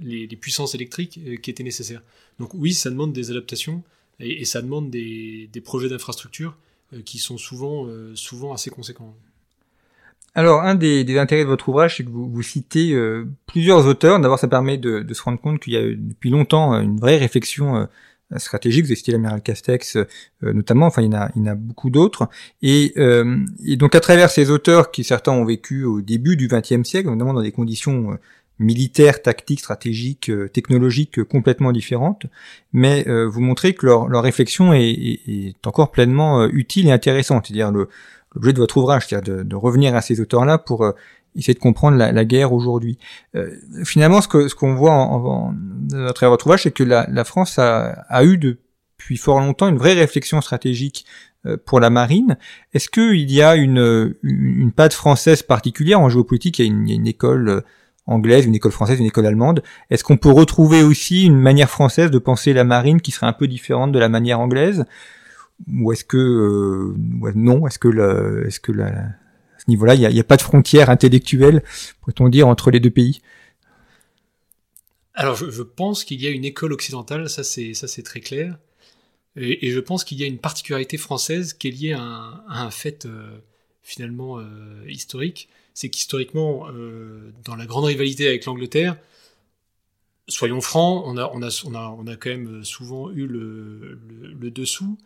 les, 0.00 0.36
puissances 0.36 0.74
électriques 0.74 1.20
qui 1.42 1.50
étaient 1.50 1.62
nécessaires. 1.62 2.02
Donc 2.38 2.54
oui, 2.54 2.72
ça 2.72 2.88
demande 2.88 3.12
des 3.12 3.30
adaptations 3.30 3.82
et, 4.20 4.46
ça 4.46 4.62
demande 4.62 4.88
des, 4.88 5.50
des 5.52 5.60
projets 5.60 5.90
d'infrastructure 5.90 6.56
qui 7.04 7.18
sont 7.18 7.38
souvent, 7.38 7.86
souvent 8.14 8.52
assez 8.52 8.70
conséquents. 8.70 9.14
Alors, 10.34 10.62
un 10.62 10.76
des, 10.76 11.18
intérêts 11.18 11.42
de 11.42 11.48
votre 11.48 11.68
ouvrage, 11.68 11.96
c'est 11.96 12.04
que 12.04 12.10
vous, 12.10 12.30
vous 12.30 12.42
citez 12.42 12.92
euh, 12.92 13.26
plusieurs 13.46 13.86
auteurs. 13.86 14.20
D'abord, 14.20 14.38
ça 14.38 14.46
permet 14.46 14.78
de, 14.78 15.04
se 15.12 15.22
rendre 15.22 15.40
compte 15.40 15.60
qu'il 15.60 15.72
y 15.72 15.76
a 15.76 15.82
depuis 15.82 16.30
longtemps 16.30 16.74
euh, 16.74 16.80
une 16.80 17.00
vraie 17.00 17.16
réflexion 17.16 17.76
euh, 17.76 18.38
stratégique. 18.38 18.84
Vous 18.84 18.90
avez 18.90 18.96
cité 18.96 19.10
l'amiral 19.10 19.42
Castex, 19.42 19.98
notamment. 20.42 20.86
Enfin, 20.86 21.02
il 21.02 21.06
y 21.06 21.08
en 21.08 21.18
a, 21.18 21.30
il 21.34 21.42
y 21.42 21.44
en 21.48 21.50
a 21.50 21.56
beaucoup 21.56 21.90
d'autres. 21.90 22.28
Et, 22.62 22.94
donc, 23.76 23.96
à 23.96 24.00
travers 24.00 24.30
ces 24.30 24.50
auteurs 24.50 24.92
qui 24.92 25.02
certains 25.02 25.32
ont 25.32 25.44
vécu 25.44 25.82
au 25.82 26.00
début 26.00 26.36
du 26.36 26.46
XXe 26.46 26.88
siècle, 26.88 27.08
notamment 27.08 27.34
dans 27.34 27.42
des 27.42 27.50
conditions 27.50 28.16
militaires, 28.60 29.22
tactiques, 29.22 29.58
stratégiques, 29.58 30.30
technologiques 30.52 31.24
complètement 31.24 31.72
différentes, 31.72 32.26
mais 32.72 33.04
vous 33.08 33.40
montrez 33.40 33.74
que 33.74 33.86
leur, 33.86 34.06
leur 34.06 34.22
réflexion 34.22 34.72
est, 34.72 34.90
est, 34.90 35.66
encore 35.66 35.90
pleinement 35.90 36.46
utile 36.46 36.86
et 36.86 36.92
intéressante. 36.92 37.46
C'est-à-dire 37.46 37.72
l'objet 38.34 38.52
de 38.52 38.58
votre 38.58 38.76
ouvrage, 38.76 39.06
c'est-à-dire 39.06 39.44
de, 39.44 39.56
revenir 39.56 39.94
à 39.94 40.02
ces 40.02 40.20
auteurs-là 40.20 40.58
pour 40.58 40.84
euh, 40.84 40.92
essayer 41.36 41.54
de 41.54 41.58
comprendre 41.58 41.96
la, 41.96 42.24
guerre 42.24 42.52
aujourd'hui. 42.52 42.98
Euh, 43.34 43.54
finalement, 43.84 44.20
ce 44.20 44.28
que 44.28 44.48
ce 44.48 44.54
qu'on 44.54 44.74
voit 44.74 44.92
en, 44.92 45.54
à 45.92 46.12
travers 46.12 46.30
votre 46.30 46.46
ouvrage, 46.46 46.64
c'est 46.64 46.70
que 46.70 46.84
la, 46.84 47.24
France 47.24 47.58
a, 47.58 47.90
a, 48.08 48.24
eu 48.24 48.38
depuis 48.38 49.16
fort 49.16 49.40
longtemps 49.40 49.68
une 49.68 49.78
vraie 49.78 49.94
réflexion 49.94 50.40
stratégique 50.40 51.06
euh, 51.46 51.56
pour 51.64 51.80
la 51.80 51.90
marine. 51.90 52.36
Est-ce 52.74 52.88
qu'il 52.88 53.30
y 53.30 53.42
a 53.42 53.56
une, 53.56 54.14
une, 54.22 54.72
patte 54.72 54.92
française 54.92 55.42
particulière 55.42 56.00
en 56.00 56.08
géopolitique? 56.08 56.58
Il 56.58 56.66
y 56.66 56.68
a 56.68 56.70
une, 56.70 56.88
une 56.88 57.06
école 57.06 57.64
anglaise, 58.06 58.46
une 58.46 58.54
école 58.54 58.72
française, 58.72 58.98
une 58.98 59.06
école 59.06 59.26
allemande. 59.26 59.62
Est-ce 59.90 60.04
qu'on 60.04 60.16
peut 60.16 60.30
retrouver 60.30 60.82
aussi 60.82 61.24
une 61.24 61.38
manière 61.38 61.70
française 61.70 62.10
de 62.10 62.18
penser 62.18 62.52
la 62.52 62.64
marine 62.64 63.00
qui 63.00 63.10
serait 63.10 63.26
un 63.26 63.32
peu 63.32 63.46
différente 63.46 63.92
de 63.92 63.98
la 63.98 64.08
manière 64.08 64.40
anglaise? 64.40 64.84
Ou 65.70 65.92
est-ce 65.92 66.04
que 66.04 66.16
euh, 66.16 67.32
non 67.34 67.66
Est-ce 67.66 67.78
que 67.78 68.46
est-ce 68.46 68.60
que 68.60 68.72
à 68.80 69.62
ce 69.62 69.68
niveau-là, 69.68 69.94
il 69.94 70.08
n'y 70.08 70.20
a, 70.20 70.24
pas 70.24 70.38
de 70.38 70.42
frontière 70.42 70.88
intellectuelle, 70.88 71.62
pourrait-on 72.00 72.30
dire, 72.30 72.48
entre 72.48 72.70
les 72.70 72.80
deux 72.80 72.90
pays? 72.90 73.20
Alors, 75.12 75.36
je, 75.36 75.62
pense 75.62 76.02
qu'il 76.04 76.20
y 76.22 76.26
a 76.26 76.30
une 76.30 76.46
école 76.46 76.72
occidentale, 76.72 77.28
ça 77.28 77.44
c'est 77.44 77.74
ça 77.74 77.86
c'est 77.86 78.02
très 78.02 78.20
clair, 78.20 78.56
et, 79.36 79.70
je 79.70 79.80
pense 79.80 80.04
qu'il 80.04 80.18
y 80.18 80.24
a 80.24 80.26
une 80.26 80.38
particularité 80.38 80.96
française 80.96 81.52
qui 81.52 81.68
est 81.68 81.70
liée 81.70 81.92
à 81.92 82.42
un, 82.48 82.70
fait 82.70 83.04
euh, 83.04 83.38
finalement 83.82 84.38
euh, 84.38 84.44
historique, 84.88 85.48
c'est 85.80 85.88
qu'historiquement, 85.88 86.66
dans 87.44 87.56
la 87.56 87.66
grande 87.66 87.86
rivalité 87.86 88.28
avec 88.28 88.44
l'Angleterre, 88.44 88.96
soyons 90.30 90.60
francs, 90.60 91.02
on 91.06 91.16
a, 91.16 91.30
on 91.34 91.42
a, 91.42 91.62
on 91.64 91.74
a, 91.74 91.96
on 91.98 92.06
a 92.06 92.16
quand 92.16 92.30
même 92.30 92.64
souvent 92.64 93.10
eu 93.10 93.26
le, 93.26 94.50
dessous, 94.50 94.98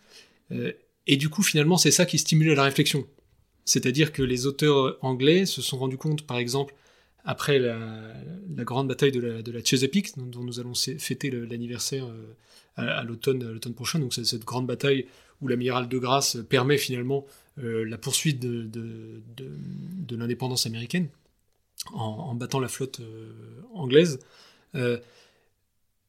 euh, 0.53 0.73
et 1.07 1.17
du 1.17 1.29
coup, 1.29 1.43
finalement, 1.43 1.77
c'est 1.77 1.91
ça 1.91 2.07
qui 2.07 2.19
stimule 2.19 2.53
la 2.55 2.63
réflexion. 2.63 3.07
C'est-à-dire 3.65 4.13
que 4.13 4.23
les 4.23 4.47
auteurs 4.47 4.99
anglais 5.03 5.47
se 5.47 5.63
sont 5.63 5.79
rendus 5.79 5.99
compte, 5.99 6.27
par 6.27 6.39
exemple, 6.39 6.75
après 7.25 7.59
la, 7.59 8.15
grande 8.59 8.89
bataille 8.89 9.13
de 9.13 9.51
la, 9.51 9.65
Chesapeake, 9.65 10.17
dont, 10.17 10.43
nous 10.43 10.61
allons 10.61 10.75
fêter 10.75 11.31
l'anniversaire 11.31 12.07
euh, 12.07 12.35
à, 12.77 13.03
l'automne 13.05 13.59
prochain, 13.75 13.99
donc 13.99 14.13
cette 14.15 14.45
grande 14.45 14.67
bataille 14.67 15.07
où 15.41 15.49
l'amiral 15.49 15.89
de 15.89 15.99
Grasse 15.99 16.39
permet 16.49 16.79
finalement 16.79 17.27
euh, 17.27 17.31
la 17.57 17.99
poursuite 17.99 18.41
de, 18.41 19.21
l'indépendance 20.11 20.67
américaine 20.67 21.09
en, 21.93 22.35
battant 22.35 22.61
la 22.61 22.69
flotte 22.69 23.01
anglaise 23.75 24.19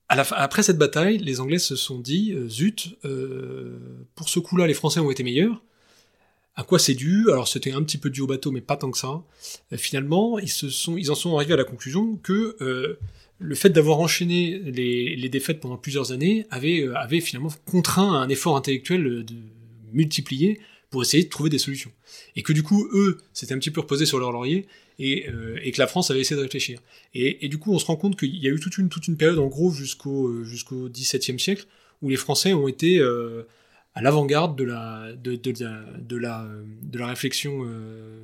après 0.10 0.64
cette 0.64 0.78
bataille, 0.78 1.18
les 1.18 1.40
Anglais 1.40 1.60
se 1.60 1.76
sont 1.76 2.00
dit 2.00 2.32
euh, 2.34 2.48
zut, 2.48 2.98
euh, 3.06 3.78
pour 4.16 4.30
ce 4.30 4.40
coup-là, 4.40 4.68
les 4.68 4.74
Français 4.74 5.00
ont 5.00 5.12
été 5.12 5.24
meilleurs. 5.24 5.62
À 6.56 6.64
quoi 6.64 6.80
c'est 6.80 6.94
dû? 6.94 7.26
Alors 7.30 7.48
c'était 7.48 7.72
un 7.72 7.84
petit 7.84 7.98
peu 7.98 8.10
dû 8.10 8.22
au 8.22 8.28
bateau, 8.28 8.52
mais 8.52 8.62
pas 8.62 8.78
tant 8.78 8.92
que 8.92 8.98
ça. 8.98 9.24
Euh, 9.74 9.78
finalement, 9.78 10.40
ils 10.40 10.50
se 10.50 10.70
sont, 10.70 10.96
ils 10.96 11.12
en 11.12 11.16
sont 11.16 11.36
arrivés 11.36 11.54
à 11.54 11.58
la 11.58 11.64
conclusion 11.64 12.18
que 12.18 12.98
le 13.38 13.56
fait 13.56 13.70
d'avoir 13.70 14.00
enchaîné 14.00 14.60
les, 14.60 15.30
défaites 15.30 15.60
pendant 15.60 15.76
plusieurs 15.76 16.14
années 16.14 16.46
avait, 16.52 16.88
avait 16.96 17.20
finalement 17.20 17.52
contraint 17.66 18.14
un 18.14 18.30
effort 18.30 18.56
intellectuel 18.56 19.26
de 19.26 19.36
multiplier 19.92 20.62
pour 20.90 21.02
essayer 21.02 21.24
de 21.24 21.30
trouver 21.30 21.50
des 21.50 21.58
solutions. 21.58 21.92
Et 22.36 22.44
que 22.44 22.54
du 22.54 22.64
coup, 22.64 22.88
eux, 22.94 23.18
s'étaient 23.34 23.54
un 23.54 23.60
petit 23.60 23.72
peu 23.72 23.82
reposés 23.82 24.06
sur 24.06 24.20
leur 24.20 24.32
laurier 24.32 24.68
et, 25.00 25.30
euh, 25.30 25.60
et, 25.62 25.72
que 25.72 25.80
la 25.80 25.88
France 25.88 26.12
avait 26.12 26.22
essayé 26.22 26.38
de 26.38 26.44
réfléchir. 26.44 26.80
Et, 27.14 27.46
et 27.46 27.50
du 27.50 27.58
coup, 27.58 27.74
on 27.74 27.80
se 27.80 27.86
rend 27.86 27.96
compte 27.96 28.18
qu'il 28.18 28.36
y 28.36 28.48
a 28.48 28.52
eu 28.52 28.60
toute 28.60 28.78
une, 28.78 28.90
toute 28.90 29.08
une 29.08 29.18
période, 29.18 29.40
en 29.40 29.48
gros, 29.48 29.72
jusqu'au 29.72 30.28
euh, 30.28 30.44
jusqu'au 30.44 30.90
XVIIe 30.90 31.40
siècle, 31.40 31.66
où 32.02 32.10
les 32.10 32.16
Français 32.16 32.54
ont 32.54 32.68
été 32.68 33.00
euh, 33.00 33.44
à 33.94 34.02
l'avant-garde 34.02 34.58
de 34.58 34.64
la, 34.64 35.12
de, 35.14 35.36
de, 35.36 35.52
de, 35.52 36.18
la, 36.18 36.48
de 36.82 37.00
la 37.00 37.08
réflexion 37.08 37.66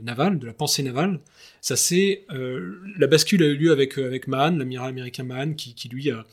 navale, 0.03 0.37
de 0.37 0.45
la 0.45 0.53
pensée 0.53 0.83
navale. 0.83 1.21
Ça 1.61 1.77
c'est 1.77 2.25
la 2.29 3.07
bascule 3.07 3.41
a 3.41 3.45
eu 3.45 3.55
lieu 3.55 3.71
avec, 3.71 3.97
avec 3.97 4.27
Mahan, 4.27 4.57
l'amiral 4.57 4.89
américain 4.89 5.23
Mahan, 5.23 5.53
qui, 5.53 5.73
qui 5.73 5.87
lui 5.87 6.11
a, 6.11 6.25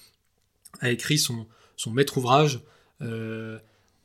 écrit 0.82 1.18
son, 1.18 1.46
son 1.76 1.92
maître 1.92 2.18
ouvrage 2.18 2.58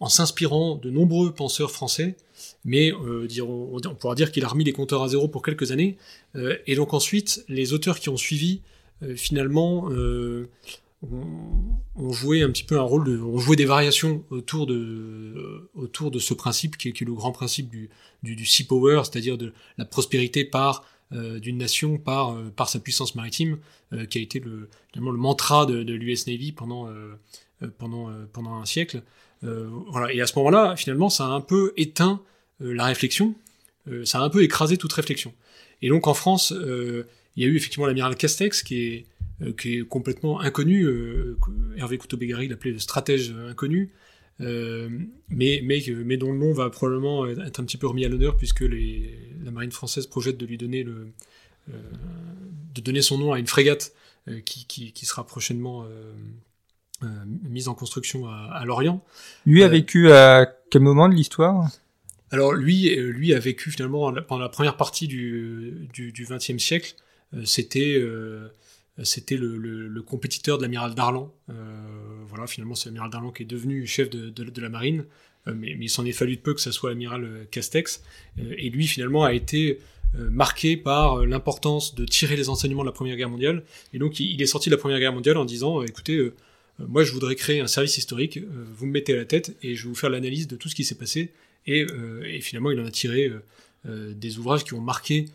en 0.03 0.09
s'inspirant 0.09 0.75
de 0.75 0.89
nombreux 0.89 1.33
penseurs 1.33 1.71
français, 1.71 2.17
mais 2.65 2.91
euh, 2.91 3.25
on, 3.41 3.95
pourra 3.95 4.15
dire 4.15 4.33
qu'il 4.33 4.43
a 4.43 4.49
remis 4.49 4.65
les 4.65 4.73
compteurs 4.73 5.01
à 5.01 5.07
zéro 5.07 5.29
pour 5.29 5.41
quelques 5.41 5.71
années. 5.71 5.95
Euh, 6.35 6.57
et 6.67 6.75
donc 6.75 6.93
ensuite, 6.93 7.45
les 7.47 7.71
auteurs 7.71 7.97
qui 8.01 8.09
ont 8.09 8.17
suivi, 8.17 8.59
euh, 9.01 9.15
finalement, 9.15 9.85
ont, 11.03 12.11
joué 12.11 12.41
un 12.41 12.49
petit 12.49 12.65
peu 12.65 12.77
un 12.77 12.81
rôle, 12.81 13.07
ont 13.23 13.37
joué 13.37 13.55
des 13.55 13.63
variations 13.63 14.25
autour 14.29 14.67
de, 14.67 15.69
autour 15.73 16.11
de 16.11 16.19
ce 16.19 16.33
principe 16.33 16.75
qui 16.75 16.89
est, 16.89 16.99
le 16.99 17.13
grand 17.13 17.31
principe 17.31 17.69
du, 17.69 17.89
du, 18.23 18.45
sea 18.45 18.65
power, 18.65 19.03
c'est-à-dire 19.05 19.37
de 19.37 19.53
la 19.77 19.85
prospérité 19.85 20.43
par 20.43 20.83
d'une 21.11 21.59
nation 21.59 21.97
par, 21.97 22.35
par 22.55 22.67
sa 22.67 22.79
puissance 22.79 23.15
maritime, 23.15 23.59
qui 24.09 24.17
a 24.17 24.21
été 24.21 24.39
le, 24.39 24.67
le 24.95 25.01
mantra 25.01 25.65
de, 25.65 25.83
de 25.83 25.93
l'US 25.93 26.25
Navy 26.27 26.51
pendant, 26.51 26.89
pendant, 27.77 28.09
pendant 28.33 28.55
un 28.55 28.65
siècle. 28.65 29.03
Voilà. 29.43 30.13
Et 30.13 30.21
à 30.21 30.27
ce 30.27 30.37
moment-là, 30.39 30.75
finalement, 30.75 31.09
ça 31.09 31.25
a 31.25 31.29
un 31.29 31.41
peu 31.41 31.73
éteint 31.77 32.21
la 32.59 32.85
réflexion, 32.85 33.35
ça 34.05 34.19
a 34.19 34.21
un 34.21 34.29
peu 34.29 34.43
écrasé 34.43 34.77
toute 34.77 34.93
réflexion. 34.93 35.33
Et 35.81 35.89
donc 35.89 36.07
en 36.07 36.13
France, 36.13 36.53
il 36.55 37.43
y 37.43 37.45
a 37.45 37.47
eu 37.47 37.55
effectivement 37.55 37.85
l'amiral 37.85 38.15
Castex, 38.15 38.63
qui 38.63 39.05
est, 39.41 39.87
complètement 39.89 40.39
inconnu, 40.39 40.87
Hervé 41.75 41.97
Couteau-Bégari 41.97 42.47
l'appelait 42.47 42.71
le 42.71 42.79
stratège 42.79 43.33
inconnu, 43.49 43.91
euh, 44.41 44.89
mais, 45.29 45.61
dont 46.17 46.31
le 46.31 46.37
nom 46.37 46.53
va 46.53 46.69
probablement 46.69 47.27
être 47.27 47.59
un 47.59 47.63
petit 47.63 47.77
peu 47.77 47.87
remis 47.87 48.05
à 48.05 48.09
l'honneur 48.09 48.35
puisque 48.35 48.61
la 48.61 49.51
marine 49.51 49.71
française 49.71 50.07
projette 50.07 50.37
de 50.37 50.45
lui 50.45 50.57
donner 50.57 50.85
euh, 51.69 53.01
son 53.01 53.17
nom 53.17 53.33
à 53.33 53.39
une 53.39 53.47
frégate 53.47 53.93
euh, 54.27 54.39
qui, 54.41 55.05
sera 55.05 55.25
prochainement 55.25 55.85
mise 57.49 57.67
en 57.67 57.73
construction 57.73 58.27
à, 58.27 58.49
à 58.53 58.65
Lorient. 58.65 59.03
Lui 59.45 59.63
a 59.63 59.67
vécu 59.67 60.11
à 60.11 60.45
quel 60.69 60.81
moment 60.81 61.09
de 61.09 61.13
l'histoire? 61.13 61.69
Alors 62.31 62.53
lui, 62.53 62.95
lui 62.95 63.33
a 63.33 63.39
vécu 63.39 63.69
finalement 63.71 64.11
pendant 64.27 64.41
la 64.41 64.49
première 64.49 64.75
partie 64.75 65.07
du, 65.07 65.87
du, 65.93 66.25
XXe 66.27 66.57
siècle. 66.57 66.95
C'était 67.45 68.01
c'était 69.01 69.37
le, 69.37 69.57
le, 69.57 69.87
le, 69.87 70.01
compétiteur 70.03 70.57
de 70.57 70.63
l'amiral 70.63 70.93
Darlan. 70.93 71.33
Euh, 71.49 71.53
voilà, 72.27 72.45
finalement, 72.45 72.75
c'est 72.75 72.89
l'amiral 72.89 73.09
Darlan 73.09 73.31
qui 73.31 73.43
est 73.43 73.47
devenu 73.47 73.87
chef 73.87 74.09
de, 74.09 74.29
de, 74.29 74.43
de 74.43 74.61
la 74.61 74.69
marine, 74.69 75.05
euh, 75.47 75.53
mais, 75.55 75.75
mais, 75.77 75.85
il 75.85 75.89
s'en 75.89 76.05
est 76.05 76.11
fallu 76.11 76.35
de 76.35 76.41
peu 76.41 76.53
que 76.53 76.61
ça 76.61 76.71
soit 76.71 76.89
l'amiral 76.91 77.23
euh, 77.23 77.43
Castex. 77.49 78.03
Euh, 78.39 78.53
et 78.57 78.69
lui, 78.69 78.85
finalement, 78.87 79.23
a 79.23 79.33
été 79.33 79.79
marqué 80.15 80.77
par 80.77 81.25
l'importance 81.25 81.95
de 81.95 82.05
tirer 82.05 82.35
les 82.35 82.47
enseignements 82.47 82.83
de 82.83 82.87
la 82.87 82.91
Première 82.91 83.15
Guerre 83.15 83.31
mondiale. 83.31 83.63
Et 83.93 83.97
donc, 83.97 84.19
il, 84.19 84.39
est 84.39 84.45
sorti 84.45 84.69
de 84.69 84.75
la 84.75 84.79
Première 84.79 84.99
Guerre 84.99 85.11
mondiale 85.11 85.37
en 85.37 85.43
disant, 85.43 85.81
écoutez, 85.81 86.31
moi, 86.79 87.03
je 87.03 87.11
voudrais 87.11 87.35
créer 87.35 87.59
un 87.59 87.67
service 87.67 87.97
historique, 87.97 88.39
vous 88.75 88.85
me 88.85 88.91
mettez 88.91 89.13
à 89.13 89.17
la 89.17 89.25
tête 89.25 89.55
et 89.61 89.75
je 89.75 89.83
vais 89.83 89.89
vous 89.89 89.95
faire 89.95 90.09
l'analyse 90.09 90.47
de 90.47 90.55
tout 90.55 90.69
ce 90.69 90.75
qui 90.75 90.83
s'est 90.83 90.95
passé. 90.95 91.31
Et, 91.65 91.85
et, 92.25 92.41
finalement, 92.41 92.71
il 92.71 92.79
en 92.79 92.85
a 92.85 92.91
tiré 92.91 93.31
des 93.85 94.37
ouvrages 94.37 94.63
qui 94.63 94.73
ont 94.73 94.81
marqué 94.81 95.25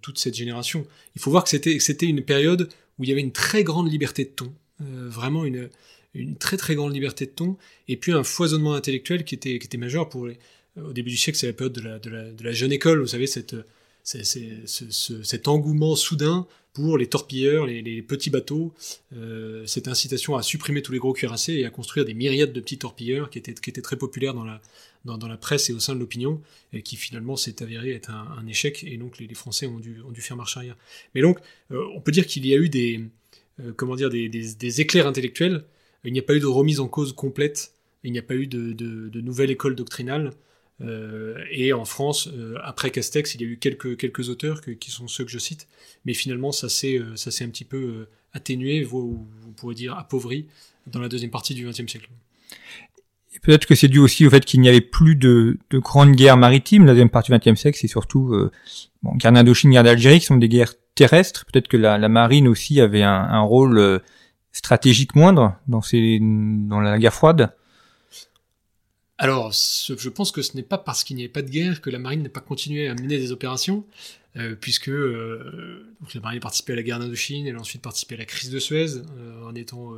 toute 0.00 0.18
cette 0.18 0.34
génération. 0.34 0.86
Il 1.14 1.22
faut 1.22 1.30
voir 1.30 1.44
que 1.44 1.50
c'était 1.50 2.06
une 2.06 2.22
période 2.22 2.68
où 2.98 3.04
il 3.04 3.08
y 3.08 3.12
avait 3.12 3.20
une 3.20 3.32
très 3.32 3.64
grande 3.64 3.90
liberté 3.90 4.24
de 4.24 4.30
ton, 4.30 4.52
euh, 4.80 5.08
vraiment 5.08 5.44
une, 5.44 5.68
une 6.14 6.36
très 6.36 6.56
très 6.56 6.74
grande 6.74 6.92
liberté 6.92 7.26
de 7.26 7.30
ton, 7.30 7.56
et 7.88 7.96
puis 7.96 8.12
un 8.12 8.24
foisonnement 8.24 8.74
intellectuel 8.74 9.24
qui 9.24 9.34
était, 9.34 9.58
qui 9.58 9.66
était 9.66 9.78
majeur 9.78 10.08
pour 10.08 10.28
au 10.76 10.92
début 10.92 11.10
du 11.10 11.16
siècle, 11.16 11.38
c'est 11.38 11.46
la 11.46 11.52
période 11.52 11.74
de, 11.74 11.82
la, 11.82 11.98
de 11.98 12.44
la, 12.44 12.52
jeune 12.52 12.72
école, 12.72 13.00
vous 13.00 13.08
savez, 13.08 13.26
cette, 13.26 13.54
cet 14.02 15.48
engouement 15.48 15.96
soudain 15.96 16.46
pour 16.72 16.96
les 16.96 17.06
torpilleurs, 17.06 17.66
les, 17.66 17.82
les 17.82 18.02
petits 18.02 18.30
bateaux, 18.30 18.72
euh, 19.14 19.66
cette 19.66 19.88
incitation 19.88 20.36
à 20.36 20.42
supprimer 20.42 20.80
tous 20.80 20.92
les 20.92 20.98
gros 20.98 21.12
cuirassés 21.12 21.54
et 21.54 21.66
à 21.66 21.70
construire 21.70 22.06
des 22.06 22.14
myriades 22.14 22.52
de 22.52 22.60
petits 22.60 22.78
torpilleurs 22.78 23.30
qui 23.30 23.38
étaient, 23.38 23.82
très 23.82 23.96
populaires 23.96 24.34
dans 24.34 24.44
la, 25.28 25.36
presse 25.36 25.68
et 25.68 25.74
au 25.74 25.80
sein 25.80 25.94
de 25.94 26.00
l'opinion, 26.00 26.40
et 26.72 26.82
qui 26.82 26.96
finalement 26.96 27.36
s'est 27.36 27.62
avéré 27.62 27.92
être 27.92 28.10
un, 28.10 28.46
échec, 28.46 28.84
et 28.84 28.96
donc 28.96 29.18
les, 29.18 29.26
les, 29.26 29.34
Français 29.34 29.66
ont 29.66 29.78
dû, 29.80 30.20
faire 30.20 30.36
marche 30.36 30.56
arrière. 30.56 30.76
Mais 31.14 31.20
donc, 31.20 31.38
euh, 31.72 31.84
on 31.94 32.00
peut 32.00 32.12
dire 32.12 32.26
qu'il 32.26 32.46
y 32.46 32.54
a 32.54 32.56
eu 32.56 32.70
des, 32.70 33.04
euh, 33.60 34.08
des, 34.08 34.28
des, 34.28 34.80
éclairs 34.80 35.06
intellectuels, 35.06 35.64
il 36.04 36.12
n'y 36.12 36.18
a 36.18 36.22
pas 36.22 36.34
eu 36.34 36.40
de 36.40 36.46
remise 36.46 36.80
en 36.80 36.88
cause 36.88 37.12
complète, 37.12 37.74
il 38.02 38.12
n'y 38.12 38.18
a 38.18 38.22
pas 38.22 38.34
eu 38.34 38.46
de, 38.46 39.20
nouvelle 39.20 39.50
école 39.50 39.76
doctrinale, 39.76 40.32
et 41.50 41.72
en 41.72 41.84
France, 41.84 42.28
euh, 42.32 42.56
après 42.62 42.90
Castex, 42.90 43.34
il 43.34 43.42
y 43.42 43.44
a 43.44 43.46
eu 43.46 43.58
quelques, 43.58 44.28
auteurs 44.28 44.60
qui 44.60 44.90
sont 44.90 45.08
ceux 45.08 45.24
que 45.24 45.30
je 45.30 45.38
cite, 45.38 45.68
mais 46.04 46.14
finalement 46.14 46.52
ça 46.52 46.68
s'est 46.68 46.98
euh, 46.98 47.14
un 47.40 47.48
petit 47.48 47.64
peu 47.64 48.06
atténué, 48.32 48.82
vous, 48.82 49.26
vous 49.42 49.52
pourrez 49.52 49.74
dire 49.74 49.96
appauvri, 49.96 50.46
dans 50.86 51.00
la 51.00 51.08
deuxième 51.08 51.30
partie 51.30 51.54
du 51.54 51.66
XXe 51.66 51.86
siècle. 51.86 52.08
Peut-être 53.42 53.66
que 53.66 53.74
c'est 53.74 53.88
dû 53.88 53.98
aussi 53.98 54.26
au 54.26 54.30
fait 54.30 54.44
qu'il 54.44 54.60
n'y 54.60 54.68
avait 54.68 54.80
plus 54.80 55.16
de, 55.16 55.58
de 55.70 55.78
grandes 55.78 56.12
guerres 56.12 56.36
maritimes. 56.36 56.84
La 56.84 56.92
deuxième 56.92 57.08
partie 57.08 57.32
du 57.32 57.38
XXe 57.38 57.58
siècle, 57.58 57.78
c'est 57.80 57.88
surtout 57.88 58.32
euh, 58.34 58.52
bon, 59.02 59.14
guerre 59.16 59.32
d'Indochine, 59.32 59.70
guerre 59.70 59.84
d'Algérie, 59.84 60.20
qui 60.20 60.26
sont 60.26 60.36
des 60.36 60.48
guerres 60.48 60.74
terrestres. 60.94 61.46
Peut-être 61.46 61.66
que 61.68 61.76
la, 61.76 62.08
marine 62.08 62.46
aussi 62.46 62.80
avait 62.80 63.02
un, 63.02 63.40
rôle 63.40 63.78
euh, 63.78 63.98
stratégique 64.52 65.16
moindre 65.16 65.56
dans 65.66 66.80
la 66.80 66.98
guerre 66.98 67.14
froide. 67.14 67.54
Alors, 69.22 69.52
je 69.52 70.08
pense 70.08 70.32
que 70.32 70.42
ce 70.42 70.56
n'est 70.56 70.64
pas 70.64 70.78
parce 70.78 71.04
qu'il 71.04 71.14
n'y 71.14 71.22
avait 71.22 71.32
pas 71.32 71.42
de 71.42 71.48
guerre 71.48 71.80
que 71.80 71.90
la 71.90 72.00
marine 72.00 72.24
n'a 72.24 72.28
pas 72.28 72.40
continué 72.40 72.88
à 72.88 72.94
mener 72.96 73.18
des 73.18 73.30
opérations, 73.30 73.86
euh, 74.36 74.56
puisque 74.60 74.88
euh, 74.88 75.94
la 76.12 76.20
marine 76.20 76.38
a 76.38 76.40
participé 76.40 76.72
à 76.72 76.76
la 76.76 76.82
guerre 76.82 76.98
d'Indochine, 76.98 77.46
elle 77.46 77.54
a 77.54 77.60
ensuite 77.60 77.82
participé 77.82 78.16
à 78.16 78.18
la 78.18 78.24
crise 78.24 78.50
de 78.50 78.58
Suez, 78.58 78.96
euh, 78.96 79.44
en 79.44 79.54
étant 79.54 79.92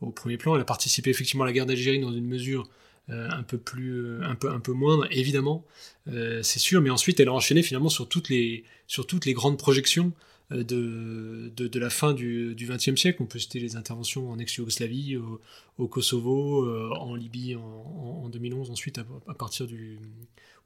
au 0.00 0.10
premier 0.10 0.36
plan. 0.36 0.54
Elle 0.54 0.60
a 0.60 0.64
participé 0.64 1.10
effectivement 1.10 1.42
à 1.42 1.48
la 1.48 1.52
guerre 1.52 1.66
d'Algérie 1.66 1.98
dans 1.98 2.12
une 2.12 2.24
mesure 2.24 2.68
un 3.08 3.42
peu 3.42 3.58
plus, 3.58 4.22
un 4.22 4.36
peu, 4.36 4.48
un 4.48 4.62
moindre, 4.68 5.08
évidemment, 5.10 5.64
c'est 6.06 6.60
sûr. 6.60 6.80
Mais 6.80 6.90
ensuite, 6.90 7.18
elle 7.18 7.28
a 7.28 7.32
enchaîné 7.32 7.64
finalement 7.64 7.88
sur 7.88 8.08
toutes 8.08 8.28
les 8.28 8.64
grandes 9.34 9.58
projections 9.58 10.12
de, 10.52 11.50
de, 11.56 11.66
de, 11.66 11.78
la 11.78 11.90
fin 11.90 12.12
du 12.12 12.54
XXe 12.58 13.00
siècle. 13.00 13.22
On 13.22 13.26
peut 13.26 13.38
citer 13.38 13.60
les 13.60 13.76
interventions 13.76 14.30
en 14.30 14.38
ex-Yougoslavie, 14.38 15.16
au, 15.78 15.88
Kosovo, 15.88 16.64
euh, 16.64 16.90
en 16.98 17.14
Libye 17.14 17.56
en, 17.56 18.22
en, 18.24 18.28
2011, 18.28 18.70
ensuite 18.70 18.98
à, 18.98 19.34
partir 19.34 19.66
du 19.66 19.98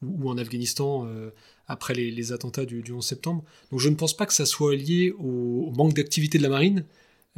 ou, 0.03 0.29
en 0.29 0.39
Afghanistan 0.39 1.07
euh, 1.07 1.31
après 1.69 1.95
les, 1.95 2.33
attentats 2.33 2.65
du, 2.65 2.83
du, 2.83 2.93
11 2.93 3.05
septembre. 3.05 3.45
Donc 3.71 3.81
je 3.81 3.89
ne 3.89 3.95
pense 3.95 4.17
pas 4.17 4.27
que 4.27 4.35
ça 4.35 4.47
soit 4.47 4.75
lié 4.75 5.13
au, 5.19 5.71
manque 5.73 5.95
d'activité 5.95 6.39
de 6.39 6.43
la 6.43 6.49
marine, 6.49 6.85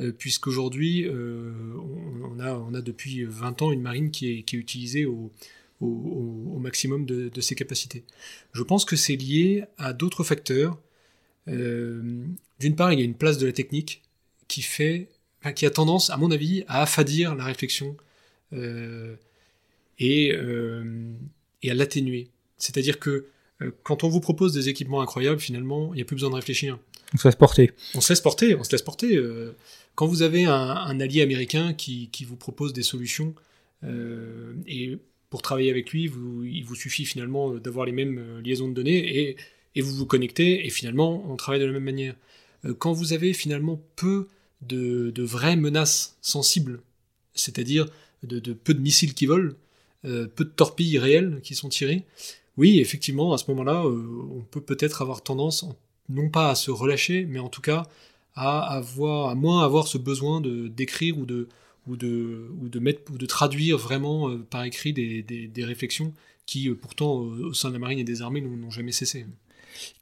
euh, 0.01 0.13
puisqu'aujourd'hui 0.13 1.07
euh, 1.07 1.53
on, 1.77 2.37
on, 2.37 2.41
a, 2.41 2.55
on 2.55 2.75
a 2.75 2.81
depuis 2.81 3.25
20 3.25 3.63
ans 3.63 3.73
une 3.73 3.83
marine 3.83 4.11
qui 4.11 4.31
est, 4.31 4.43
qui 4.43 4.57
est 4.57 4.59
utilisée 4.59 5.07
au, 5.07 5.33
au, 5.81 6.59
maximum 6.59 7.07
de, 7.07 7.29
de, 7.29 7.41
ses 7.41 7.55
capacités. 7.55 8.05
Je 8.53 8.63
pense 8.63 8.85
que 8.85 8.97
c'est 8.97 9.17
lié 9.17 9.65
à 9.79 9.93
d'autres 9.93 10.25
facteurs 10.25 10.73
euh, 10.73 10.77
d'une 11.49 12.77
part, 12.77 12.93
il 12.93 12.99
y 12.99 13.03
a 13.03 13.05
une 13.05 13.15
place 13.15 13.39
de 13.39 13.47
la 13.47 13.53
technique 13.53 14.03
qui 14.49 14.63
fait, 14.63 15.09
enfin, 15.41 15.53
qui 15.53 15.67
a 15.67 15.71
tendance, 15.71 16.11
à 16.11 16.17
mon 16.17 16.31
avis, 16.31 16.65
à 16.69 16.83
affadir 16.83 17.35
la 17.35 17.45
réflexion 17.45 17.97
euh, 18.53 19.15
et, 19.99 20.33
euh, 20.35 21.13
et 21.63 21.71
à 21.71 21.75
l'atténuer. 21.75 22.29
C'est-à-dire 22.57 22.99
que 22.99 23.27
euh, 23.63 23.71
quand 23.83 24.05
on 24.05 24.09
vous 24.09 24.21
propose 24.21 24.53
des 24.53 24.69
équipements 24.69 25.01
incroyables, 25.01 25.41
finalement, 25.41 25.93
il 25.93 25.97
n'y 25.97 26.03
a 26.03 26.05
plus 26.05 26.17
besoin 26.17 26.31
de 26.31 26.37
réfléchir. 26.37 26.79
On 27.15 27.19
se 27.19 27.29
laisse 27.29 27.37
porter. 27.37 27.73
On 27.95 28.01
se 28.01 28.13
laisse 28.13 28.21
porter, 28.21 28.55
on 28.55 28.65
se 28.65 28.71
laisse 28.73 28.83
porter. 28.83 29.17
Euh, 29.17 29.57
quand 29.95 30.07
vous 30.07 30.23
avez 30.23 30.45
un, 30.45 30.53
un, 30.53 31.01
allié 31.01 31.23
américain 31.23 31.73
qui, 31.73 32.09
qui, 32.11 32.25
vous 32.25 32.37
propose 32.37 32.73
des 32.73 32.83
solutions, 32.83 33.35
euh, 33.85 34.55
et 34.67 34.99
pour 35.31 35.43
travailler 35.43 35.71
avec 35.71 35.91
lui, 35.91 36.07
vous, 36.07 36.45
il 36.45 36.65
vous 36.65 36.75
suffit 36.75 37.05
finalement 37.05 37.55
d'avoir 37.55 37.87
les 37.87 37.93
mêmes 37.93 38.41
liaisons 38.45 38.69
de 38.69 38.75
données, 38.75 39.19
et 39.19 39.37
et 39.75 39.81
vous 39.81 39.95
vous 39.95 40.07
connectez, 40.07 40.67
et 40.67 40.71
finalement, 40.71 41.25
on 41.31 41.37
travaille 41.37 41.61
de 41.61 41.67
la 41.67 41.73
même 41.73 41.85
manière. 41.85 42.15
Euh, 42.65 42.75
quand 42.75 42.93
vous 42.93 43.13
avez 43.13 43.33
finalement 43.33 43.81
peu 43.97 44.29
de, 44.63 45.11
de 45.11 45.23
vraies 45.23 45.57
menaces 45.57 46.17
sensibles, 46.21 46.81
c'est-à-dire 47.35 47.87
de, 48.25 48.53
peu 48.53 48.75
de 48.75 48.81
missiles 48.81 49.15
qui 49.15 49.27
volent, 49.27 49.53
euh, 50.05 50.27
peu 50.27 50.45
de 50.45 50.51
torpilles 50.51 50.99
réelles 50.99 51.41
qui 51.43 51.55
sont 51.55 51.69
tirées, 51.69 52.05
oui, 52.57 52.81
effectivement, 52.81 53.33
à 53.33 53.39
ce 53.39 53.45
moment-là, 53.49 53.85
euh, 53.85 54.29
on 54.33 54.41
peut 54.43 54.61
peut-être 54.61 55.03
avoir 55.03 55.23
tendance, 55.23 55.65
non 56.09 56.29
pas 56.29 56.51
à 56.51 56.55
se 56.57 56.71
relâcher, 56.71 57.25
mais 57.27 57.39
en 57.39 57.49
tout 57.49 57.63
cas 57.63 57.85
à 58.35 58.75
avoir, 58.77 59.31
à 59.31 59.35
moins 59.35 59.65
avoir 59.65 59.89
ce 59.89 59.99
besoin 59.99 60.41
de 60.41 60.69
d'écrire 60.69 61.19
ou 61.19 61.27
de 61.27 61.49
ou 61.89 61.97
de 61.97 62.49
ou 62.61 62.69
de 62.69 62.79
mettre 62.79 63.13
ou 63.13 63.19
de 63.19 63.27
traduire 63.27 63.79
vraiment 63.79 64.39
par 64.39 64.63
écrit 64.65 64.93
des, 64.93 65.23
des, 65.23 65.65
réflexions 65.65 66.15
qui, 66.47 66.71
pourtant, 66.71 67.15
au 67.15 67.53
sein 67.53 67.69
de 67.69 67.75
la 67.75 67.81
marine 67.81 67.99
et 67.99 68.05
des 68.05 68.23
armées, 68.23 68.41
n'ont 68.41 68.71
jamais 68.71 68.93
cessé. 68.93 69.27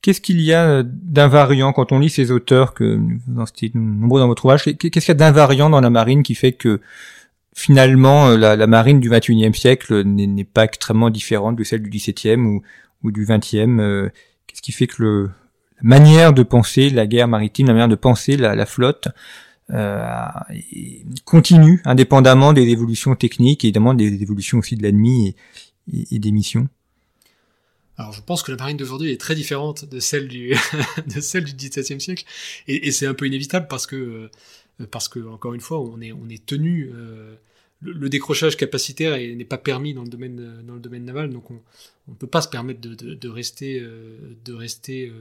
Qu'est-ce 0.02 0.20
qu'il 0.20 0.40
y 0.40 0.52
a 0.52 0.82
d'invariant 0.84 1.72
quand 1.72 1.92
on 1.92 1.98
lit 1.98 2.10
ces 2.10 2.30
auteurs 2.30 2.74
que 2.74 2.98
vous 3.26 3.40
en 3.40 3.46
citez 3.46 3.72
nombreux 3.74 4.20
dans 4.20 4.28
votre 4.28 4.44
ouvrage? 4.44 4.64
Qu'est-ce 4.64 4.76
qu'il 4.76 5.08
y 5.08 5.10
a 5.10 5.14
d'invariant 5.14 5.70
dans 5.70 5.80
la 5.80 5.90
marine 5.90 6.22
qui 6.22 6.34
fait 6.34 6.52
que 6.52 6.80
finalement 7.54 8.28
la, 8.28 8.54
la 8.54 8.66
marine 8.66 9.00
du 9.00 9.10
21e 9.10 9.54
siècle 9.54 10.02
n'est 10.04 10.44
pas 10.44 10.64
extrêmement 10.64 11.10
différente 11.10 11.56
de 11.56 11.64
celle 11.64 11.82
du 11.82 11.90
17e 11.90 12.44
ou, 12.44 12.62
ou 13.02 13.10
du 13.10 13.24
20e 13.24 13.80
euh, 13.80 14.08
Qu'est-ce 14.46 14.62
qui 14.62 14.72
fait 14.72 14.86
que 14.86 15.28
la 15.82 15.82
manière 15.82 16.32
de 16.32 16.42
penser 16.42 16.88
la 16.88 17.06
guerre 17.06 17.28
maritime, 17.28 17.66
la 17.66 17.72
manière 17.72 17.88
de 17.88 17.96
penser 17.96 18.36
la, 18.36 18.64
flotte 18.64 19.08
euh, 19.70 20.06
continue 21.24 21.82
indépendamment 21.84 22.52
des 22.52 22.62
évolutions 22.68 23.14
techniques 23.16 23.64
et 23.64 23.68
évidemment 23.68 23.92
des 23.92 24.22
évolutions 24.22 24.58
aussi 24.58 24.76
de 24.76 24.82
l'ennemi 24.82 25.34
et 25.92 26.18
des 26.18 26.32
missions? 26.32 26.68
Alors 27.98 28.12
je 28.12 28.20
pense 28.20 28.42
que 28.42 28.50
la 28.50 28.58
marine 28.58 28.76
d'aujourd'hui 28.76 29.10
est 29.10 29.20
très 29.20 29.34
différente 29.34 29.84
de 29.84 30.00
celle 30.00 30.28
du 30.28 30.54
de 31.06 31.20
celle 31.20 31.44
du 31.44 31.54
XVIIe 31.54 32.00
siècle 32.00 32.24
et, 32.68 32.90
c'est 32.90 33.06
un 33.06 33.14
peu 33.14 33.26
inévitable 33.26 33.66
parce 33.68 33.86
que 33.86 33.96
euh, 34.80 34.86
parce 34.90 35.08
que 35.08 35.20
encore 35.20 35.54
une 35.54 35.60
fois 35.60 35.80
on 35.80 36.00
est 36.00 36.12
on 36.12 36.28
est 36.28 36.44
tenu 36.44 36.90
euh, 36.94 37.34
le, 37.80 38.08
décrochage 38.08 38.56
capacitaire 38.56 39.16
n'est 39.16 39.44
pas 39.44 39.58
permis 39.58 39.94
dans 39.94 40.02
le 40.02 40.08
domaine 40.08 40.62
dans 40.66 40.74
le 40.74 40.80
domaine 40.80 41.04
naval 41.04 41.30
donc 41.30 41.50
on 41.50 41.60
on 42.08 42.14
peut 42.14 42.26
pas 42.26 42.40
se 42.40 42.48
permettre 42.48 42.80
de, 42.80 42.94
de, 42.94 43.14
de 43.14 43.28
rester 43.28 43.80
euh, 43.80 44.18
de 44.44 44.52
rester 44.52 45.12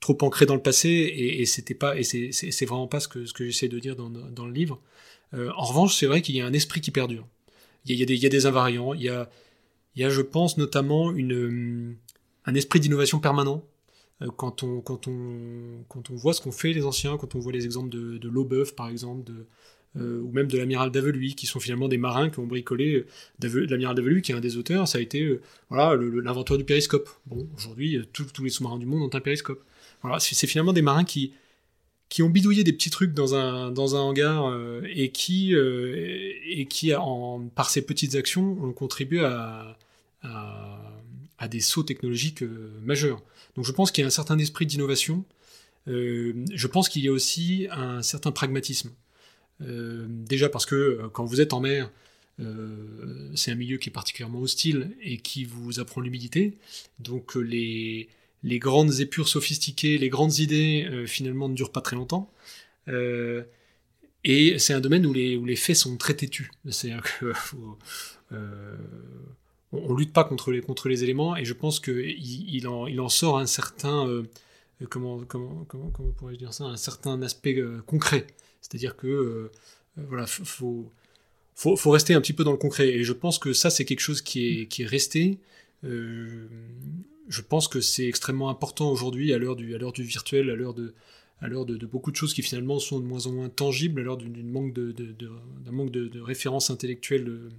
trop 0.00 0.16
ancré 0.22 0.46
dans 0.46 0.54
le 0.54 0.62
passé 0.62 0.88
et, 0.88 1.42
et 1.42 1.46
c'était 1.46 1.74
pas 1.74 1.98
et 1.98 2.02
c'est 2.02 2.66
vraiment 2.66 2.88
pas 2.88 3.00
ce 3.00 3.08
que 3.08 3.26
ce 3.26 3.32
que 3.32 3.44
j'essaie 3.44 3.68
de 3.68 3.78
dire 3.78 3.96
dans, 3.96 4.10
dans 4.10 4.46
le 4.46 4.52
livre. 4.52 4.80
en 5.34 5.64
revanche, 5.64 5.94
c'est 5.96 6.06
vrai 6.06 6.22
qu'il 6.22 6.34
y 6.36 6.40
a 6.40 6.46
un 6.46 6.52
esprit 6.52 6.80
qui 6.80 6.90
perdure. 6.90 7.26
Il 7.86 7.96
y 7.96 8.02
a, 8.02 8.06
des, 8.06 8.14
il 8.14 8.22
y 8.22 8.26
a 8.26 8.30
des 8.30 8.46
invariants. 8.46 8.94
Il 8.94 9.02
y 9.02 9.08
a 9.08 9.30
il 9.94 10.02
y 10.02 10.04
a, 10.04 10.10
je 10.10 10.22
pense, 10.22 10.56
notamment 10.58 11.12
une, 11.12 11.96
un 12.46 12.54
esprit 12.54 12.80
d'innovation 12.80 13.20
permanent 13.20 13.64
quand 14.36 14.62
on, 14.62 14.80
quand 14.80 15.08
on, 15.08 15.84
quand 15.88 16.10
on 16.10 16.14
voit 16.14 16.34
ce 16.34 16.40
qu'ont 16.42 16.52
fait 16.52 16.72
les 16.72 16.84
anciens, 16.84 17.16
quand 17.16 17.34
on 17.34 17.38
voit 17.38 17.52
les 17.52 17.64
exemples 17.64 17.88
de, 17.88 18.18
de 18.18 18.28
Laubeuf, 18.28 18.74
par 18.74 18.88
exemple, 18.88 19.24
de, 19.24 19.46
euh, 19.96 20.20
ou 20.20 20.30
même 20.30 20.46
de 20.46 20.58
l'amiral 20.58 20.90
d'Aveluy, 20.90 21.34
qui 21.34 21.46
sont 21.46 21.58
finalement 21.58 21.88
des 21.88 21.96
marins 21.96 22.28
qui 22.30 22.38
ont 22.38 22.46
bricolé. 22.46 23.06
Euh, 23.44 23.66
l'amiral 23.66 23.96
d'Aveluy, 23.96 24.22
qui 24.22 24.32
est 24.32 24.34
un 24.34 24.40
des 24.40 24.56
auteurs, 24.56 24.86
ça 24.86 24.98
a 24.98 25.00
été 25.00 25.22
euh, 25.22 25.40
voilà 25.70 25.96
l'inventeur 25.96 26.58
du 26.58 26.64
périscope. 26.64 27.08
Bon, 27.26 27.48
aujourd'hui, 27.56 27.98
tous 28.12 28.42
les 28.42 28.50
sous-marins 28.50 28.78
du 28.78 28.86
monde 28.86 29.02
ont 29.02 29.16
un 29.16 29.20
périscope. 29.20 29.64
Voilà, 30.02 30.20
c'est 30.20 30.46
finalement 30.46 30.72
des 30.72 30.82
marins 30.82 31.04
qui 31.04 31.32
qui 32.10 32.22
ont 32.22 32.28
bidouillé 32.28 32.64
des 32.64 32.74
petits 32.74 32.90
trucs 32.90 33.14
dans 33.14 33.34
un 33.34 33.70
dans 33.70 33.96
un 33.96 34.00
hangar 34.00 34.54
et 34.84 35.10
qui 35.10 35.54
et 35.54 36.66
qui 36.68 36.94
en, 36.94 37.48
par 37.54 37.70
ces 37.70 37.82
petites 37.82 38.14
actions 38.16 38.58
ont 38.62 38.72
contribué 38.72 39.20
à, 39.24 39.78
à, 40.22 41.48
des 41.48 41.60
sauts 41.60 41.84
technologiques 41.84 42.44
majeurs. 42.82 43.22
Donc 43.56 43.64
je 43.64 43.72
pense 43.72 43.90
qu'il 43.90 44.02
y 44.02 44.04
a 44.04 44.08
un 44.08 44.10
certain 44.10 44.38
esprit 44.38 44.66
d'innovation. 44.66 45.24
je 45.86 46.66
pense 46.66 46.88
qu'il 46.88 47.02
y 47.02 47.08
a 47.08 47.12
aussi 47.12 47.68
un 47.70 48.02
certain 48.02 48.32
pragmatisme. 48.32 48.90
Euh, 49.62 50.06
déjà 50.08 50.48
parce 50.48 50.66
que 50.66 50.74
euh, 50.74 51.08
quand 51.12 51.24
vous 51.24 51.40
êtes 51.40 51.52
en 51.52 51.60
mer, 51.60 51.90
euh, 52.40 53.30
c'est 53.34 53.50
un 53.50 53.56
milieu 53.56 53.76
qui 53.76 53.90
est 53.90 53.92
particulièrement 53.92 54.40
hostile 54.40 54.96
et 55.02 55.18
qui 55.18 55.44
vous 55.44 55.80
apprend 55.80 56.00
l'humidité. 56.00 56.56
Donc 56.98 57.34
les, 57.34 58.08
les 58.42 58.58
grandes 58.58 59.00
épures 59.00 59.28
sophistiquées, 59.28 59.98
les 59.98 60.08
grandes 60.08 60.38
idées, 60.38 61.04
finalement, 61.06 61.48
ne 61.48 61.54
durent 61.54 61.72
pas 61.72 61.80
très 61.80 61.96
longtemps. 61.96 62.30
et 64.24 64.58
c'est 64.58 64.72
un 64.72 64.80
domaine 64.80 65.06
où 65.06 65.12
les, 65.12 65.56
faits 65.56 65.76
sont 65.76 65.96
très 65.96 66.14
têtus. 66.14 66.50
C'est-à-dire 66.68 67.02
que 67.02 67.32
on, 69.72 69.94
lutte 69.94 70.12
pas 70.12 70.24
contre 70.24 70.50
les, 70.88 71.04
éléments, 71.04 71.36
et 71.36 71.44
je 71.44 71.52
pense 71.52 71.80
qu'il 71.80 72.54
il 72.54 72.66
en, 72.66 73.08
sort 73.08 73.38
un 73.38 73.46
certain, 73.46 74.24
comment, 74.88 75.20
dire 76.38 76.54
ça, 76.54 76.64
un 76.64 76.76
certain 76.76 77.20
aspect 77.22 77.62
concret. 77.86 78.26
C'est-à-dire 78.60 78.96
que 78.96 79.06
euh, 79.06 79.50
euh, 79.98 80.02
voilà, 80.08 80.26
faut, 80.26 80.90
rester 81.86 82.14
un 82.14 82.20
petit 82.20 82.32
peu 82.32 82.44
dans 82.44 82.52
le 82.52 82.56
concret. 82.56 82.88
Et 82.88 83.04
je 83.04 83.12
pense 83.12 83.38
que 83.38 83.52
ça, 83.52 83.70
c'est 83.70 83.84
quelque 83.84 84.00
chose 84.00 84.22
qui 84.22 84.68
est, 84.78 84.86
resté. 84.86 85.38
Euh, 85.84 86.46
je 87.30 87.40
pense 87.40 87.66
que 87.68 87.80
c'est 87.80 88.06
extrêmement 88.06 88.50
important 88.50 88.90
aujourd'hui, 88.90 89.32
à 89.32 89.38
l'heure 89.38 89.56
du, 89.56 89.74
du 89.94 90.02
virtuel, 90.02 90.50
à 90.50 90.54
l'heure 90.54 90.74
de, 90.74 90.94
de, 91.76 91.86
beaucoup 91.86 92.10
de 92.10 92.16
choses 92.16 92.34
qui 92.34 92.42
finalement 92.42 92.78
sont 92.78 93.00
de 93.00 93.04
moins 93.06 93.26
en 93.26 93.32
moins 93.32 93.48
tangibles, 93.48 94.00
à 94.00 94.04
l'heure 94.04 94.18
d'une 94.18 94.50
manque 94.50 94.74
de, 94.74 94.92
d'un 94.92 95.72
manque 95.72 95.90
de, 95.90 96.20
références 96.20 96.70
intellectuelles 96.70 97.50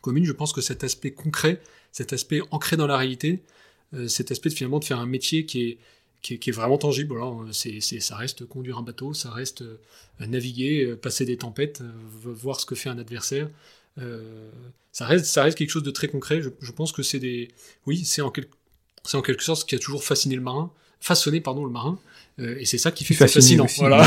communes. 0.00 0.24
Je 0.24 0.32
pense 0.32 0.52
que 0.52 0.60
cet 0.60 0.82
aspect 0.82 1.12
concret, 1.12 1.60
cet 1.92 2.12
aspect 2.12 2.40
ancré 2.50 2.76
dans 2.76 2.88
la 2.88 2.96
réalité, 2.96 3.44
cet 4.08 4.32
aspect 4.32 4.48
de, 4.48 4.54
finalement 4.54 4.80
de 4.80 4.84
faire 4.84 4.98
un 4.98 5.06
métier 5.06 5.46
qui 5.46 5.68
est, 5.68 5.78
qui 6.24 6.50
est, 6.50 6.52
vraiment 6.52 6.78
tangible. 6.78 7.14
c'est, 7.52 7.80
ça 7.80 8.16
reste 8.16 8.46
conduire 8.46 8.78
un 8.78 8.82
bateau, 8.82 9.12
ça 9.12 9.30
reste 9.30 9.60
euh, 9.60 9.78
naviguer, 10.20 10.84
euh, 10.84 10.96
passer 10.96 11.26
des 11.26 11.36
tempêtes, 11.36 11.82
euh, 11.82 11.92
voir 12.32 12.60
ce 12.60 12.66
que 12.66 12.74
fait 12.74 12.88
un 12.88 12.98
adversaire. 12.98 13.50
ça, 14.90 15.06
reste, 15.06 15.26
ça 15.26 15.42
reste 15.42 15.58
quelque 15.58 15.70
chose 15.70 15.82
de 15.82 15.90
très 15.90 16.08
concret. 16.08 16.40
Je, 16.40 16.72
pense 16.72 16.92
que 16.92 17.02
c'est 17.02 17.18
des. 17.18 17.48
Oui, 17.86 18.04
c'est 18.06 18.22
en, 18.22 18.32
c'est 19.04 19.16
en 19.16 19.22
quelque 19.22 19.42
sorte 19.42 19.60
ce 19.60 19.64
qui 19.64 19.74
a 19.74 19.78
toujours 19.78 20.04
fasciné 20.04 20.34
le 20.36 20.42
marin, 20.42 20.70
façonné 21.00 21.40
pardon, 21.40 21.64
le 21.64 21.70
marin. 21.70 21.98
et 22.38 22.64
c'est 22.64 22.78
ça 22.78 22.90
qui 22.90 23.04
fait 23.04 23.14
fascinant. 23.14 23.66
voilà. 23.78 24.02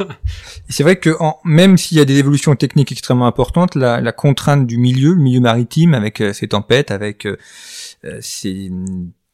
c'est 0.68 0.82
vrai 0.82 0.96
que 0.96 1.16
même 1.44 1.78
s'il 1.78 1.98
y 1.98 2.00
a 2.00 2.04
des 2.04 2.18
évolutions 2.18 2.56
techniques 2.56 2.92
extrêmement 2.92 3.26
importantes, 3.26 3.74
la, 3.74 4.00
la, 4.00 4.12
contrainte 4.12 4.66
du 4.66 4.78
milieu, 4.78 5.14
le 5.14 5.22
milieu 5.22 5.40
maritime, 5.40 5.94
avec 5.94 6.22
ses 6.32 6.48
tempêtes, 6.48 6.90
avec 6.90 7.28
ses 8.20 8.70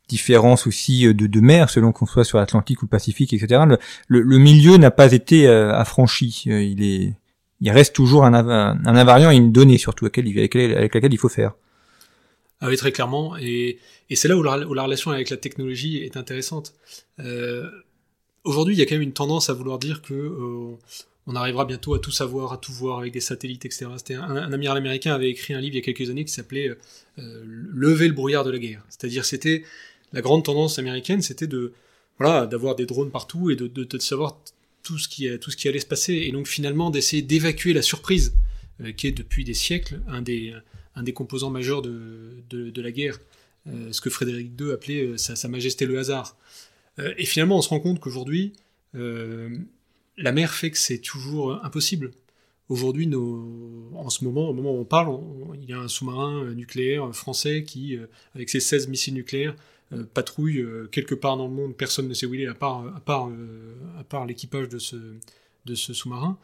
différence 0.08 0.66
aussi 0.66 1.06
euh, 1.06 1.14
de, 1.14 1.26
de 1.26 1.40
mer 1.40 1.70
selon 1.70 1.92
qu'on 1.92 2.06
soit 2.06 2.24
sur 2.24 2.38
l'Atlantique 2.38 2.82
ou 2.82 2.86
le 2.86 2.90
Pacifique, 2.90 3.32
etc. 3.32 3.62
Le, 4.08 4.20
le, 4.20 4.38
milieu 4.38 4.76
n'a 4.78 4.90
pas 4.90 5.12
été 5.12 5.46
euh, 5.46 5.72
affranchi. 5.72 6.44
Euh, 6.48 6.62
il 6.62 6.82
est, 6.82 7.12
il 7.60 7.70
reste 7.70 7.94
toujours 7.94 8.24
un, 8.24 8.34
un, 8.34 8.84
invariant 8.84 9.30
et 9.30 9.36
une 9.36 9.52
donnée 9.52 9.78
surtout 9.78 10.06
laquelle, 10.06 10.26
avec 10.26 10.94
laquelle 10.94 11.12
il 11.12 11.18
faut 11.18 11.28
faire. 11.28 11.52
Ah 12.60 12.68
oui, 12.68 12.76
très 12.76 12.92
clairement. 12.92 13.36
Et, 13.36 13.78
c'est 14.14 14.28
là 14.28 14.36
où 14.36 14.42
la, 14.42 14.56
relation 14.56 15.10
avec 15.10 15.30
la 15.30 15.36
technologie 15.36 15.98
est 15.98 16.16
intéressante. 16.16 16.74
Euh, 17.20 17.70
Aujourd'hui, 18.44 18.74
il 18.74 18.78
y 18.78 18.82
a 18.82 18.86
quand 18.86 18.94
même 18.94 19.02
une 19.02 19.12
tendance 19.12 19.50
à 19.50 19.52
vouloir 19.52 19.78
dire 19.78 20.00
que 20.00 20.14
euh, 20.14 20.76
on 21.26 21.36
arrivera 21.36 21.66
bientôt 21.66 21.92
à 21.92 21.98
tout 21.98 22.12
savoir, 22.12 22.52
à 22.52 22.56
tout 22.56 22.72
voir 22.72 22.98
avec 23.00 23.12
des 23.12 23.20
satellites, 23.20 23.66
etc. 23.66 23.86
C'était 23.98 24.14
un, 24.14 24.22
un, 24.22 24.52
amiral 24.52 24.78
américain 24.78 25.14
avait 25.14 25.28
écrit 25.28 25.52
un 25.52 25.60
livre 25.60 25.74
il 25.74 25.78
y 25.78 25.82
a 25.82 25.84
quelques 25.84 26.08
années 26.08 26.24
qui 26.24 26.32
s'appelait 26.32 26.70
euh, 27.18 27.42
Lever 27.44 28.08
le 28.08 28.14
brouillard 28.14 28.44
de 28.44 28.50
la 28.50 28.58
guerre. 28.58 28.82
C'est-à-dire, 28.88 29.26
c'était 29.26 29.64
la 30.14 30.22
grande 30.22 30.44
tendance 30.44 30.78
américaine, 30.78 31.20
c'était 31.20 31.46
de 31.46 31.74
voilà 32.16 32.46
d'avoir 32.46 32.74
des 32.74 32.86
drones 32.86 33.10
partout 33.10 33.50
et 33.50 33.56
de, 33.56 33.66
de, 33.66 33.98
savoir 33.98 34.40
tout 34.82 34.98
ce 34.98 35.08
qui 35.08 35.28
tout 35.38 35.50
ce 35.50 35.56
qui 35.56 35.68
allait 35.68 35.78
se 35.78 35.86
passer 35.86 36.14
et 36.14 36.32
donc 36.32 36.48
finalement 36.48 36.90
d'essayer 36.90 37.20
d'évacuer 37.22 37.74
la 37.74 37.82
surprise 37.82 38.32
qui 38.96 39.06
est 39.08 39.12
depuis 39.12 39.44
des 39.44 39.54
siècles 39.54 40.00
un 40.08 40.22
des 40.22 40.54
un 40.98 41.02
des 41.02 41.12
composants 41.12 41.50
majeurs 41.50 41.82
de, 41.82 42.42
de, 42.50 42.82
la 42.82 42.90
guerre, 42.90 43.18
euh, 43.66 43.92
ce 43.92 44.00
que 44.00 44.10
Frédéric 44.10 44.52
II 44.60 44.72
appelait 44.72 45.02
euh, 45.02 45.16
sa, 45.16 45.48
Majesté 45.48 45.86
le 45.86 45.98
hasard. 45.98 46.36
et 46.98 47.24
finalement, 47.24 47.58
on 47.58 47.62
se 47.62 47.68
rend 47.68 47.80
compte 47.80 48.00
qu'aujourd'hui, 48.00 48.52
la 48.94 50.32
mer 50.32 50.52
fait 50.52 50.70
que 50.70 50.78
c'est 50.78 50.98
toujours 50.98 51.64
impossible. 51.64 52.10
Aujourd'hui, 52.68 53.08
en 53.14 54.10
ce 54.10 54.24
moment, 54.24 54.48
au 54.48 54.52
moment 54.52 54.72
où 54.72 54.80
on 54.80 54.84
parle, 54.84 55.18
il 55.54 55.70
y 55.70 55.72
a 55.72 55.78
un 55.78 55.88
sous-marin 55.88 56.52
nucléaire 56.54 57.14
français 57.14 57.62
qui, 57.62 57.96
avec 58.34 58.50
ses 58.50 58.60
16 58.60 58.88
missiles 58.88 59.14
nucléaires, 59.14 59.54
euh, 59.94 60.04
patrouille 60.04 60.60
euh, 60.60 60.86
quelque 60.92 61.14
part 61.14 61.38
dans 61.38 61.46
le 61.48 61.54
monde, 61.54 61.74
personne 61.74 62.08
ne 62.08 62.14
sait 62.14 62.26
où 62.26 62.34
il 62.34 62.42
est 62.42 62.46
à 62.46 62.54
part, 62.54 62.84
à 62.94 63.00
part, 63.00 63.28
euh, 63.28 63.74
à 63.98 64.04
part 64.04 64.26
l'équipage 64.26 64.68
de 64.68 64.78
ce, 64.78 64.96
de 65.64 65.74
ce 65.74 65.94
sous-marin. 65.94 66.38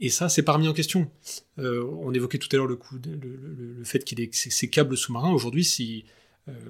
Et 0.00 0.08
ça, 0.08 0.28
c'est 0.28 0.42
pas 0.42 0.52
remis 0.52 0.68
en 0.68 0.72
question. 0.72 1.10
on 1.58 2.12
évoquait 2.12 2.38
tout 2.38 2.48
à 2.52 2.56
l'heure 2.56 2.66
le, 2.66 2.76
coup 2.76 2.96
le, 3.04 3.84
fait 3.84 4.02
qu'il 4.04 4.18
y 4.20 4.22
ait 4.22 4.30
ces, 4.32 4.70
câbles 4.70 4.96
sous-marins. 4.96 5.32
Aujourd'hui, 5.32 5.64
si 5.64 6.04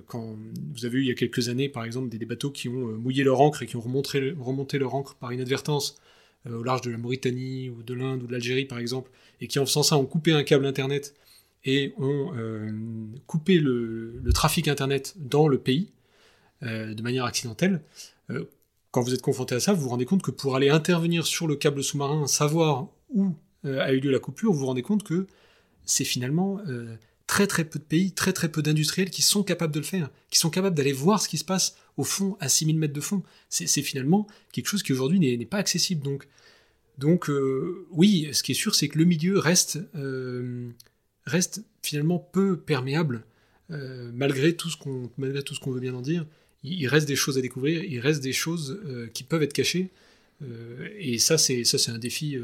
quand 0.06 0.36
vous 0.74 0.84
avez 0.84 0.98
eu 0.98 1.02
il 1.02 1.06
y 1.06 1.12
a 1.12 1.14
quelques 1.14 1.48
années, 1.48 1.68
par 1.68 1.84
exemple, 1.84 2.08
des, 2.08 2.26
bateaux 2.26 2.50
qui 2.50 2.68
ont 2.68 2.98
mouillé 2.98 3.22
leur 3.22 3.40
encre 3.40 3.62
et 3.62 3.66
qui 3.66 3.76
ont 3.76 3.80
remonté, 3.80 4.34
remonté 4.38 4.78
leur 4.78 4.94
encre 4.94 5.14
par 5.14 5.32
inadvertance 5.32 5.96
au 6.48 6.62
large 6.62 6.80
de 6.80 6.90
la 6.90 6.98
Mauritanie 6.98 7.70
ou 7.70 7.82
de 7.84 7.94
l'Inde 7.94 8.24
ou 8.24 8.26
de 8.26 8.32
l'Algérie, 8.32 8.64
par 8.64 8.78
exemple, 8.78 9.10
et 9.40 9.46
qui 9.46 9.60
en 9.60 9.66
faisant 9.66 9.84
ça 9.84 9.96
ont 9.96 10.06
coupé 10.06 10.32
un 10.32 10.42
câble 10.42 10.66
Internet 10.66 11.14
et 11.64 11.94
ont 11.98 12.32
euh, 12.36 12.70
coupé 13.26 13.58
le, 13.58 14.22
trafic 14.34 14.68
Internet 14.68 15.14
dans 15.18 15.48
le 15.48 15.58
pays 15.58 15.90
euh, 16.62 16.94
de 16.94 17.02
manière 17.02 17.24
accidentelle, 17.24 17.82
euh, 18.30 18.44
quand 18.90 19.02
vous 19.02 19.14
êtes 19.14 19.22
confronté 19.22 19.54
à 19.54 19.60
ça, 19.60 19.72
vous 19.72 19.82
vous 19.82 19.88
rendez 19.88 20.04
compte 20.04 20.22
que 20.22 20.30
pour 20.30 20.56
aller 20.56 20.68
intervenir 20.68 21.26
sur 21.26 21.46
le 21.46 21.56
câble 21.56 21.82
sous-marin, 21.82 22.26
savoir 22.26 22.88
où 23.10 23.34
a 23.64 23.92
eu 23.92 24.00
lieu 24.00 24.10
la 24.10 24.18
coupure, 24.18 24.52
vous 24.52 24.60
vous 24.60 24.66
rendez 24.66 24.82
compte 24.82 25.02
que 25.02 25.26
c'est 25.84 26.04
finalement 26.04 26.60
très 27.26 27.46
très 27.46 27.64
peu 27.64 27.78
de 27.78 27.84
pays, 27.84 28.12
très 28.12 28.32
très 28.32 28.50
peu 28.50 28.62
d'industriels 28.62 29.10
qui 29.10 29.22
sont 29.22 29.42
capables 29.42 29.72
de 29.72 29.80
le 29.80 29.84
faire, 29.84 30.10
qui 30.30 30.38
sont 30.38 30.50
capables 30.50 30.74
d'aller 30.74 30.92
voir 30.92 31.20
ce 31.20 31.28
qui 31.28 31.38
se 31.38 31.44
passe 31.44 31.76
au 31.96 32.04
fond, 32.04 32.36
à 32.40 32.48
6000 32.48 32.78
mètres 32.78 32.94
de 32.94 33.00
fond. 33.00 33.22
C'est 33.48 33.82
finalement 33.82 34.26
quelque 34.52 34.66
chose 34.66 34.82
qui 34.82 34.92
aujourd'hui 34.92 35.20
n'est 35.20 35.46
pas 35.46 35.58
accessible. 35.58 36.02
Donc, 36.02 36.26
donc 36.98 37.30
oui, 37.90 38.28
ce 38.32 38.42
qui 38.42 38.52
est 38.52 38.54
sûr, 38.54 38.74
c'est 38.74 38.88
que 38.88 38.98
le 38.98 39.04
milieu 39.04 39.38
reste 39.38 39.78
finalement 41.82 42.18
peu 42.18 42.58
perméable, 42.58 43.24
euh, 43.70 44.10
malgré 44.14 44.56
tout 44.56 44.68
ce 44.68 44.76
qu'on 44.76 45.10
veut 45.70 45.80
bien 45.80 45.94
en 45.94 46.02
dire. 46.02 46.26
Il, 46.62 46.86
reste 46.88 47.08
des 47.08 47.16
choses 47.16 47.38
à 47.38 47.40
découvrir, 47.40 47.82
il 47.84 48.00
reste 48.00 48.22
des 48.22 48.32
choses 48.32 48.80
euh, 48.84 49.06
qui 49.08 49.22
peuvent 49.22 49.42
être 49.42 49.52
cachées. 49.52 49.90
Euh, 50.42 50.88
et 50.98 51.18
ça, 51.18 51.38
c'est 51.38 51.64
ça, 51.64 51.78
c'est 51.78 51.90
un 51.90 51.98
défi 51.98 52.36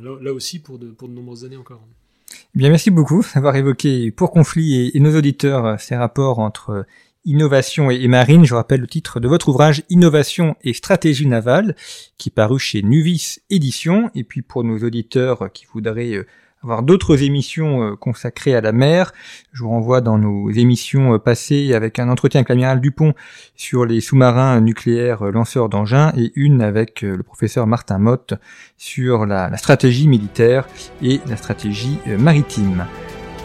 là, 0.00 0.32
aussi 0.32 0.58
pour 0.58 0.78
de, 0.78 0.88
pour 0.88 1.08
de 1.08 1.14
nombreuses 1.14 1.44
années 1.44 1.56
encore. 1.56 1.86
Eh 2.32 2.58
bien, 2.58 2.70
merci 2.70 2.90
beaucoup 2.90 3.24
d'avoir 3.34 3.56
évoqué 3.56 4.10
pour 4.10 4.30
conflit 4.30 4.90
et, 4.94 5.00
nos 5.00 5.16
auditeurs 5.16 5.80
ces 5.80 5.96
rapports 5.96 6.38
entre 6.38 6.86
innovation 7.24 7.90
et, 7.90 8.06
marine. 8.08 8.44
Je 8.44 8.54
rappelle 8.54 8.80
le 8.80 8.86
titre 8.86 9.20
de 9.20 9.28
votre 9.28 9.48
ouvrage 9.48 9.82
Innovation 9.90 10.56
et 10.62 10.72
stratégie 10.72 11.26
navale, 11.26 11.76
qui 12.18 12.30
est 12.30 12.34
paru 12.34 12.58
chez 12.58 12.82
Nuvis 12.82 13.38
Éditions. 13.50 14.10
Et 14.14 14.24
puis 14.24 14.42
pour 14.42 14.64
nos 14.64 14.78
auditeurs 14.78 15.52
qui 15.52 15.66
voudraient 15.72 16.24
avoir 16.62 16.82
d'autres 16.82 17.22
émissions 17.22 17.82
euh, 17.82 17.96
consacrées 17.96 18.54
à 18.54 18.60
la 18.60 18.72
mer. 18.72 19.12
Je 19.52 19.62
vous 19.62 19.70
renvoie 19.70 20.00
dans 20.00 20.18
nos 20.18 20.50
émissions 20.50 21.14
euh, 21.14 21.18
passées 21.18 21.74
avec 21.74 21.98
un 21.98 22.08
entretien 22.08 22.40
avec 22.40 22.48
l'amiral 22.50 22.80
Dupont 22.80 23.14
sur 23.56 23.84
les 23.84 24.00
sous-marins 24.00 24.60
nucléaires 24.60 25.26
euh, 25.26 25.30
lanceurs 25.30 25.68
d'engins 25.68 26.12
et 26.16 26.32
une 26.34 26.60
avec 26.60 27.02
le 27.02 27.22
professeur 27.22 27.66
Martin 27.66 27.98
Mott 27.98 28.34
sur 28.76 29.26
la, 29.26 29.56
stratégie 29.56 30.08
militaire 30.08 30.66
et 31.02 31.20
la 31.26 31.36
stratégie 31.36 31.98
maritime. 32.18 32.86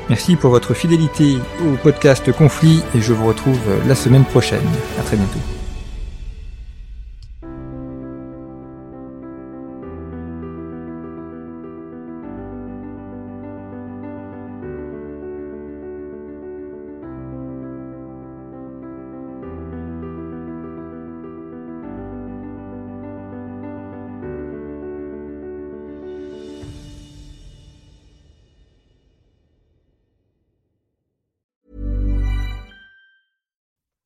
Merci 0.10 0.36
pour 0.36 0.52
votre 0.52 0.74
fidélité 0.74 1.38
au 1.66 1.76
podcast 1.78 2.32
Conflit 2.32 2.84
et 2.94 3.02
je 3.02 3.14
vous 3.14 3.26
retrouve 3.26 3.60
la 3.88 3.96
semaine 3.96 4.26
prochaine. 4.26 4.66
À 5.00 5.04
très 5.04 5.18
bientôt. 5.18 5.55